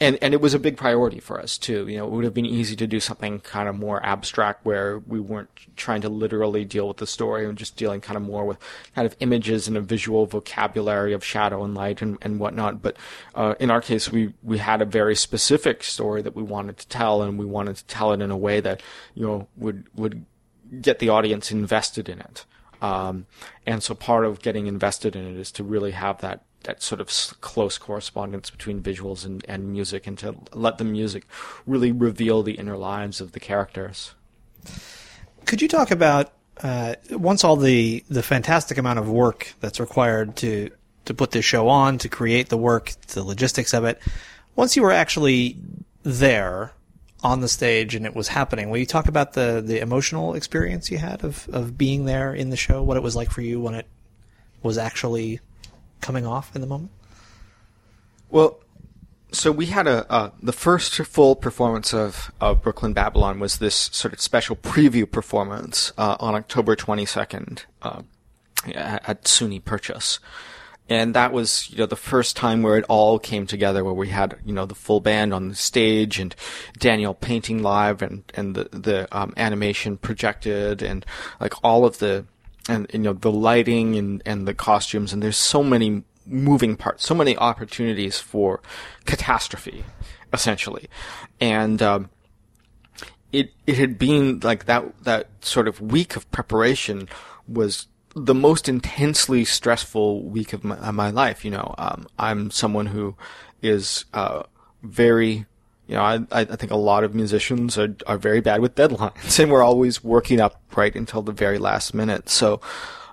and 0.00 0.18
and 0.22 0.32
it 0.32 0.40
was 0.40 0.54
a 0.54 0.58
big 0.58 0.76
priority 0.76 1.20
for 1.20 1.38
us 1.38 1.58
too. 1.58 1.86
You 1.86 1.98
know, 1.98 2.06
it 2.06 2.10
would 2.10 2.24
have 2.24 2.32
been 2.32 2.46
easy 2.46 2.74
to 2.76 2.86
do 2.86 3.00
something 3.00 3.40
kind 3.40 3.68
of 3.68 3.78
more 3.78 4.04
abstract 4.04 4.64
where 4.64 4.98
we 5.00 5.20
weren't 5.20 5.50
trying 5.76 6.00
to 6.00 6.08
literally 6.08 6.64
deal 6.64 6.88
with 6.88 6.96
the 6.96 7.06
story 7.06 7.46
and 7.46 7.56
just 7.58 7.76
dealing 7.76 8.00
kind 8.00 8.16
of 8.16 8.22
more 8.22 8.46
with 8.46 8.58
kind 8.94 9.06
of 9.06 9.14
images 9.20 9.68
and 9.68 9.76
a 9.76 9.80
visual 9.80 10.24
vocabulary 10.24 11.12
of 11.12 11.24
shadow 11.24 11.62
and 11.64 11.74
light 11.74 12.00
and, 12.00 12.16
and 12.22 12.40
whatnot. 12.40 12.80
But 12.80 12.96
uh, 13.34 13.54
in 13.60 13.70
our 13.70 13.82
case, 13.82 14.10
we 14.10 14.32
we 14.42 14.58
had 14.58 14.80
a 14.80 14.86
very 14.86 15.14
specific 15.14 15.82
story 15.82 16.22
that 16.22 16.34
we 16.34 16.42
wanted 16.42 16.78
to 16.78 16.88
tell, 16.88 17.22
and 17.22 17.38
we 17.38 17.44
wanted 17.44 17.76
to 17.76 17.84
tell 17.84 18.12
it 18.12 18.22
in 18.22 18.30
a 18.30 18.36
way 18.36 18.60
that 18.60 18.82
you 19.14 19.26
know 19.26 19.48
would 19.56 19.86
would 19.94 20.24
get 20.80 20.98
the 20.98 21.10
audience 21.10 21.52
invested 21.52 22.08
in 22.08 22.20
it. 22.20 22.46
Um, 22.80 23.26
and 23.66 23.82
so 23.82 23.94
part 23.94 24.24
of 24.24 24.40
getting 24.40 24.66
invested 24.66 25.14
in 25.14 25.26
it 25.26 25.36
is 25.36 25.52
to 25.52 25.64
really 25.64 25.90
have 25.90 26.22
that 26.22 26.44
that 26.64 26.82
sort 26.82 27.00
of 27.00 27.08
close 27.40 27.78
correspondence 27.78 28.50
between 28.50 28.82
visuals 28.82 29.24
and, 29.24 29.44
and 29.48 29.72
music 29.72 30.06
and 30.06 30.18
to 30.18 30.36
let 30.52 30.78
the 30.78 30.84
music 30.84 31.24
really 31.66 31.90
reveal 31.90 32.42
the 32.42 32.52
inner 32.52 32.76
lives 32.76 33.20
of 33.20 33.32
the 33.32 33.40
characters. 33.40 34.14
Could 35.46 35.62
you 35.62 35.68
talk 35.68 35.90
about 35.90 36.32
uh, 36.62 36.96
once 37.10 37.44
all 37.44 37.56
the, 37.56 38.04
the 38.10 38.22
fantastic 38.22 38.76
amount 38.76 38.98
of 38.98 39.08
work 39.08 39.54
that's 39.60 39.80
required 39.80 40.36
to 40.36 40.70
to 41.06 41.14
put 41.14 41.30
this 41.30 41.44
show 41.44 41.68
on, 41.68 41.96
to 41.98 42.08
create 42.08 42.50
the 42.50 42.58
work, 42.58 42.92
the 43.08 43.24
logistics 43.24 43.72
of 43.72 43.84
it, 43.84 43.98
once 44.54 44.76
you 44.76 44.82
were 44.82 44.92
actually 44.92 45.56
there 46.02 46.72
on 47.22 47.40
the 47.40 47.48
stage 47.48 47.94
and 47.94 48.06
it 48.06 48.14
was 48.14 48.28
happening, 48.28 48.70
will 48.70 48.78
you 48.78 48.86
talk 48.86 49.08
about 49.08 49.32
the, 49.32 49.62
the 49.64 49.80
emotional 49.80 50.34
experience 50.34 50.90
you 50.90 50.98
had 50.98 51.24
of, 51.24 51.48
of 51.52 51.76
being 51.76 52.04
there 52.04 52.34
in 52.34 52.50
the 52.50 52.56
show, 52.56 52.82
what 52.82 52.96
it 52.96 53.02
was 53.02 53.16
like 53.16 53.30
for 53.30 53.40
you 53.40 53.60
when 53.60 53.74
it 53.74 53.86
was 54.62 54.78
actually 54.78 55.40
coming 56.00 56.26
off 56.26 56.54
in 56.54 56.60
the 56.60 56.66
moment? 56.66 56.90
Well, 58.30 58.60
so 59.32 59.52
we 59.52 59.66
had 59.66 59.86
a 59.86 60.10
uh, 60.10 60.30
the 60.42 60.52
first 60.52 60.96
full 60.96 61.36
performance 61.36 61.94
of, 61.94 62.32
of 62.40 62.62
Brooklyn 62.62 62.92
Babylon 62.92 63.38
was 63.38 63.58
this 63.58 63.74
sort 63.92 64.12
of 64.12 64.20
special 64.20 64.56
preview 64.56 65.10
performance 65.10 65.92
uh, 65.96 66.16
on 66.18 66.34
October 66.34 66.76
22nd 66.76 67.64
uh, 67.82 68.02
at 68.74 69.24
SUNY 69.24 69.64
Purchase. 69.64 70.18
And 70.88 71.14
that 71.14 71.32
was, 71.32 71.70
you 71.70 71.78
know, 71.78 71.86
the 71.86 71.94
first 71.94 72.36
time 72.36 72.62
where 72.62 72.76
it 72.76 72.84
all 72.88 73.20
came 73.20 73.46
together, 73.46 73.84
where 73.84 73.94
we 73.94 74.08
had, 74.08 74.36
you 74.44 74.52
know, 74.52 74.66
the 74.66 74.74
full 74.74 74.98
band 74.98 75.32
on 75.32 75.48
the 75.48 75.54
stage 75.54 76.18
and 76.18 76.34
Daniel 76.78 77.14
painting 77.14 77.62
live 77.62 78.02
and, 78.02 78.24
and 78.34 78.56
the, 78.56 78.64
the, 78.72 79.16
um, 79.16 79.32
animation 79.36 79.96
projected 79.96 80.82
and 80.82 81.06
like 81.40 81.54
all 81.62 81.84
of 81.84 82.00
the, 82.00 82.24
and 82.70 82.86
you 82.92 83.00
know 83.00 83.12
the 83.12 83.32
lighting 83.32 83.96
and 83.96 84.22
and 84.24 84.46
the 84.46 84.54
costumes 84.54 85.12
and 85.12 85.22
there's 85.22 85.36
so 85.36 85.62
many 85.62 86.04
moving 86.26 86.76
parts, 86.76 87.04
so 87.04 87.14
many 87.14 87.36
opportunities 87.36 88.18
for 88.18 88.60
catastrophe, 89.04 89.84
essentially, 90.32 90.88
and 91.40 91.82
um, 91.82 92.10
it 93.32 93.52
it 93.66 93.76
had 93.76 93.98
been 93.98 94.40
like 94.42 94.66
that 94.66 95.04
that 95.04 95.28
sort 95.40 95.66
of 95.66 95.80
week 95.80 96.16
of 96.16 96.30
preparation 96.30 97.08
was 97.48 97.88
the 98.14 98.34
most 98.34 98.68
intensely 98.68 99.44
stressful 99.44 100.22
week 100.24 100.52
of 100.52 100.64
my, 100.64 100.76
of 100.76 100.94
my 100.94 101.10
life. 101.10 101.44
You 101.44 101.50
know, 101.50 101.74
um, 101.76 102.06
I'm 102.18 102.50
someone 102.50 102.86
who 102.86 103.16
is 103.62 104.04
uh, 104.14 104.44
very 104.82 105.46
you 105.90 105.96
know, 105.96 106.02
I, 106.02 106.20
I 106.30 106.44
think 106.44 106.70
a 106.70 106.76
lot 106.76 107.02
of 107.02 107.16
musicians 107.16 107.76
are, 107.76 107.96
are 108.06 108.16
very 108.16 108.40
bad 108.40 108.60
with 108.60 108.76
deadlines 108.76 109.38
and 109.40 109.50
we're 109.50 109.64
always 109.64 110.04
working 110.04 110.40
up 110.40 110.62
right 110.76 110.94
until 110.94 111.20
the 111.20 111.32
very 111.32 111.58
last 111.58 111.94
minute. 111.94 112.28
So, 112.28 112.60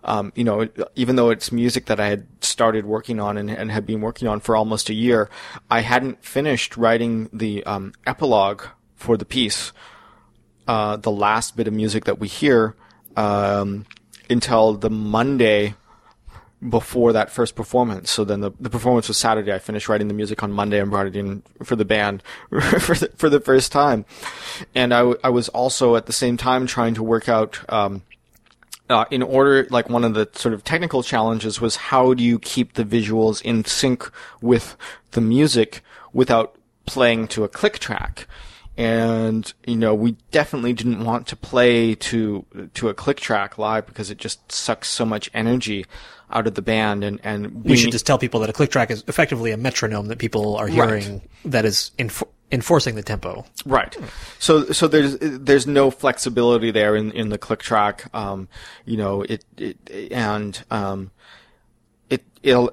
um, 0.03 0.31
you 0.35 0.43
know, 0.43 0.69
even 0.95 1.15
though 1.15 1.31
it's 1.31 1.51
music 1.51 1.87
that 1.87 1.99
I 1.99 2.09
had 2.09 2.27
started 2.39 2.85
working 2.85 3.19
on 3.19 3.35
and, 3.35 3.49
and 3.49 3.71
had 3.71 3.87
been 3.87 3.99
working 3.99 4.27
on 4.27 4.41
for 4.41 4.55
almost 4.55 4.91
a 4.91 4.93
year, 4.93 5.27
I 5.71 5.79
hadn't 5.79 6.23
finished 6.23 6.77
writing 6.77 7.31
the 7.33 7.63
um, 7.63 7.93
epilogue 8.05 8.61
for 8.95 9.17
the 9.17 9.25
piece, 9.25 9.73
uh, 10.67 10.97
the 10.97 11.11
last 11.11 11.57
bit 11.57 11.67
of 11.67 11.73
music 11.73 12.05
that 12.05 12.19
we 12.19 12.27
hear, 12.27 12.75
um, 13.15 13.87
until 14.29 14.73
the 14.73 14.91
Monday 14.91 15.73
before 16.67 17.13
that 17.13 17.29
first 17.29 17.55
performance. 17.55 18.09
So 18.09 18.23
then 18.23 18.41
the, 18.41 18.51
the 18.59 18.69
performance 18.69 19.07
was 19.07 19.17
Saturday. 19.17 19.53
I 19.53 19.59
finished 19.59 19.87
writing 19.87 20.07
the 20.07 20.13
music 20.13 20.41
on 20.41 20.51
Monday 20.51 20.79
and 20.79 20.89
brought 20.89 21.05
it 21.05 21.15
in 21.15 21.43
for 21.63 21.75
the 21.75 21.85
band 21.85 22.23
for 22.49 22.95
the, 22.95 23.11
for 23.15 23.29
the 23.29 23.39
first 23.39 23.71
time. 23.71 24.05
And 24.73 24.93
I, 24.93 24.99
w- 24.99 25.19
I 25.23 25.29
was 25.29 25.49
also 25.49 25.95
at 25.95 26.07
the 26.07 26.13
same 26.13 26.35
time 26.35 26.65
trying 26.65 26.95
to 26.95 27.03
work 27.03 27.29
out, 27.29 27.59
um, 27.71 28.01
uh, 28.89 29.05
in 29.11 29.21
order, 29.21 29.67
like 29.69 29.89
one 29.89 30.03
of 30.03 30.13
the 30.13 30.29
sort 30.33 30.53
of 30.53 30.63
technical 30.63 31.03
challenges 31.03 31.61
was 31.61 31.75
how 31.75 32.13
do 32.13 32.23
you 32.23 32.39
keep 32.39 32.73
the 32.73 32.85
visuals 32.85 33.41
in 33.41 33.63
sync 33.65 34.09
with 34.41 34.75
the 35.11 35.21
music 35.21 35.83
without 36.13 36.55
playing 36.85 37.27
to 37.27 37.43
a 37.43 37.49
click 37.49 37.79
track? 37.79 38.27
and 38.79 39.53
you 39.65 39.75
know 39.75 39.95
we 39.95 40.11
definitely 40.29 40.71
didn't 40.71 41.03
want 41.03 41.25
to 41.25 41.35
play 41.35 41.95
to 41.95 42.45
to 42.75 42.89
a 42.89 42.93
click 42.93 43.17
track 43.17 43.57
live 43.57 43.87
because 43.87 44.11
it 44.11 44.19
just 44.19 44.51
sucks 44.51 44.87
so 44.87 45.03
much 45.03 45.31
energy 45.33 45.83
out 46.31 46.47
of 46.47 46.55
the 46.55 46.61
band 46.61 47.03
and 47.03 47.19
and 47.23 47.63
we, 47.63 47.71
we 47.71 47.77
should 47.77 47.91
just 47.91 48.05
tell 48.05 48.17
people 48.17 48.39
that 48.39 48.49
a 48.49 48.53
click 48.53 48.69
track 48.69 48.91
is 48.91 49.03
effectively 49.07 49.51
a 49.51 49.57
metronome 49.57 50.07
that 50.07 50.17
people 50.17 50.55
are 50.57 50.67
hearing 50.67 51.13
right. 51.13 51.21
that 51.45 51.65
is 51.65 51.91
inf- 51.97 52.23
enforcing 52.51 52.95
the 52.95 53.03
tempo 53.03 53.45
right 53.65 53.97
so 54.39 54.65
so 54.65 54.87
there's 54.87 55.17
there's 55.19 55.67
no 55.67 55.89
flexibility 55.89 56.71
there 56.71 56.95
in 56.95 57.11
in 57.11 57.29
the 57.29 57.37
click 57.37 57.59
track 57.59 58.13
um 58.13 58.47
you 58.85 58.97
know 58.97 59.21
it, 59.23 59.45
it 59.57 59.77
and 60.11 60.63
um 60.69 61.11
it 62.09 62.23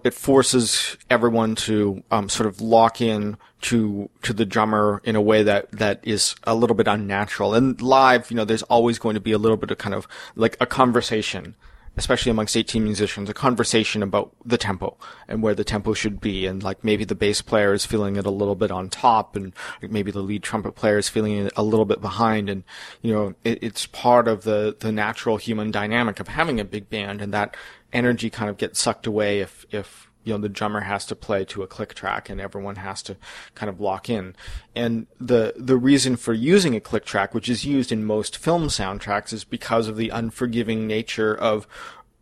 it 0.04 0.14
forces 0.14 0.96
everyone 1.10 1.54
to 1.54 2.02
um, 2.10 2.28
sort 2.28 2.46
of 2.46 2.60
lock 2.60 3.00
in 3.00 3.36
to 3.62 4.08
to 4.22 4.32
the 4.32 4.44
drummer 4.44 5.00
in 5.04 5.16
a 5.16 5.20
way 5.20 5.42
that 5.42 5.70
that 5.72 6.00
is 6.02 6.36
a 6.44 6.54
little 6.54 6.76
bit 6.76 6.86
unnatural. 6.86 7.54
And 7.54 7.80
live, 7.80 8.30
you 8.30 8.36
know, 8.36 8.44
there's 8.44 8.62
always 8.64 8.98
going 8.98 9.14
to 9.14 9.20
be 9.20 9.32
a 9.32 9.38
little 9.38 9.56
bit 9.56 9.70
of 9.70 9.78
kind 9.78 9.94
of 9.94 10.06
like 10.36 10.56
a 10.60 10.66
conversation, 10.66 11.56
especially 11.96 12.30
amongst 12.30 12.56
18 12.56 12.82
musicians, 12.82 13.28
a 13.28 13.34
conversation 13.34 14.02
about 14.02 14.34
the 14.44 14.58
tempo 14.58 14.96
and 15.28 15.42
where 15.42 15.54
the 15.54 15.64
tempo 15.64 15.94
should 15.94 16.20
be, 16.20 16.46
and 16.46 16.62
like 16.62 16.82
maybe 16.82 17.04
the 17.04 17.14
bass 17.14 17.40
player 17.42 17.72
is 17.72 17.86
feeling 17.86 18.16
it 18.16 18.26
a 18.26 18.30
little 18.30 18.54
bit 18.54 18.70
on 18.70 18.88
top, 18.88 19.36
and 19.36 19.52
maybe 19.80 20.10
the 20.10 20.20
lead 20.20 20.42
trumpet 20.42 20.74
player 20.74 20.98
is 20.98 21.08
feeling 21.08 21.46
it 21.46 21.52
a 21.56 21.62
little 21.62 21.84
bit 21.84 22.00
behind, 22.00 22.48
and 22.48 22.64
you 23.02 23.12
know, 23.12 23.34
it, 23.44 23.58
it's 23.62 23.86
part 23.86 24.28
of 24.28 24.42
the 24.42 24.76
the 24.78 24.92
natural 24.92 25.36
human 25.36 25.70
dynamic 25.70 26.20
of 26.20 26.28
having 26.28 26.60
a 26.60 26.64
big 26.64 26.88
band, 26.90 27.20
and 27.20 27.32
that 27.32 27.56
energy 27.92 28.28
kind 28.28 28.50
of 28.50 28.56
gets 28.56 28.80
sucked 28.80 29.06
away 29.06 29.40
if 29.40 29.64
if 29.70 30.10
you 30.24 30.32
know 30.32 30.38
the 30.38 30.48
drummer 30.48 30.80
has 30.80 31.04
to 31.06 31.14
play 31.16 31.44
to 31.44 31.62
a 31.62 31.66
click 31.66 31.94
track 31.94 32.28
and 32.28 32.40
everyone 32.40 32.76
has 32.76 33.02
to 33.02 33.16
kind 33.54 33.70
of 33.70 33.80
lock 33.80 34.08
in. 34.08 34.34
And 34.74 35.06
the 35.20 35.54
the 35.56 35.76
reason 35.76 36.16
for 36.16 36.32
using 36.32 36.74
a 36.74 36.80
click 36.80 37.04
track 37.04 37.34
which 37.34 37.48
is 37.48 37.64
used 37.64 37.92
in 37.92 38.04
most 38.04 38.36
film 38.36 38.64
soundtracks 38.64 39.32
is 39.32 39.44
because 39.44 39.86
of 39.86 39.96
the 39.96 40.10
unforgiving 40.10 40.86
nature 40.86 41.34
of 41.34 41.66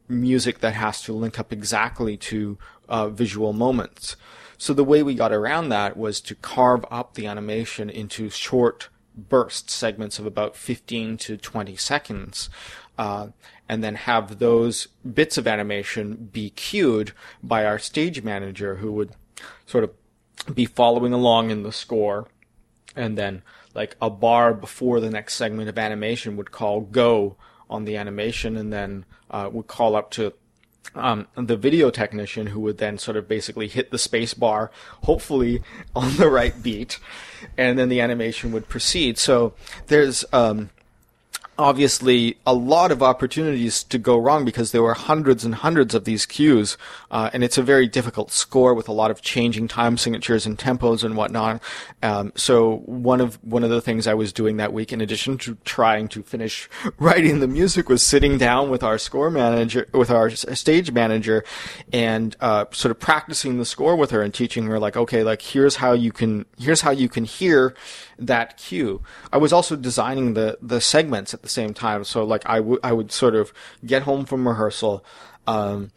music 0.09 0.59
that 0.59 0.75
has 0.75 1.01
to 1.03 1.13
link 1.13 1.39
up 1.39 1.53
exactly 1.53 2.17
to 2.17 2.59
uh, 2.89 3.09
visual 3.09 3.53
moments. 3.53 4.17
So 4.59 4.75
the 4.75 4.85
way 4.85 5.03
we 5.03 5.15
got 5.15 5.33
around 5.33 5.71
that 5.71 5.97
was 5.97 6.21
to 6.23 6.35
carve 6.35 6.85
up 6.91 7.15
the 7.15 7.27
animation 7.27 7.89
into 7.91 8.29
short 8.31 8.89
burst 9.17 9.69
segments 9.71 10.19
of 10.19 10.27
about 10.27 10.57
15 10.57 11.17
to 11.19 11.37
20 11.37 11.77
seconds 11.77 12.49
uh, 12.99 13.29
and 13.69 13.83
then 13.83 13.95
have 13.95 14.39
those 14.39 14.87
bits 15.15 15.39
of 15.39 15.47
animation 15.47 16.29
be 16.33 16.51
cued 16.51 17.13
by 17.43 17.65
our 17.65 17.79
stage 17.79 18.23
manager 18.23 18.77
who 18.77 18.93
would 18.93 19.11
sort 19.67 19.85
of 19.85 19.91
be 20.55 20.65
following 20.65 21.13
along 21.13 21.51
in 21.51 21.63
the 21.63 21.73
score 21.73 22.29
and 22.97 23.17
then 23.17 23.43
like 23.75 23.97
a 24.03 24.11
bar 24.11 24.53
before 24.53 25.01
the 25.01 25.11
next 25.11 25.35
segment 25.35 25.69
of 25.69 25.79
animation 25.79 26.37
would 26.37 26.51
call 26.51 26.81
go 26.81 27.37
on 27.71 27.85
the 27.85 27.97
animation 27.97 28.57
and 28.57 28.73
then 28.73 29.05
uh, 29.31 29.49
would 29.51 29.67
call 29.67 29.97
up 29.97 30.11
to 30.11 30.33
um, 30.95 31.27
the 31.35 31.57
video 31.57 31.91
technician 31.91 32.49
who 32.49 32.61
would 32.61 32.79
then 32.79 32.99
sort 32.99 33.17
of 33.17 33.29
basically 33.29 33.69
hit 33.69 33.91
the 33.91 33.99
space 33.99 34.35
bar, 34.35 34.71
hopefully 35.05 35.63
on 35.97 36.17
the 36.17 36.29
right 36.29 36.63
beat, 36.63 36.99
and 37.57 37.79
then 37.79 37.89
the 37.89 38.01
animation 38.01 38.53
would 38.53 38.69
proceed. 38.69 39.17
So 39.19 39.55
there's 39.87 40.25
um, 40.33 40.71
obviously 41.63 42.37
a 42.47 42.53
lot 42.53 42.91
of 42.91 43.03
opportunities 43.03 43.83
to 43.85 43.99
go 43.99 44.19
wrong 44.19 44.45
because 44.45 44.73
there 44.73 44.83
were 44.83 44.95
hundreds 44.95 45.45
and 45.45 45.55
hundreds 45.55 45.95
of 45.95 46.05
these 46.05 46.27
cues, 46.27 46.77
uh, 47.11 47.31
and 47.33 47.43
it's 47.43 47.57
a 47.57 47.63
very 47.63 47.87
difficult 47.87 48.31
score 48.31 48.75
with 48.75 48.89
a 48.89 48.93
lot 48.93 49.11
of 49.11 49.23
changing 49.23 49.69
time 49.69 49.97
signatures 49.97 50.45
and 50.45 50.59
tempos 50.59 51.05
and 51.05 51.17
whatnot. 51.17 51.63
Um, 52.03 52.33
so 52.35 52.79
one 52.87 53.21
of 53.21 53.43
one 53.45 53.65
of 53.65 53.71
the 53.71 53.81
things 53.81 54.07
I 54.07 54.15
was 54.15 54.33
doing 54.33 54.57
that 54.59 54.73
week, 54.73 54.93
in 54.93 55.01
addition 55.01 55.39
to 55.39 55.57
trying 55.65 56.09
to 56.09 56.23
finish 56.23 56.69
writing 56.99 57.41
the 57.41 57.49
music, 57.49 57.89
was 57.89 58.03
sitting 58.03 58.37
down 58.37 58.69
with 58.69 58.83
our 58.83 58.99
score 58.99 59.31
manager, 59.31 59.87
with 59.93 60.11
our 60.11 60.31
stage 60.31 60.93
manager, 60.93 61.45
and 61.93 62.37
uh, 62.41 62.67
sort 62.73 62.91
of 62.91 62.99
practicing 62.99 63.59
the 63.59 63.65
score 63.65 63.97
with 63.97 64.11
her 64.11 64.23
and 64.23 64.35
teaching 64.35 64.67
her 64.67 64.79
like, 64.79 64.97
okay, 64.97 65.23
like 65.23 65.41
here's 65.41 65.77
how 65.77 65.93
you 65.93 66.13
can 66.13 66.45
here's 66.59 66.81
how 66.81 66.91
you 66.91 67.09
can 67.09 67.25
hear 67.25 67.75
that 68.19 68.57
cue. 68.57 69.03
I 69.33 69.39
was 69.39 69.53
also 69.53 69.77
designing 69.77 70.35
the 70.35 70.59
the 70.61 70.81
segments 70.81 71.35
at 71.35 71.43
the 71.43 71.49
same 71.49 71.75
time, 71.75 72.05
so 72.05 72.25
like 72.25 72.43
I 72.47 72.61
would 72.61 72.81
I 72.83 72.93
would 72.93 73.13
sort 73.13 73.35
of 73.35 73.53
get 73.85 74.03
home 74.03 74.25
from 74.25 74.47
rehearsal, 74.47 75.05
um, 75.47 75.91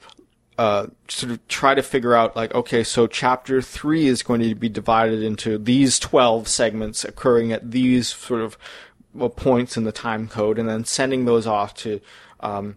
uh, 0.57 0.88
sort 1.07 1.32
of 1.32 1.47
try 1.47 1.76
to 1.76 1.84
figure 1.84 2.16
out 2.16 2.36
like 2.36 2.53
okay, 2.53 2.84
so 2.84 3.07
chapter 3.07 3.61
three 3.61 4.07
is 4.07 4.24
going 4.24 4.41
to 4.41 4.55
be 4.55 4.70
divided 4.70 5.22
into 5.22 5.57
these 5.57 5.99
twelve 5.99 6.47
segments 6.47 7.03
occurring 7.03 7.51
at 7.51 7.72
these 7.72 8.09
sort 8.09 8.41
of 8.41 8.57
well, 9.13 9.30
points 9.30 9.78
in 9.78 9.84
the 9.84 9.91
time 9.91 10.28
code, 10.28 10.59
and 10.59 10.68
then 10.68 10.86
sending 10.86 11.26
those 11.26 11.47
off 11.47 11.74
to. 11.76 11.99
Um, 12.41 12.76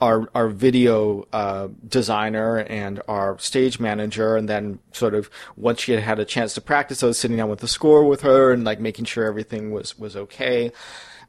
our 0.00 0.28
our 0.34 0.48
video 0.48 1.26
uh, 1.32 1.68
designer 1.86 2.58
and 2.58 3.00
our 3.08 3.38
stage 3.38 3.78
manager, 3.78 4.36
and 4.36 4.48
then 4.48 4.78
sort 4.92 5.14
of 5.14 5.30
once 5.56 5.80
she 5.80 5.92
had 5.92 6.02
had 6.02 6.18
a 6.18 6.24
chance 6.24 6.54
to 6.54 6.60
practice, 6.60 7.02
I 7.02 7.06
was 7.06 7.18
sitting 7.18 7.36
down 7.36 7.48
with 7.48 7.60
the 7.60 7.68
score 7.68 8.04
with 8.04 8.22
her 8.22 8.52
and 8.52 8.64
like 8.64 8.80
making 8.80 9.04
sure 9.06 9.24
everything 9.24 9.72
was 9.72 9.98
was 9.98 10.16
okay, 10.16 10.72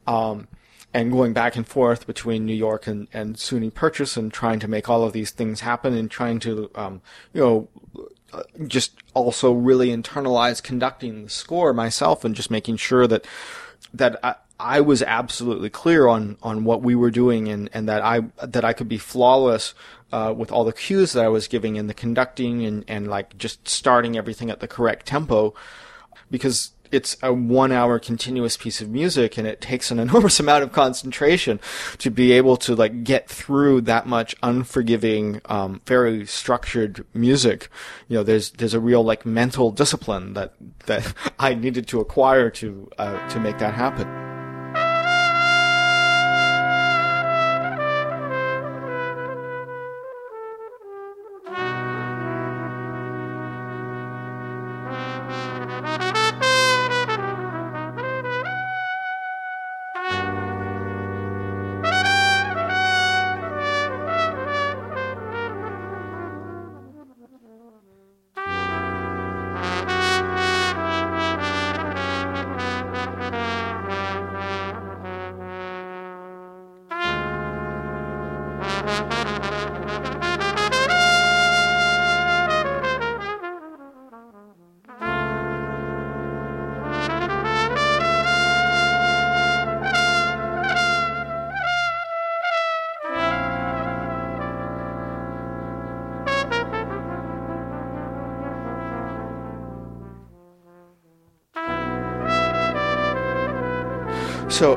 um, 0.07 0.47
and 0.93 1.11
going 1.11 1.33
back 1.33 1.55
and 1.55 1.67
forth 1.67 2.07
between 2.07 2.45
New 2.45 2.55
York 2.55 2.87
and 2.87 3.07
and 3.13 3.35
SUNY 3.35 3.73
Purchase 3.73 4.17
and 4.17 4.31
trying 4.31 4.59
to 4.59 4.67
make 4.67 4.89
all 4.89 5.03
of 5.03 5.13
these 5.13 5.31
things 5.31 5.61
happen 5.61 5.93
and 5.93 6.09
trying 6.09 6.39
to 6.39 6.69
um, 6.75 7.01
you 7.33 7.41
know 7.41 7.69
just 8.67 8.93
also 9.13 9.51
really 9.51 9.89
internalize 9.89 10.61
conducting 10.61 11.23
the 11.23 11.29
score 11.29 11.73
myself 11.73 12.25
and 12.25 12.35
just 12.35 12.51
making 12.51 12.77
sure 12.77 13.07
that 13.07 13.25
that 13.93 14.44
I 14.59 14.81
was 14.81 15.01
absolutely 15.01 15.69
clear 15.69 16.07
on 16.07 16.37
on 16.41 16.63
what 16.63 16.81
we 16.81 16.95
were 16.95 17.11
doing 17.11 17.49
and 17.49 17.69
and 17.73 17.89
that 17.89 18.01
I 18.01 18.21
that 18.43 18.63
I 18.63 18.73
could 18.73 18.87
be 18.87 18.97
flawless 18.97 19.73
uh, 20.11 20.33
with 20.35 20.51
all 20.51 20.63
the 20.63 20.73
cues 20.73 21.13
that 21.13 21.25
I 21.25 21.27
was 21.27 21.47
giving 21.47 21.75
in 21.75 21.87
the 21.87 21.93
conducting 21.93 22.65
and 22.65 22.85
and 22.87 23.09
like 23.09 23.37
just 23.37 23.67
starting 23.67 24.17
everything 24.17 24.49
at 24.49 24.61
the 24.61 24.67
correct 24.67 25.05
tempo 25.05 25.53
because 26.31 26.71
it's 26.91 27.17
a 27.21 27.33
one 27.33 27.73
hour 27.73 27.99
continuous 27.99 28.55
piece 28.55 28.79
of 28.79 28.89
music 28.89 29.37
and 29.37 29.45
it 29.45 29.59
takes 29.59 29.91
an 29.91 29.99
enormous 30.05 30.39
amount 30.39 30.63
of 30.63 30.71
concentration 30.71 31.59
to 31.97 32.09
be 32.09 32.31
able 32.31 32.55
to 32.55 32.75
like 32.75 33.03
get 33.03 33.27
through 33.27 33.81
that 33.81 34.07
much 34.07 34.35
unforgiving 34.41 35.41
um, 35.45 35.81
very 35.85 36.25
structured 36.25 37.05
music. 37.13 37.69
You 38.07 38.17
know 38.17 38.23
there's 38.23 38.51
there's 38.51 38.73
a 38.73 38.79
real 38.79 39.03
like 39.03 39.25
mental 39.25 39.71
discipline 39.71 40.33
that 40.33 40.53
that 40.85 41.13
I 41.39 41.55
needed 41.55 41.87
to 41.89 41.99
acquire 41.99 42.49
to 42.51 42.89
uh, 42.97 43.27
to 43.29 43.39
make 43.41 43.57
that 43.57 43.73
happen 43.73 44.24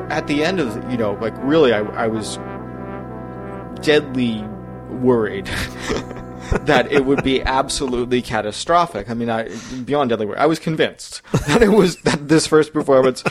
at 0.09 0.27
the 0.27 0.43
end 0.43 0.59
of 0.59 0.91
you 0.91 0.97
know 0.97 1.13
like 1.13 1.33
really 1.37 1.73
I, 1.73 1.79
I 1.79 2.07
was 2.07 2.37
deadly 3.81 4.43
worried 4.89 5.45
that 6.61 6.91
it 6.91 7.05
would 7.05 7.23
be 7.23 7.41
absolutely 7.43 8.21
catastrophic. 8.21 9.09
I 9.09 9.13
mean, 9.13 9.29
I 9.29 9.49
beyond 9.85 10.09
deadly 10.09 10.25
worried. 10.25 10.39
I 10.39 10.47
was 10.47 10.59
convinced 10.59 11.21
that 11.47 11.61
it 11.61 11.69
was 11.69 11.97
that 12.01 12.27
this 12.27 12.47
first 12.47 12.73
performance 12.73 13.23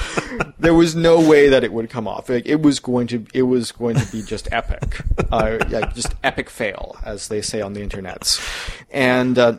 there 0.58 0.74
was 0.74 0.94
no 0.94 1.20
way 1.20 1.48
that 1.48 1.64
it 1.64 1.72
would 1.72 1.90
come 1.90 2.06
off. 2.06 2.28
Like, 2.28 2.46
it 2.46 2.62
was 2.62 2.80
going 2.80 3.06
to 3.08 3.26
it 3.34 3.42
was 3.42 3.72
going 3.72 3.96
to 3.96 4.12
be 4.12 4.22
just 4.22 4.48
epic, 4.52 5.00
uh, 5.30 5.58
just 5.94 6.14
epic 6.22 6.50
fail, 6.50 6.96
as 7.04 7.28
they 7.28 7.42
say 7.42 7.60
on 7.60 7.72
the 7.72 7.86
internets, 7.86 8.40
and. 8.90 9.38
Uh, 9.38 9.58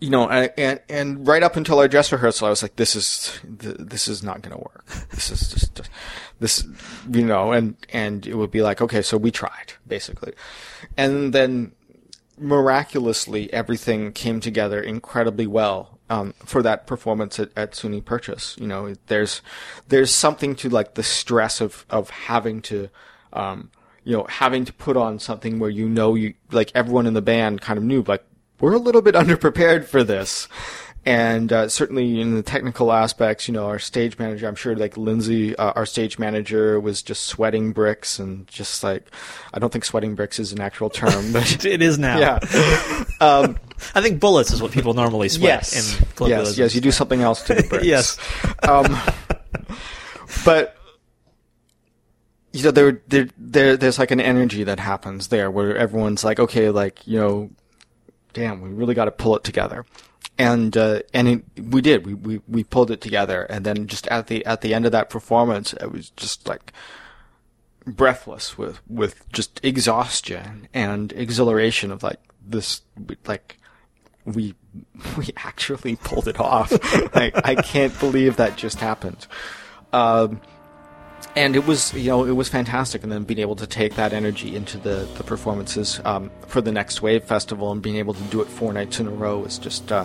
you 0.00 0.08
know, 0.08 0.28
and 0.28 0.80
and 0.88 1.26
right 1.26 1.42
up 1.42 1.56
until 1.56 1.78
our 1.78 1.86
dress 1.86 2.10
rehearsal, 2.10 2.46
I 2.46 2.50
was 2.50 2.62
like, 2.62 2.76
"This 2.76 2.96
is 2.96 3.38
this 3.44 4.08
is 4.08 4.22
not 4.22 4.40
going 4.40 4.56
to 4.56 4.62
work. 4.62 4.84
This 5.10 5.30
is 5.30 5.48
just 5.50 5.80
this, 6.40 6.66
you 7.10 7.24
know." 7.24 7.52
And 7.52 7.76
and 7.92 8.26
it 8.26 8.34
would 8.34 8.50
be 8.50 8.62
like, 8.62 8.80
"Okay, 8.80 9.02
so 9.02 9.18
we 9.18 9.30
tried, 9.30 9.74
basically," 9.86 10.32
and 10.96 11.34
then 11.34 11.72
miraculously, 12.38 13.52
everything 13.52 14.12
came 14.12 14.40
together 14.40 14.80
incredibly 14.80 15.46
well 15.46 15.98
um, 16.08 16.32
for 16.46 16.62
that 16.62 16.86
performance 16.86 17.38
at, 17.38 17.50
at 17.54 17.72
SUNY 17.72 18.02
Purchase. 18.02 18.56
You 18.58 18.66
know, 18.66 18.94
there's 19.08 19.42
there's 19.88 20.10
something 20.10 20.54
to 20.56 20.70
like 20.70 20.94
the 20.94 21.02
stress 21.02 21.60
of 21.60 21.84
of 21.90 22.10
having 22.10 22.62
to. 22.62 22.88
Um, 23.32 23.70
you 24.02 24.16
know, 24.16 24.24
having 24.30 24.64
to 24.64 24.72
put 24.72 24.96
on 24.96 25.18
something 25.18 25.58
where 25.58 25.68
you 25.68 25.86
know 25.86 26.14
you 26.14 26.32
like 26.50 26.72
everyone 26.74 27.06
in 27.06 27.12
the 27.12 27.20
band 27.20 27.60
kind 27.60 27.76
of 27.76 27.84
knew 27.84 28.02
like 28.02 28.24
we're 28.60 28.74
a 28.74 28.78
little 28.78 29.02
bit 29.02 29.14
underprepared 29.16 29.84
for 29.84 30.04
this. 30.04 30.48
And 31.06 31.50
uh, 31.50 31.68
certainly 31.70 32.20
in 32.20 32.34
the 32.34 32.42
technical 32.42 32.92
aspects, 32.92 33.48
you 33.48 33.54
know, 33.54 33.66
our 33.66 33.78
stage 33.78 34.18
manager, 34.18 34.46
I'm 34.46 34.54
sure 34.54 34.76
like 34.76 34.98
Lindsay, 34.98 35.56
uh, 35.56 35.72
our 35.72 35.86
stage 35.86 36.18
manager, 36.18 36.78
was 36.78 37.00
just 37.00 37.24
sweating 37.24 37.72
bricks 37.72 38.18
and 38.18 38.46
just 38.48 38.84
like, 38.84 39.06
I 39.54 39.58
don't 39.58 39.72
think 39.72 39.86
sweating 39.86 40.14
bricks 40.14 40.38
is 40.38 40.52
an 40.52 40.60
actual 40.60 40.90
term, 40.90 41.32
but 41.32 41.64
it 41.64 41.80
is 41.80 41.98
now. 41.98 42.18
Yeah. 42.18 42.38
Um, 43.22 43.58
I 43.94 44.00
think 44.00 44.18
bullets 44.18 44.50
is 44.50 44.62
what 44.62 44.72
people 44.72 44.94
normally 44.94 45.28
sweat 45.28 45.70
yes. 45.70 46.02
Yes, 46.20 46.56
yes, 46.56 46.74
you 46.74 46.80
do 46.80 46.90
something 46.90 47.20
else 47.20 47.42
to 47.42 47.54
the 47.54 47.64
bricks. 47.64 47.84
yes. 47.84 48.18
Um, 48.62 48.98
but 50.42 50.74
you 52.52 52.62
know, 52.62 52.70
there, 52.70 53.02
there, 53.08 53.28
there, 53.36 53.76
there's 53.76 53.98
like 53.98 54.10
an 54.10 54.20
energy 54.20 54.64
that 54.64 54.80
happens 54.80 55.28
there 55.28 55.50
where 55.50 55.76
everyone's 55.76 56.24
like, 56.24 56.40
okay, 56.40 56.70
like, 56.70 57.06
you 57.06 57.18
know, 57.20 57.50
damn, 58.32 58.60
we 58.60 58.70
really 58.70 58.94
got 58.94 59.06
to 59.06 59.10
pull 59.10 59.36
it 59.36 59.44
together. 59.44 59.84
And, 60.38 60.76
uh, 60.76 61.00
and 61.12 61.28
it, 61.28 61.44
we 61.62 61.80
did, 61.80 62.06
we, 62.06 62.14
we, 62.14 62.40
we 62.48 62.64
pulled 62.64 62.90
it 62.90 63.00
together. 63.00 63.42
And 63.44 63.64
then 63.64 63.86
just 63.86 64.06
at 64.08 64.28
the, 64.28 64.44
at 64.46 64.62
the 64.62 64.72
end 64.72 64.86
of 64.86 64.92
that 64.92 65.10
performance, 65.10 65.72
it 65.74 65.92
was 65.92 66.10
just 66.10 66.48
like 66.48 66.72
breathless 67.86 68.56
with, 68.56 68.80
with 68.88 69.30
just 69.32 69.60
exhaustion 69.62 70.68
and 70.72 71.12
exhilaration 71.12 71.90
of 71.90 72.02
like 72.02 72.20
this, 72.46 72.82
like, 73.26 73.58
we, 74.24 74.54
we 75.18 75.28
actually 75.36 75.96
pulled 75.96 76.28
it 76.28 76.40
off. 76.40 76.72
like, 77.14 77.34
I 77.46 77.54
can't 77.56 77.98
believe 78.00 78.36
that 78.36 78.56
just 78.56 78.78
happened. 78.78 79.26
Um, 79.92 80.40
and 81.36 81.54
it 81.54 81.66
was 81.66 81.94
you 81.94 82.10
know 82.10 82.24
it 82.24 82.32
was 82.32 82.48
fantastic 82.48 83.02
and 83.02 83.12
then 83.12 83.24
being 83.24 83.40
able 83.40 83.56
to 83.56 83.66
take 83.66 83.94
that 83.94 84.12
energy 84.12 84.56
into 84.56 84.78
the 84.78 85.08
the 85.16 85.24
performances 85.24 86.00
um, 86.04 86.30
for 86.46 86.60
the 86.60 86.72
next 86.72 87.02
wave 87.02 87.24
festival 87.24 87.70
and 87.72 87.82
being 87.82 87.96
able 87.96 88.14
to 88.14 88.22
do 88.24 88.40
it 88.40 88.48
four 88.48 88.72
nights 88.72 89.00
in 89.00 89.06
a 89.06 89.10
row 89.10 89.38
was 89.38 89.58
just 89.58 89.90
uh, 89.92 90.04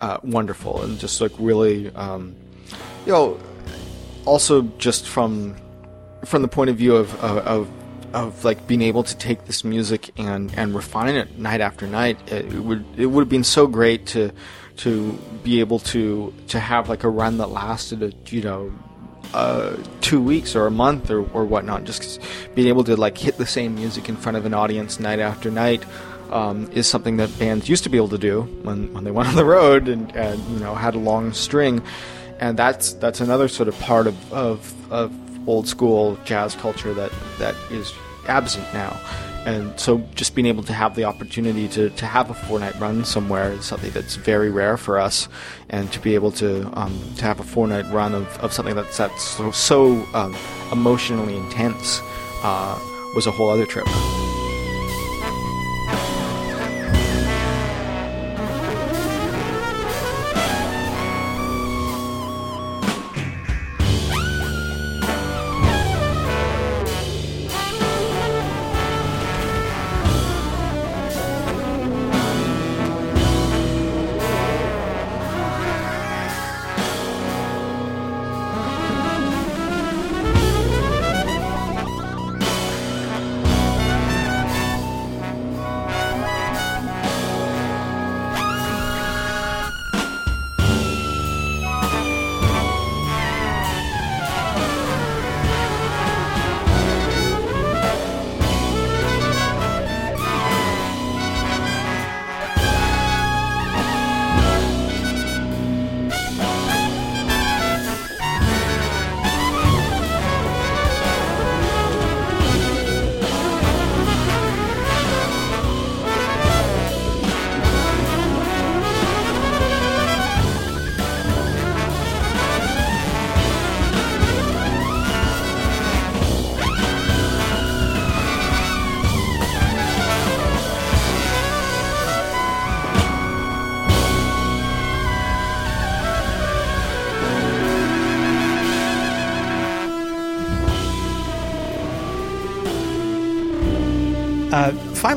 uh, 0.00 0.18
wonderful 0.22 0.82
and 0.82 0.98
just 0.98 1.20
like 1.20 1.32
really 1.38 1.90
um, 1.94 2.34
you 3.06 3.12
know 3.12 3.38
also 4.24 4.62
just 4.78 5.06
from 5.06 5.56
from 6.24 6.40
the 6.40 6.48
point 6.48 6.70
of 6.70 6.76
view 6.76 6.96
of, 6.96 7.14
of, 7.22 7.68
of 8.14 8.44
like 8.44 8.66
being 8.66 8.80
able 8.80 9.02
to 9.02 9.16
take 9.18 9.44
this 9.44 9.64
music 9.64 10.10
and 10.16 10.52
and 10.56 10.74
refine 10.74 11.14
it 11.14 11.38
night 11.38 11.60
after 11.60 11.86
night 11.86 12.18
it, 12.32 12.46
it 12.46 12.60
would 12.60 12.84
it 12.96 13.06
would 13.06 13.22
have 13.22 13.28
been 13.28 13.44
so 13.44 13.66
great 13.66 14.06
to 14.06 14.30
to 14.76 15.12
be 15.42 15.60
able 15.60 15.78
to 15.78 16.32
to 16.48 16.58
have 16.58 16.88
like 16.88 17.04
a 17.04 17.08
run 17.08 17.38
that 17.38 17.48
lasted 17.48 18.02
a, 18.02 18.12
you 18.34 18.40
know 18.40 18.72
uh, 19.34 19.76
two 20.00 20.22
weeks 20.22 20.54
or 20.56 20.66
a 20.66 20.70
month 20.70 21.10
or, 21.10 21.28
or 21.32 21.44
whatnot. 21.44 21.84
Just 21.84 22.20
being 22.54 22.68
able 22.68 22.84
to 22.84 22.96
like 22.96 23.18
hit 23.18 23.36
the 23.36 23.46
same 23.46 23.74
music 23.74 24.08
in 24.08 24.16
front 24.16 24.36
of 24.36 24.46
an 24.46 24.54
audience 24.54 25.00
night 25.00 25.18
after 25.18 25.50
night 25.50 25.84
um, 26.30 26.70
is 26.72 26.86
something 26.86 27.16
that 27.18 27.36
bands 27.38 27.68
used 27.68 27.84
to 27.84 27.90
be 27.90 27.96
able 27.96 28.08
to 28.08 28.18
do 28.18 28.42
when, 28.62 28.92
when 28.94 29.04
they 29.04 29.10
went 29.10 29.28
on 29.28 29.36
the 29.36 29.44
road 29.44 29.88
and, 29.88 30.14
and 30.16 30.42
you 30.50 30.58
know 30.58 30.74
had 30.74 30.94
a 30.94 30.98
long 30.98 31.32
string, 31.32 31.82
and 32.38 32.58
that's 32.58 32.94
that's 32.94 33.20
another 33.20 33.48
sort 33.48 33.68
of 33.68 33.78
part 33.80 34.06
of, 34.06 34.32
of, 34.32 34.92
of 34.92 35.12
old 35.48 35.68
school 35.68 36.18
jazz 36.24 36.54
culture 36.54 36.94
that, 36.94 37.12
that 37.38 37.54
is 37.70 37.92
absent 38.28 38.64
now. 38.72 38.98
And 39.46 39.78
so 39.78 39.98
just 40.14 40.34
being 40.34 40.46
able 40.46 40.62
to 40.64 40.72
have 40.72 40.94
the 40.94 41.04
opportunity 41.04 41.68
to, 41.68 41.90
to 41.90 42.06
have 42.06 42.30
a 42.30 42.34
four 42.34 42.58
night 42.58 42.78
run 42.80 43.04
somewhere 43.04 43.52
is 43.52 43.64
something 43.64 43.90
that's 43.90 44.16
very 44.16 44.50
rare 44.50 44.76
for 44.76 44.98
us. 44.98 45.28
And 45.68 45.92
to 45.92 46.00
be 46.00 46.14
able 46.14 46.32
to 46.32 46.70
um, 46.78 46.98
to 47.16 47.24
have 47.24 47.40
a 47.40 47.44
four 47.44 47.66
night 47.66 47.90
run 47.92 48.14
of, 48.14 48.26
of 48.38 48.52
something 48.52 48.74
that's, 48.74 48.96
that's 48.96 49.22
so, 49.22 49.50
so 49.50 50.06
um, 50.14 50.34
emotionally 50.72 51.36
intense 51.36 52.00
uh, 52.42 52.78
was 53.14 53.26
a 53.26 53.30
whole 53.30 53.50
other 53.50 53.66
trip. 53.66 53.86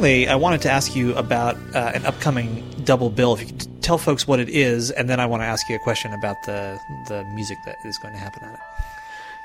Finally, 0.07 0.27
I 0.27 0.35
wanted 0.35 0.61
to 0.61 0.71
ask 0.71 0.95
you 0.95 1.13
about 1.15 1.57
uh, 1.75 1.91
an 1.93 2.05
upcoming 2.05 2.63
double 2.85 3.09
bill. 3.09 3.33
If 3.33 3.41
you 3.41 3.47
could 3.47 3.59
t- 3.59 3.69
tell 3.81 3.97
folks 3.97 4.25
what 4.25 4.39
it 4.39 4.47
is, 4.47 4.89
and 4.91 5.09
then 5.09 5.19
I 5.19 5.25
want 5.25 5.41
to 5.41 5.45
ask 5.45 5.67
you 5.69 5.75
a 5.75 5.79
question 5.79 6.13
about 6.13 6.37
the 6.45 6.79
the 7.07 7.25
music 7.35 7.57
that 7.65 7.75
is 7.83 7.97
going 7.97 8.13
to 8.13 8.19
happen 8.19 8.43
at 8.43 8.53
it. 8.53 8.59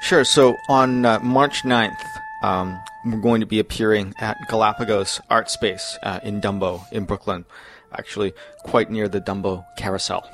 Sure. 0.03 0.25
So 0.25 0.57
on 0.69 1.05
uh, 1.05 1.19
March 1.21 1.63
9th, 1.63 1.97
um, 2.43 2.79
we're 3.05 3.21
going 3.21 3.41
to 3.41 3.47
be 3.47 3.59
appearing 3.59 4.15
at 4.21 4.37
Galapagos 4.49 5.21
Art 5.31 5.51
Space 5.51 5.99
uh, 6.03 6.21
in 6.23 6.41
Dumbo 6.41 6.81
in 6.93 7.05
Brooklyn, 7.05 7.45
actually 7.93 8.33
quite 8.65 8.91
near 8.91 9.09
the 9.09 9.21
Dumbo 9.21 9.65
Carousel. 9.77 10.29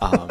Um, 0.00 0.30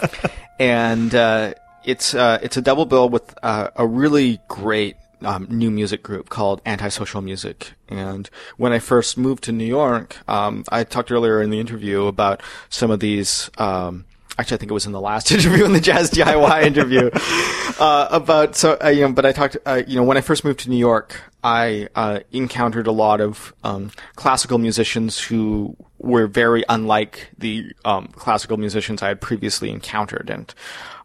and 0.58 1.14
uh, 1.14 1.54
it's 1.84 2.14
uh, 2.14 2.38
it's 2.42 2.56
a 2.56 2.62
double 2.62 2.86
bill 2.86 3.10
with 3.10 3.34
uh, 3.42 3.68
a 3.76 3.86
really 3.86 4.40
great 4.48 4.96
um, 5.24 5.46
new 5.50 5.70
music 5.70 6.02
group 6.02 6.28
called 6.28 6.60
Antisocial 6.66 7.22
Music. 7.22 7.72
And 7.88 8.28
when 8.56 8.72
I 8.72 8.78
first 8.78 9.16
moved 9.18 9.44
to 9.44 9.52
New 9.52 9.64
York, 9.64 10.16
um, 10.28 10.64
I 10.70 10.84
talked 10.84 11.10
earlier 11.10 11.42
in 11.42 11.50
the 11.50 11.60
interview 11.60 12.06
about 12.06 12.42
some 12.68 12.90
of 12.90 13.00
these. 13.00 13.50
Um, 13.58 14.04
actually, 14.38 14.56
I 14.56 14.58
think 14.58 14.70
it 14.70 14.74
was 14.74 14.86
in 14.86 14.92
the 14.92 15.00
last 15.00 15.30
interview, 15.32 15.64
in 15.64 15.72
the 15.72 15.80
Jazz 15.80 16.10
DIY 16.10 16.62
interview, 16.64 17.10
uh, 17.80 18.08
about 18.10 18.56
so 18.56 18.78
uh, 18.82 18.88
you 18.88 19.02
know. 19.02 19.12
But 19.12 19.26
I 19.26 19.32
talked, 19.32 19.56
uh, 19.66 19.82
you 19.86 19.96
know, 19.96 20.04
when 20.04 20.16
I 20.16 20.20
first 20.20 20.44
moved 20.44 20.60
to 20.60 20.70
New 20.70 20.76
York, 20.76 21.20
I 21.42 21.88
uh, 21.94 22.20
encountered 22.32 22.86
a 22.86 22.92
lot 22.92 23.20
of 23.20 23.54
um, 23.64 23.90
classical 24.16 24.58
musicians 24.58 25.18
who 25.20 25.76
were 25.98 26.26
very 26.26 26.64
unlike 26.68 27.30
the 27.38 27.72
um, 27.84 28.08
classical 28.14 28.56
musicians 28.56 29.02
I 29.02 29.08
had 29.08 29.20
previously 29.20 29.70
encountered, 29.70 30.30
and 30.30 30.52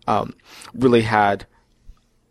um, 0.07 0.33
really 0.73 1.01
had 1.01 1.45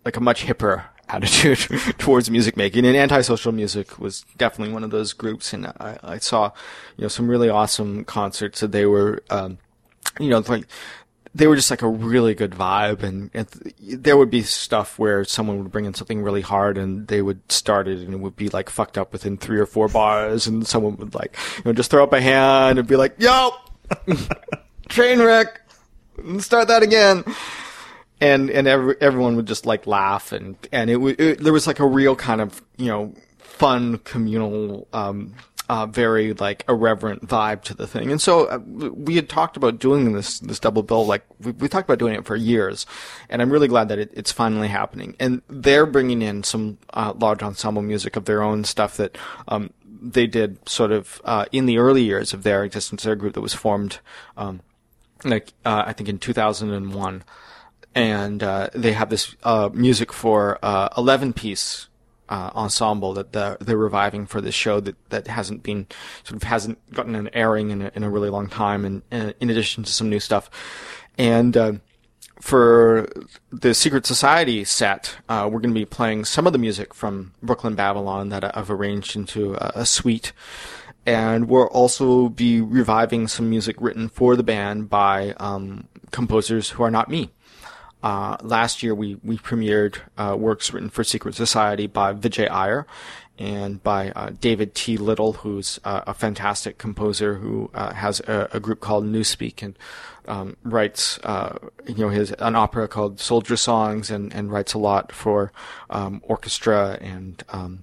like 0.04 0.16
a 0.16 0.20
much 0.20 0.44
hipper 0.44 0.84
attitude 1.08 1.58
towards 1.98 2.30
music 2.30 2.56
making. 2.56 2.84
And 2.84 2.96
antisocial 2.96 3.52
music 3.52 3.98
was 3.98 4.24
definitely 4.36 4.72
one 4.72 4.84
of 4.84 4.90
those 4.90 5.12
groups. 5.12 5.52
And 5.52 5.66
I, 5.66 5.98
I 6.02 6.18
saw 6.18 6.52
you 6.96 7.02
know 7.02 7.08
some 7.08 7.28
really 7.28 7.48
awesome 7.48 8.04
concerts 8.04 8.60
that 8.60 8.72
they 8.72 8.86
were 8.86 9.22
um, 9.30 9.58
you 10.18 10.28
know 10.28 10.42
like 10.46 10.66
they 11.34 11.46
were 11.46 11.56
just 11.56 11.70
like 11.70 11.82
a 11.82 11.88
really 11.88 12.34
good 12.34 12.52
vibe. 12.52 13.02
And, 13.02 13.30
and 13.34 13.46
th- 13.50 13.74
there 13.78 14.16
would 14.16 14.30
be 14.30 14.42
stuff 14.42 14.98
where 14.98 15.22
someone 15.24 15.58
would 15.58 15.70
bring 15.70 15.84
in 15.84 15.92
something 15.92 16.22
really 16.22 16.40
hard 16.40 16.78
and 16.78 17.06
they 17.08 17.20
would 17.20 17.52
start 17.52 17.88
it 17.88 17.98
and 17.98 18.14
it 18.14 18.20
would 18.20 18.36
be 18.36 18.48
like 18.48 18.70
fucked 18.70 18.96
up 18.96 19.12
within 19.12 19.36
three 19.36 19.58
or 19.58 19.66
four 19.66 19.88
bars. 19.88 20.46
And 20.46 20.66
someone 20.66 20.96
would 20.96 21.14
like 21.14 21.36
you 21.58 21.62
know 21.66 21.72
just 21.72 21.90
throw 21.90 22.02
up 22.02 22.12
a 22.12 22.20
hand 22.20 22.78
and 22.78 22.88
be 22.88 22.96
like 22.96 23.16
yo 23.18 23.50
train 24.88 25.20
wreck 25.20 25.60
start 26.38 26.68
that 26.68 26.82
again 26.82 27.22
and 28.20 28.50
and 28.50 28.66
every, 28.66 28.96
everyone 29.00 29.36
would 29.36 29.46
just 29.46 29.66
like 29.66 29.86
laugh 29.86 30.32
and 30.32 30.56
and 30.72 30.90
it, 30.90 30.98
it 31.20 31.40
there 31.40 31.52
was 31.52 31.66
like 31.66 31.80
a 31.80 31.86
real 31.86 32.16
kind 32.16 32.40
of 32.40 32.62
you 32.76 32.86
know 32.86 33.14
fun 33.38 33.98
communal 33.98 34.88
um 34.92 35.34
uh, 35.68 35.86
very 35.86 36.32
like 36.34 36.64
irreverent 36.68 37.26
vibe 37.26 37.62
to 37.62 37.74
the 37.74 37.86
thing. 37.86 38.10
And 38.10 38.20
so 38.20 38.46
uh, 38.46 38.58
we 38.58 39.16
had 39.16 39.28
talked 39.28 39.56
about 39.56 39.78
doing 39.78 40.12
this 40.12 40.38
this 40.38 40.60
double 40.60 40.82
bill 40.82 41.04
like 41.06 41.24
we, 41.40 41.52
we 41.52 41.68
talked 41.68 41.88
about 41.88 41.98
doing 41.98 42.14
it 42.14 42.24
for 42.24 42.36
years. 42.36 42.86
And 43.28 43.42
i'm 43.42 43.50
really 43.50 43.68
glad 43.68 43.88
that 43.88 43.98
it, 43.98 44.10
it's 44.14 44.32
finally 44.32 44.68
happening. 44.68 45.16
And 45.18 45.42
they're 45.48 45.86
bringing 45.86 46.22
in 46.22 46.44
some 46.44 46.78
uh, 46.94 47.14
large 47.18 47.42
ensemble 47.42 47.82
music 47.82 48.16
of 48.16 48.26
their 48.26 48.42
own 48.42 48.64
stuff 48.64 48.96
that 48.96 49.18
um 49.48 49.70
they 49.84 50.26
did 50.26 50.68
sort 50.68 50.92
of 50.92 51.20
uh, 51.24 51.46
in 51.52 51.66
the 51.66 51.78
early 51.78 52.02
years 52.02 52.32
of 52.32 52.42
their 52.42 52.62
existence 52.62 53.02
their 53.02 53.16
group 53.16 53.34
that 53.34 53.40
was 53.40 53.54
formed 53.54 53.98
um 54.36 54.60
like 55.24 55.52
uh, 55.64 55.84
i 55.86 55.92
think 55.92 56.08
in 56.08 56.18
2001 56.18 57.24
and 57.96 58.42
uh, 58.42 58.68
they 58.74 58.92
have 58.92 59.10
this 59.10 59.34
uh, 59.42 59.70
music 59.72 60.12
for 60.12 60.58
uh, 60.62 60.90
11 60.96 61.32
piece 61.32 61.88
uh, 62.28 62.50
ensemble 62.54 63.14
that 63.14 63.32
they're, 63.32 63.56
they're 63.60 63.76
reviving 63.76 64.26
for 64.26 64.40
this 64.40 64.54
show 64.54 64.80
that, 64.80 64.96
that 65.10 65.26
hasn't 65.26 65.62
been 65.62 65.86
sort 66.22 66.36
of 66.36 66.42
hasn't 66.42 66.78
gotten 66.92 67.14
an 67.14 67.30
airing 67.32 67.70
in 67.70 67.82
a, 67.82 67.90
in 67.94 68.04
a 68.04 68.10
really 68.10 68.28
long 68.28 68.48
time 68.48 68.84
and, 68.84 69.02
and 69.10 69.34
in 69.40 69.48
addition 69.48 69.82
to 69.82 69.92
some 69.92 70.10
new 70.10 70.20
stuff 70.20 70.50
and 71.16 71.56
uh, 71.56 71.72
for 72.40 73.08
the 73.50 73.72
Secret 73.72 74.04
Society 74.04 74.62
set, 74.64 75.16
uh, 75.28 75.48
we're 75.50 75.60
going 75.60 75.74
to 75.74 75.80
be 75.80 75.86
playing 75.86 76.26
some 76.26 76.46
of 76.46 76.52
the 76.52 76.58
music 76.58 76.92
from 76.92 77.32
Brooklyn 77.42 77.74
Babylon 77.74 78.28
that 78.28 78.56
I've 78.56 78.70
arranged 78.70 79.16
into 79.16 79.54
a, 79.54 79.72
a 79.76 79.86
suite. 79.86 80.32
And 81.06 81.48
we'll 81.48 81.68
also 81.68 82.28
be 82.28 82.60
reviving 82.60 83.28
some 83.28 83.48
music 83.48 83.76
written 83.80 84.08
for 84.08 84.36
the 84.36 84.42
band 84.42 84.90
by 84.90 85.34
um, 85.38 85.88
composers 86.10 86.70
who 86.70 86.82
are 86.82 86.90
not 86.90 87.08
me. 87.08 87.30
Uh, 88.06 88.36
last 88.40 88.84
year 88.84 88.94
we, 88.94 89.16
we 89.24 89.36
premiered 89.36 89.98
uh, 90.16 90.36
works 90.38 90.72
written 90.72 90.88
for 90.88 91.02
Secret 91.02 91.34
Society 91.34 91.88
by 91.88 92.14
Vijay 92.14 92.48
Iyer 92.48 92.86
and 93.36 93.82
by 93.82 94.12
uh, 94.12 94.30
David 94.40 94.76
T. 94.76 94.96
Little, 94.96 95.32
who's 95.32 95.80
uh, 95.82 96.02
a 96.06 96.14
fantastic 96.14 96.78
composer 96.78 97.34
who 97.34 97.68
uh, 97.74 97.92
has 97.94 98.20
a, 98.20 98.48
a, 98.52 98.60
group 98.60 98.78
called 98.78 99.04
Newspeak 99.04 99.60
and 99.60 99.76
um, 100.28 100.56
writes, 100.62 101.18
uh, 101.24 101.58
you 101.88 101.96
know, 101.96 102.10
his 102.10 102.30
an 102.30 102.54
opera 102.54 102.86
called 102.86 103.18
Soldier 103.18 103.56
Songs 103.56 104.08
and, 104.08 104.32
and 104.32 104.52
writes 104.52 104.72
a 104.72 104.78
lot 104.78 105.10
for 105.10 105.50
um, 105.90 106.22
orchestra 106.22 106.98
and 107.00 107.42
um, 107.48 107.82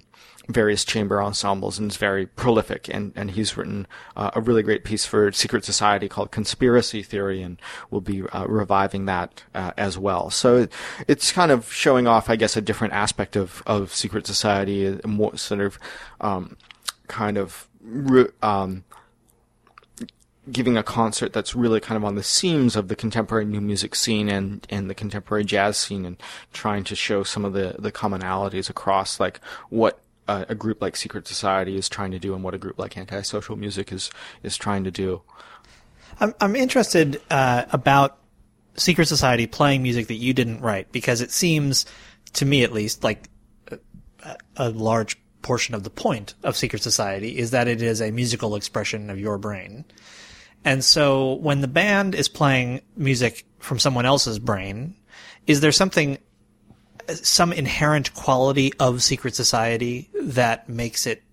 various 0.50 0.84
chamber 0.84 1.22
ensembles 1.22 1.80
and 1.80 1.90
is 1.90 1.98
very 1.98 2.26
prolific. 2.26 2.90
And, 2.90 3.14
and 3.16 3.32
he's 3.32 3.56
written 3.56 3.88
uh, 4.16 4.32
a 4.34 4.42
really 4.42 4.64
great 4.64 4.84
piece 4.84 5.06
for 5.06 5.32
Secret 5.32 5.64
Society 5.66 6.10
called 6.10 6.32
Conspiracy 6.32 7.02
Theory, 7.04 7.42
and 7.42 7.62
we'll 7.90 8.02
be 8.02 8.24
uh, 8.24 8.46
reviving 8.48 9.06
that 9.06 9.44
uh, 9.56 9.72
as 9.78 9.98
well. 9.98 10.30
So 10.30 10.68
it's 11.08 11.32
kind 11.32 11.52
of 11.52 11.72
showing 11.72 12.08
off, 12.08 12.30
I 12.30 12.36
guess, 12.36 12.58
a 12.58 12.62
different 12.62 12.94
aspect 12.94 13.36
of, 13.36 13.64
of 13.66 13.94
Secret 13.94 14.28
Society, 14.28 15.00
more 15.06 15.38
sort 15.38 15.62
of 15.62 15.80
um, 16.22 16.58
kind 17.08 17.38
of. 17.38 17.68
Um, 18.42 18.84
giving 20.52 20.76
a 20.76 20.84
concert 20.84 21.32
that's 21.32 21.56
really 21.56 21.80
kind 21.80 21.96
of 21.96 22.04
on 22.04 22.16
the 22.16 22.24
seams 22.24 22.76
of 22.76 22.90
the 22.90 22.96
contemporary 22.96 23.46
new 23.46 23.62
music 23.62 23.96
scene 23.96 24.28
and, 24.28 24.68
and 24.70 24.90
the 24.90 24.94
contemporary 24.94 25.46
jazz 25.46 25.78
scene 25.78 26.06
and 26.06 26.18
trying 26.52 26.84
to 26.84 26.96
show 26.96 27.24
some 27.24 27.46
of 27.46 27.54
the, 27.54 27.76
the 27.80 27.92
commonalities 27.92 28.70
across 28.70 29.22
like 29.22 29.40
what 29.70 30.03
a, 30.28 30.46
a 30.50 30.56
group 30.56 30.82
like 30.82 30.96
Secret 30.96 31.28
Society 31.28 31.78
is 31.78 31.90
trying 31.90 32.12
to 32.12 32.20
do 32.20 32.34
and 32.34 32.44
what 32.44 32.54
a 32.54 32.58
group 32.58 32.78
like 32.78 32.98
Antisocial 32.98 33.56
Music 33.56 33.92
is 33.92 34.10
is 34.42 34.58
trying 34.58 34.84
to 34.84 34.92
do. 34.92 35.22
I'm 36.20 36.34
I'm 36.40 36.56
interested 36.56 37.22
uh, 37.30 37.66
about 37.72 38.18
Secret 38.76 39.08
Society 39.08 39.48
playing 39.48 39.84
music 39.84 40.08
that 40.08 40.16
you 40.16 40.34
didn't 40.34 40.62
write 40.62 40.92
because 40.92 41.22
it 41.22 41.32
seems 41.32 41.86
to 42.34 42.46
me 42.46 42.64
at 42.64 42.72
least 42.72 43.04
like 43.04 43.30
a, 43.70 44.38
a 44.58 44.70
large 44.70 45.18
portion 45.42 45.76
of 45.76 45.84
the 45.84 45.90
point 45.90 46.34
of 46.44 46.56
Secret 46.58 46.82
Society 46.82 47.38
is 47.38 47.52
that 47.52 47.68
it 47.68 47.82
is 47.82 48.02
a 48.02 48.12
musical 48.12 48.56
expression 48.56 49.10
of 49.10 49.20
your 49.20 49.38
brain. 49.38 49.86
And 50.66 50.84
so 50.84 51.34
when 51.34 51.62
the 51.62 51.68
band 51.68 52.16
is 52.16 52.30
playing 52.30 52.82
music 52.96 53.46
from 53.60 53.80
someone 53.80 54.06
else's 54.06 54.40
brain, 54.40 54.96
is 55.46 55.60
there 55.60 55.74
something 55.74 56.18
some 57.10 57.54
inherent 57.54 58.14
quality 58.14 58.74
of 58.80 59.04
secret 59.04 59.36
society 59.36 60.10
that 60.22 60.70
makes 60.70 61.06
it 61.06 61.24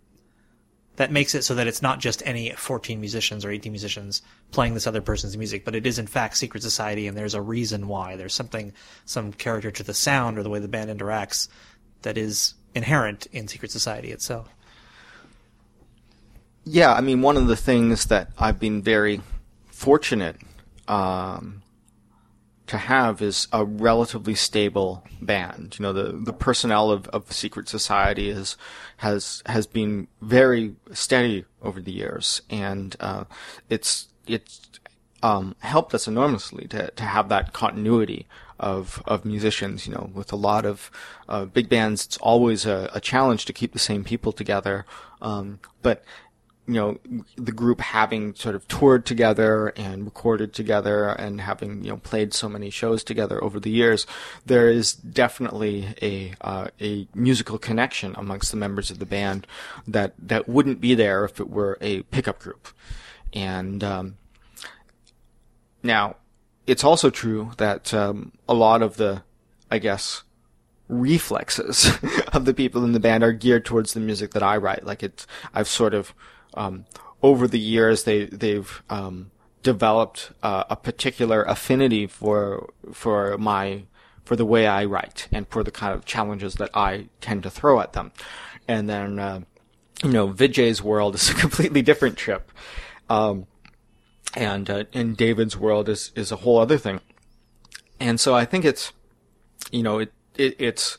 that 0.96 1.10
makes 1.10 1.34
it 1.34 1.42
so 1.44 1.54
that 1.54 1.66
it's 1.66 1.80
not 1.80 1.98
just 1.98 2.22
any 2.26 2.50
14 2.50 3.00
musicians 3.00 3.42
or 3.42 3.50
18 3.50 3.72
musicians 3.72 4.20
playing 4.50 4.74
this 4.74 4.86
other 4.86 5.00
person's 5.00 5.34
music, 5.34 5.64
but 5.64 5.74
it 5.74 5.86
is 5.86 5.98
in 5.98 6.06
fact 6.06 6.36
secret 6.36 6.62
society 6.62 7.06
and 7.06 7.16
there's 7.16 7.32
a 7.32 7.40
reason 7.40 7.88
why. 7.88 8.16
There's 8.16 8.34
something, 8.34 8.74
some 9.06 9.32
character 9.32 9.70
to 9.70 9.82
the 9.82 9.94
sound 9.94 10.36
or 10.36 10.42
the 10.42 10.50
way 10.50 10.58
the 10.58 10.68
band 10.68 10.90
interacts 10.90 11.48
that 12.02 12.18
is 12.18 12.52
inherent 12.74 13.26
in 13.32 13.48
secret 13.48 13.70
society 13.70 14.12
itself. 14.12 14.48
Yeah, 16.64 16.92
I 16.92 17.00
mean, 17.00 17.22
one 17.22 17.38
of 17.38 17.46
the 17.46 17.56
things 17.56 18.04
that 18.06 18.28
I've 18.38 18.60
been 18.60 18.82
very 18.82 19.22
fortunate 19.70 20.36
um, 20.86 21.59
to 22.70 22.78
have 22.78 23.20
is 23.20 23.48
a 23.52 23.64
relatively 23.64 24.36
stable 24.36 25.04
band. 25.20 25.76
You 25.76 25.82
know, 25.82 25.92
the, 25.92 26.12
the 26.12 26.32
personnel 26.32 26.92
of, 26.92 27.08
of 27.08 27.32
Secret 27.32 27.68
Society 27.68 28.30
is, 28.30 28.56
has, 28.98 29.42
has 29.46 29.66
been 29.66 30.06
very 30.22 30.76
steady 30.92 31.46
over 31.62 31.80
the 31.80 31.90
years. 31.90 32.42
And, 32.48 32.94
uh, 33.00 33.24
it's, 33.68 34.08
it's, 34.28 34.60
um, 35.20 35.56
helped 35.58 35.94
us 35.94 36.06
enormously 36.06 36.68
to, 36.68 36.92
to 36.92 37.02
have 37.02 37.28
that 37.28 37.52
continuity 37.52 38.28
of, 38.60 39.02
of 39.04 39.24
musicians. 39.24 39.88
You 39.88 39.94
know, 39.94 40.10
with 40.14 40.32
a 40.32 40.36
lot 40.36 40.64
of, 40.64 40.92
uh, 41.28 41.46
big 41.46 41.68
bands, 41.68 42.06
it's 42.06 42.18
always 42.18 42.66
a, 42.66 42.88
a 42.94 43.00
challenge 43.00 43.46
to 43.46 43.52
keep 43.52 43.72
the 43.72 43.80
same 43.80 44.04
people 44.04 44.30
together. 44.30 44.86
Um, 45.20 45.58
but 45.82 46.04
you 46.70 46.76
know, 46.76 47.24
the 47.34 47.50
group 47.50 47.80
having 47.80 48.32
sort 48.36 48.54
of 48.54 48.66
toured 48.68 49.04
together 49.04 49.72
and 49.76 50.04
recorded 50.04 50.54
together 50.54 51.08
and 51.08 51.40
having, 51.40 51.82
you 51.82 51.90
know, 51.90 51.96
played 51.96 52.32
so 52.32 52.48
many 52.48 52.70
shows 52.70 53.02
together 53.02 53.42
over 53.42 53.58
the 53.58 53.70
years, 53.70 54.06
there 54.46 54.68
is 54.68 54.94
definitely 54.94 55.88
a, 56.00 56.32
uh, 56.42 56.68
a 56.80 57.08
musical 57.12 57.58
connection 57.58 58.14
amongst 58.16 58.52
the 58.52 58.56
members 58.56 58.88
of 58.88 59.00
the 59.00 59.06
band 59.06 59.48
that, 59.88 60.14
that 60.16 60.48
wouldn't 60.48 60.80
be 60.80 60.94
there 60.94 61.24
if 61.24 61.40
it 61.40 61.50
were 61.50 61.76
a 61.80 62.02
pickup 62.04 62.38
group. 62.38 62.68
And, 63.32 63.82
um, 63.82 64.16
now, 65.82 66.18
it's 66.68 66.84
also 66.84 67.10
true 67.10 67.50
that, 67.56 67.92
um, 67.92 68.30
a 68.48 68.54
lot 68.54 68.80
of 68.80 68.96
the, 68.96 69.24
I 69.72 69.78
guess, 69.78 70.22
reflexes 70.88 71.90
of 72.32 72.44
the 72.44 72.54
people 72.54 72.84
in 72.84 72.92
the 72.92 73.00
band 73.00 73.24
are 73.24 73.32
geared 73.32 73.64
towards 73.64 73.92
the 73.92 74.00
music 74.00 74.30
that 74.34 74.42
I 74.44 74.56
write. 74.56 74.86
Like 74.86 75.02
it's, 75.02 75.26
I've 75.52 75.66
sort 75.66 75.94
of, 75.94 76.14
um, 76.54 76.86
over 77.22 77.46
the 77.46 77.58
years 77.58 78.04
they 78.04 78.26
they've 78.26 78.82
um, 78.90 79.30
developed 79.62 80.32
uh, 80.42 80.64
a 80.70 80.76
particular 80.76 81.42
affinity 81.42 82.06
for 82.06 82.70
for 82.92 83.36
my 83.38 83.84
for 84.24 84.36
the 84.36 84.46
way 84.46 84.66
I 84.66 84.84
write 84.84 85.28
and 85.32 85.48
for 85.48 85.62
the 85.62 85.70
kind 85.70 85.92
of 85.94 86.04
challenges 86.04 86.54
that 86.54 86.70
I 86.74 87.08
tend 87.20 87.42
to 87.42 87.50
throw 87.50 87.80
at 87.80 87.94
them. 87.94 88.12
And 88.68 88.88
then 88.88 89.18
uh, 89.18 89.40
you 90.02 90.10
know 90.10 90.28
Vijay's 90.28 90.82
world 90.82 91.14
is 91.14 91.30
a 91.30 91.34
completely 91.44 91.82
different 91.82 92.16
trip. 92.16 92.50
Um, 93.08 93.46
and 94.34 94.70
uh, 94.70 94.84
and 94.92 95.16
David's 95.16 95.56
world 95.56 95.88
is 95.88 96.12
is 96.14 96.32
a 96.32 96.36
whole 96.36 96.58
other 96.58 96.78
thing. 96.78 97.00
And 97.98 98.18
so 98.18 98.34
I 98.34 98.44
think 98.44 98.64
it's 98.64 98.92
you 99.70 99.82
know 99.82 99.98
it, 99.98 100.12
it 100.36 100.56
it's 100.58 100.98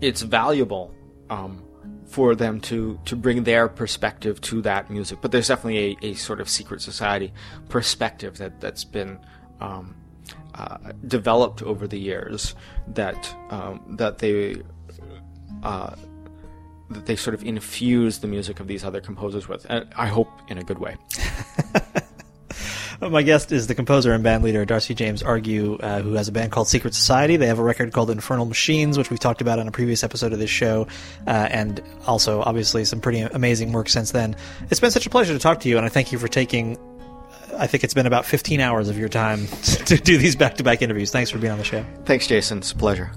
it's 0.00 0.22
valuable 0.22 0.94
um, 1.30 1.62
for 2.08 2.34
them 2.34 2.60
to 2.60 2.98
to 3.04 3.14
bring 3.14 3.44
their 3.44 3.68
perspective 3.68 4.40
to 4.40 4.62
that 4.62 4.90
music. 4.90 5.18
But 5.20 5.30
there's 5.30 5.48
definitely 5.48 5.96
a, 6.02 6.06
a 6.08 6.14
sort 6.14 6.40
of 6.40 6.48
secret 6.48 6.80
society 6.80 7.32
perspective 7.68 8.38
that 8.38 8.60
that's 8.60 8.84
been 8.84 9.18
um, 9.60 9.94
uh, 10.54 10.78
developed 11.06 11.62
over 11.62 11.86
the 11.86 11.98
years 11.98 12.54
that 12.88 13.34
um, 13.50 13.96
that 13.98 14.18
they 14.18 14.62
uh, 15.62 15.94
that 16.90 17.06
they 17.06 17.16
sort 17.16 17.34
of 17.34 17.44
infuse 17.44 18.18
the 18.18 18.26
music 18.26 18.60
of 18.60 18.66
these 18.66 18.84
other 18.84 19.00
composers 19.00 19.48
with. 19.48 19.66
And 19.68 19.86
I 19.96 20.06
hope 20.06 20.30
in 20.48 20.58
a 20.58 20.64
good 20.64 20.78
way. 20.78 20.96
My 23.00 23.22
guest 23.22 23.52
is 23.52 23.68
the 23.68 23.76
composer 23.76 24.12
and 24.12 24.24
band 24.24 24.42
leader 24.42 24.64
Darcy 24.64 24.92
James 24.92 25.22
Argue, 25.22 25.76
uh, 25.76 26.00
who 26.02 26.14
has 26.14 26.26
a 26.26 26.32
band 26.32 26.50
called 26.50 26.66
Secret 26.66 26.94
Society. 26.94 27.36
They 27.36 27.46
have 27.46 27.60
a 27.60 27.62
record 27.62 27.92
called 27.92 28.10
Infernal 28.10 28.44
Machines, 28.44 28.98
which 28.98 29.08
we've 29.08 29.20
talked 29.20 29.40
about 29.40 29.60
on 29.60 29.68
a 29.68 29.70
previous 29.70 30.02
episode 30.02 30.32
of 30.32 30.40
this 30.40 30.50
show, 30.50 30.88
uh, 31.28 31.30
and 31.30 31.80
also 32.08 32.42
obviously 32.42 32.84
some 32.84 33.00
pretty 33.00 33.20
amazing 33.20 33.72
work 33.72 33.88
since 33.88 34.10
then. 34.10 34.34
It's 34.70 34.80
been 34.80 34.90
such 34.90 35.06
a 35.06 35.10
pleasure 35.10 35.32
to 35.32 35.38
talk 35.38 35.60
to 35.60 35.68
you, 35.68 35.76
and 35.76 35.86
I 35.86 35.88
thank 35.88 36.10
you 36.10 36.18
for 36.18 36.26
taking. 36.26 36.76
I 37.56 37.68
think 37.68 37.84
it's 37.84 37.94
been 37.94 38.06
about 38.06 38.26
15 38.26 38.60
hours 38.60 38.88
of 38.88 38.98
your 38.98 39.08
time 39.08 39.46
to 39.86 39.96
do 39.96 40.18
these 40.18 40.34
back 40.34 40.56
to 40.56 40.64
back 40.64 40.82
interviews. 40.82 41.12
Thanks 41.12 41.30
for 41.30 41.38
being 41.38 41.52
on 41.52 41.58
the 41.58 41.64
show. 41.64 41.84
Thanks, 42.04 42.26
Jason. 42.26 42.58
It's 42.58 42.72
a 42.72 42.76
pleasure. 42.76 43.12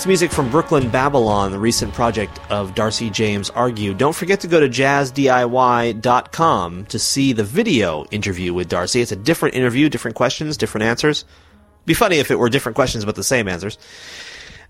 That's 0.00 0.06
music 0.06 0.32
from 0.32 0.48
Brooklyn 0.48 0.88
Babylon, 0.88 1.52
the 1.52 1.58
recent 1.58 1.92
project 1.92 2.40
of 2.50 2.74
Darcy 2.74 3.10
James 3.10 3.50
Argue. 3.50 3.92
Don't 3.92 4.16
forget 4.16 4.40
to 4.40 4.48
go 4.48 4.58
to 4.58 4.66
jazzdiy.com 4.66 5.26
to 6.86 6.98
see 6.98 7.34
the 7.34 7.44
video 7.44 8.06
interview 8.06 8.54
with 8.54 8.70
Darcy. 8.70 9.02
It's 9.02 9.12
a 9.12 9.16
different 9.16 9.56
interview, 9.56 9.90
different 9.90 10.16
questions, 10.16 10.56
different 10.56 10.84
answers. 10.84 11.26
Be 11.84 11.92
funny 11.92 12.16
if 12.16 12.30
it 12.30 12.38
were 12.38 12.48
different 12.48 12.76
questions 12.76 13.04
but 13.04 13.14
the 13.14 13.22
same 13.22 13.46
answers. 13.46 13.76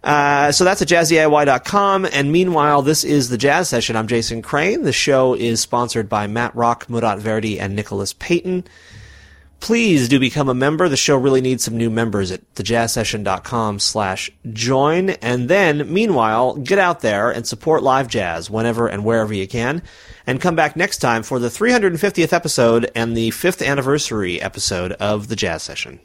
Uh, 0.03 0.51
so 0.51 0.65
that's 0.65 0.83
at 0.83 0.89
jazzdiy.com. 0.89 2.07
And 2.07 2.33
meanwhile, 2.33 2.83
this 2.83 3.05
is 3.05 3.29
the 3.29 3.39
Jazz 3.39 3.69
Session. 3.69 3.95
I'm 3.95 4.09
Jason 4.09 4.43
Crane. 4.43 4.83
The 4.83 4.93
show 4.93 5.35
is 5.35 5.61
sponsored 5.61 6.09
by 6.09 6.27
Matt 6.27 6.57
Rock, 6.57 6.91
Murat 6.91 7.21
Verdi, 7.21 7.61
and 7.61 7.77
Nicholas 7.77 8.15
Payton. 8.15 8.65
Please 9.61 10.09
do 10.09 10.19
become 10.19 10.49
a 10.49 10.55
member. 10.55 10.89
The 10.89 10.97
show 10.97 11.17
really 11.17 11.43
needs 11.43 11.63
some 11.65 11.77
new 11.77 11.91
members 11.91 12.31
at 12.31 12.55
thejazzsession.com 12.55 13.79
slash 13.79 14.31
join. 14.53 15.11
And 15.11 15.49
then, 15.49 15.93
meanwhile, 15.93 16.57
get 16.57 16.79
out 16.79 17.01
there 17.01 17.31
and 17.31 17.47
support 17.47 17.83
live 17.83 18.09
jazz 18.09 18.51
whenever 18.51 18.89
and 18.89 19.05
wherever 19.05 19.35
you 19.35 19.47
can. 19.47 19.83
And 20.27 20.41
come 20.41 20.57
back 20.57 20.77
next 20.77 20.99
time 20.99 21.23
for 21.23 21.39
the 21.39 21.49
350th 21.49 22.33
episode 22.33 22.91
and 22.95 23.17
the 23.17 23.31
5th 23.31 23.65
anniversary 23.67 24.41
episode 24.41 24.93
of 24.93 25.29
the 25.29 25.37
Jazz 25.37 25.63
Session. 25.63 26.01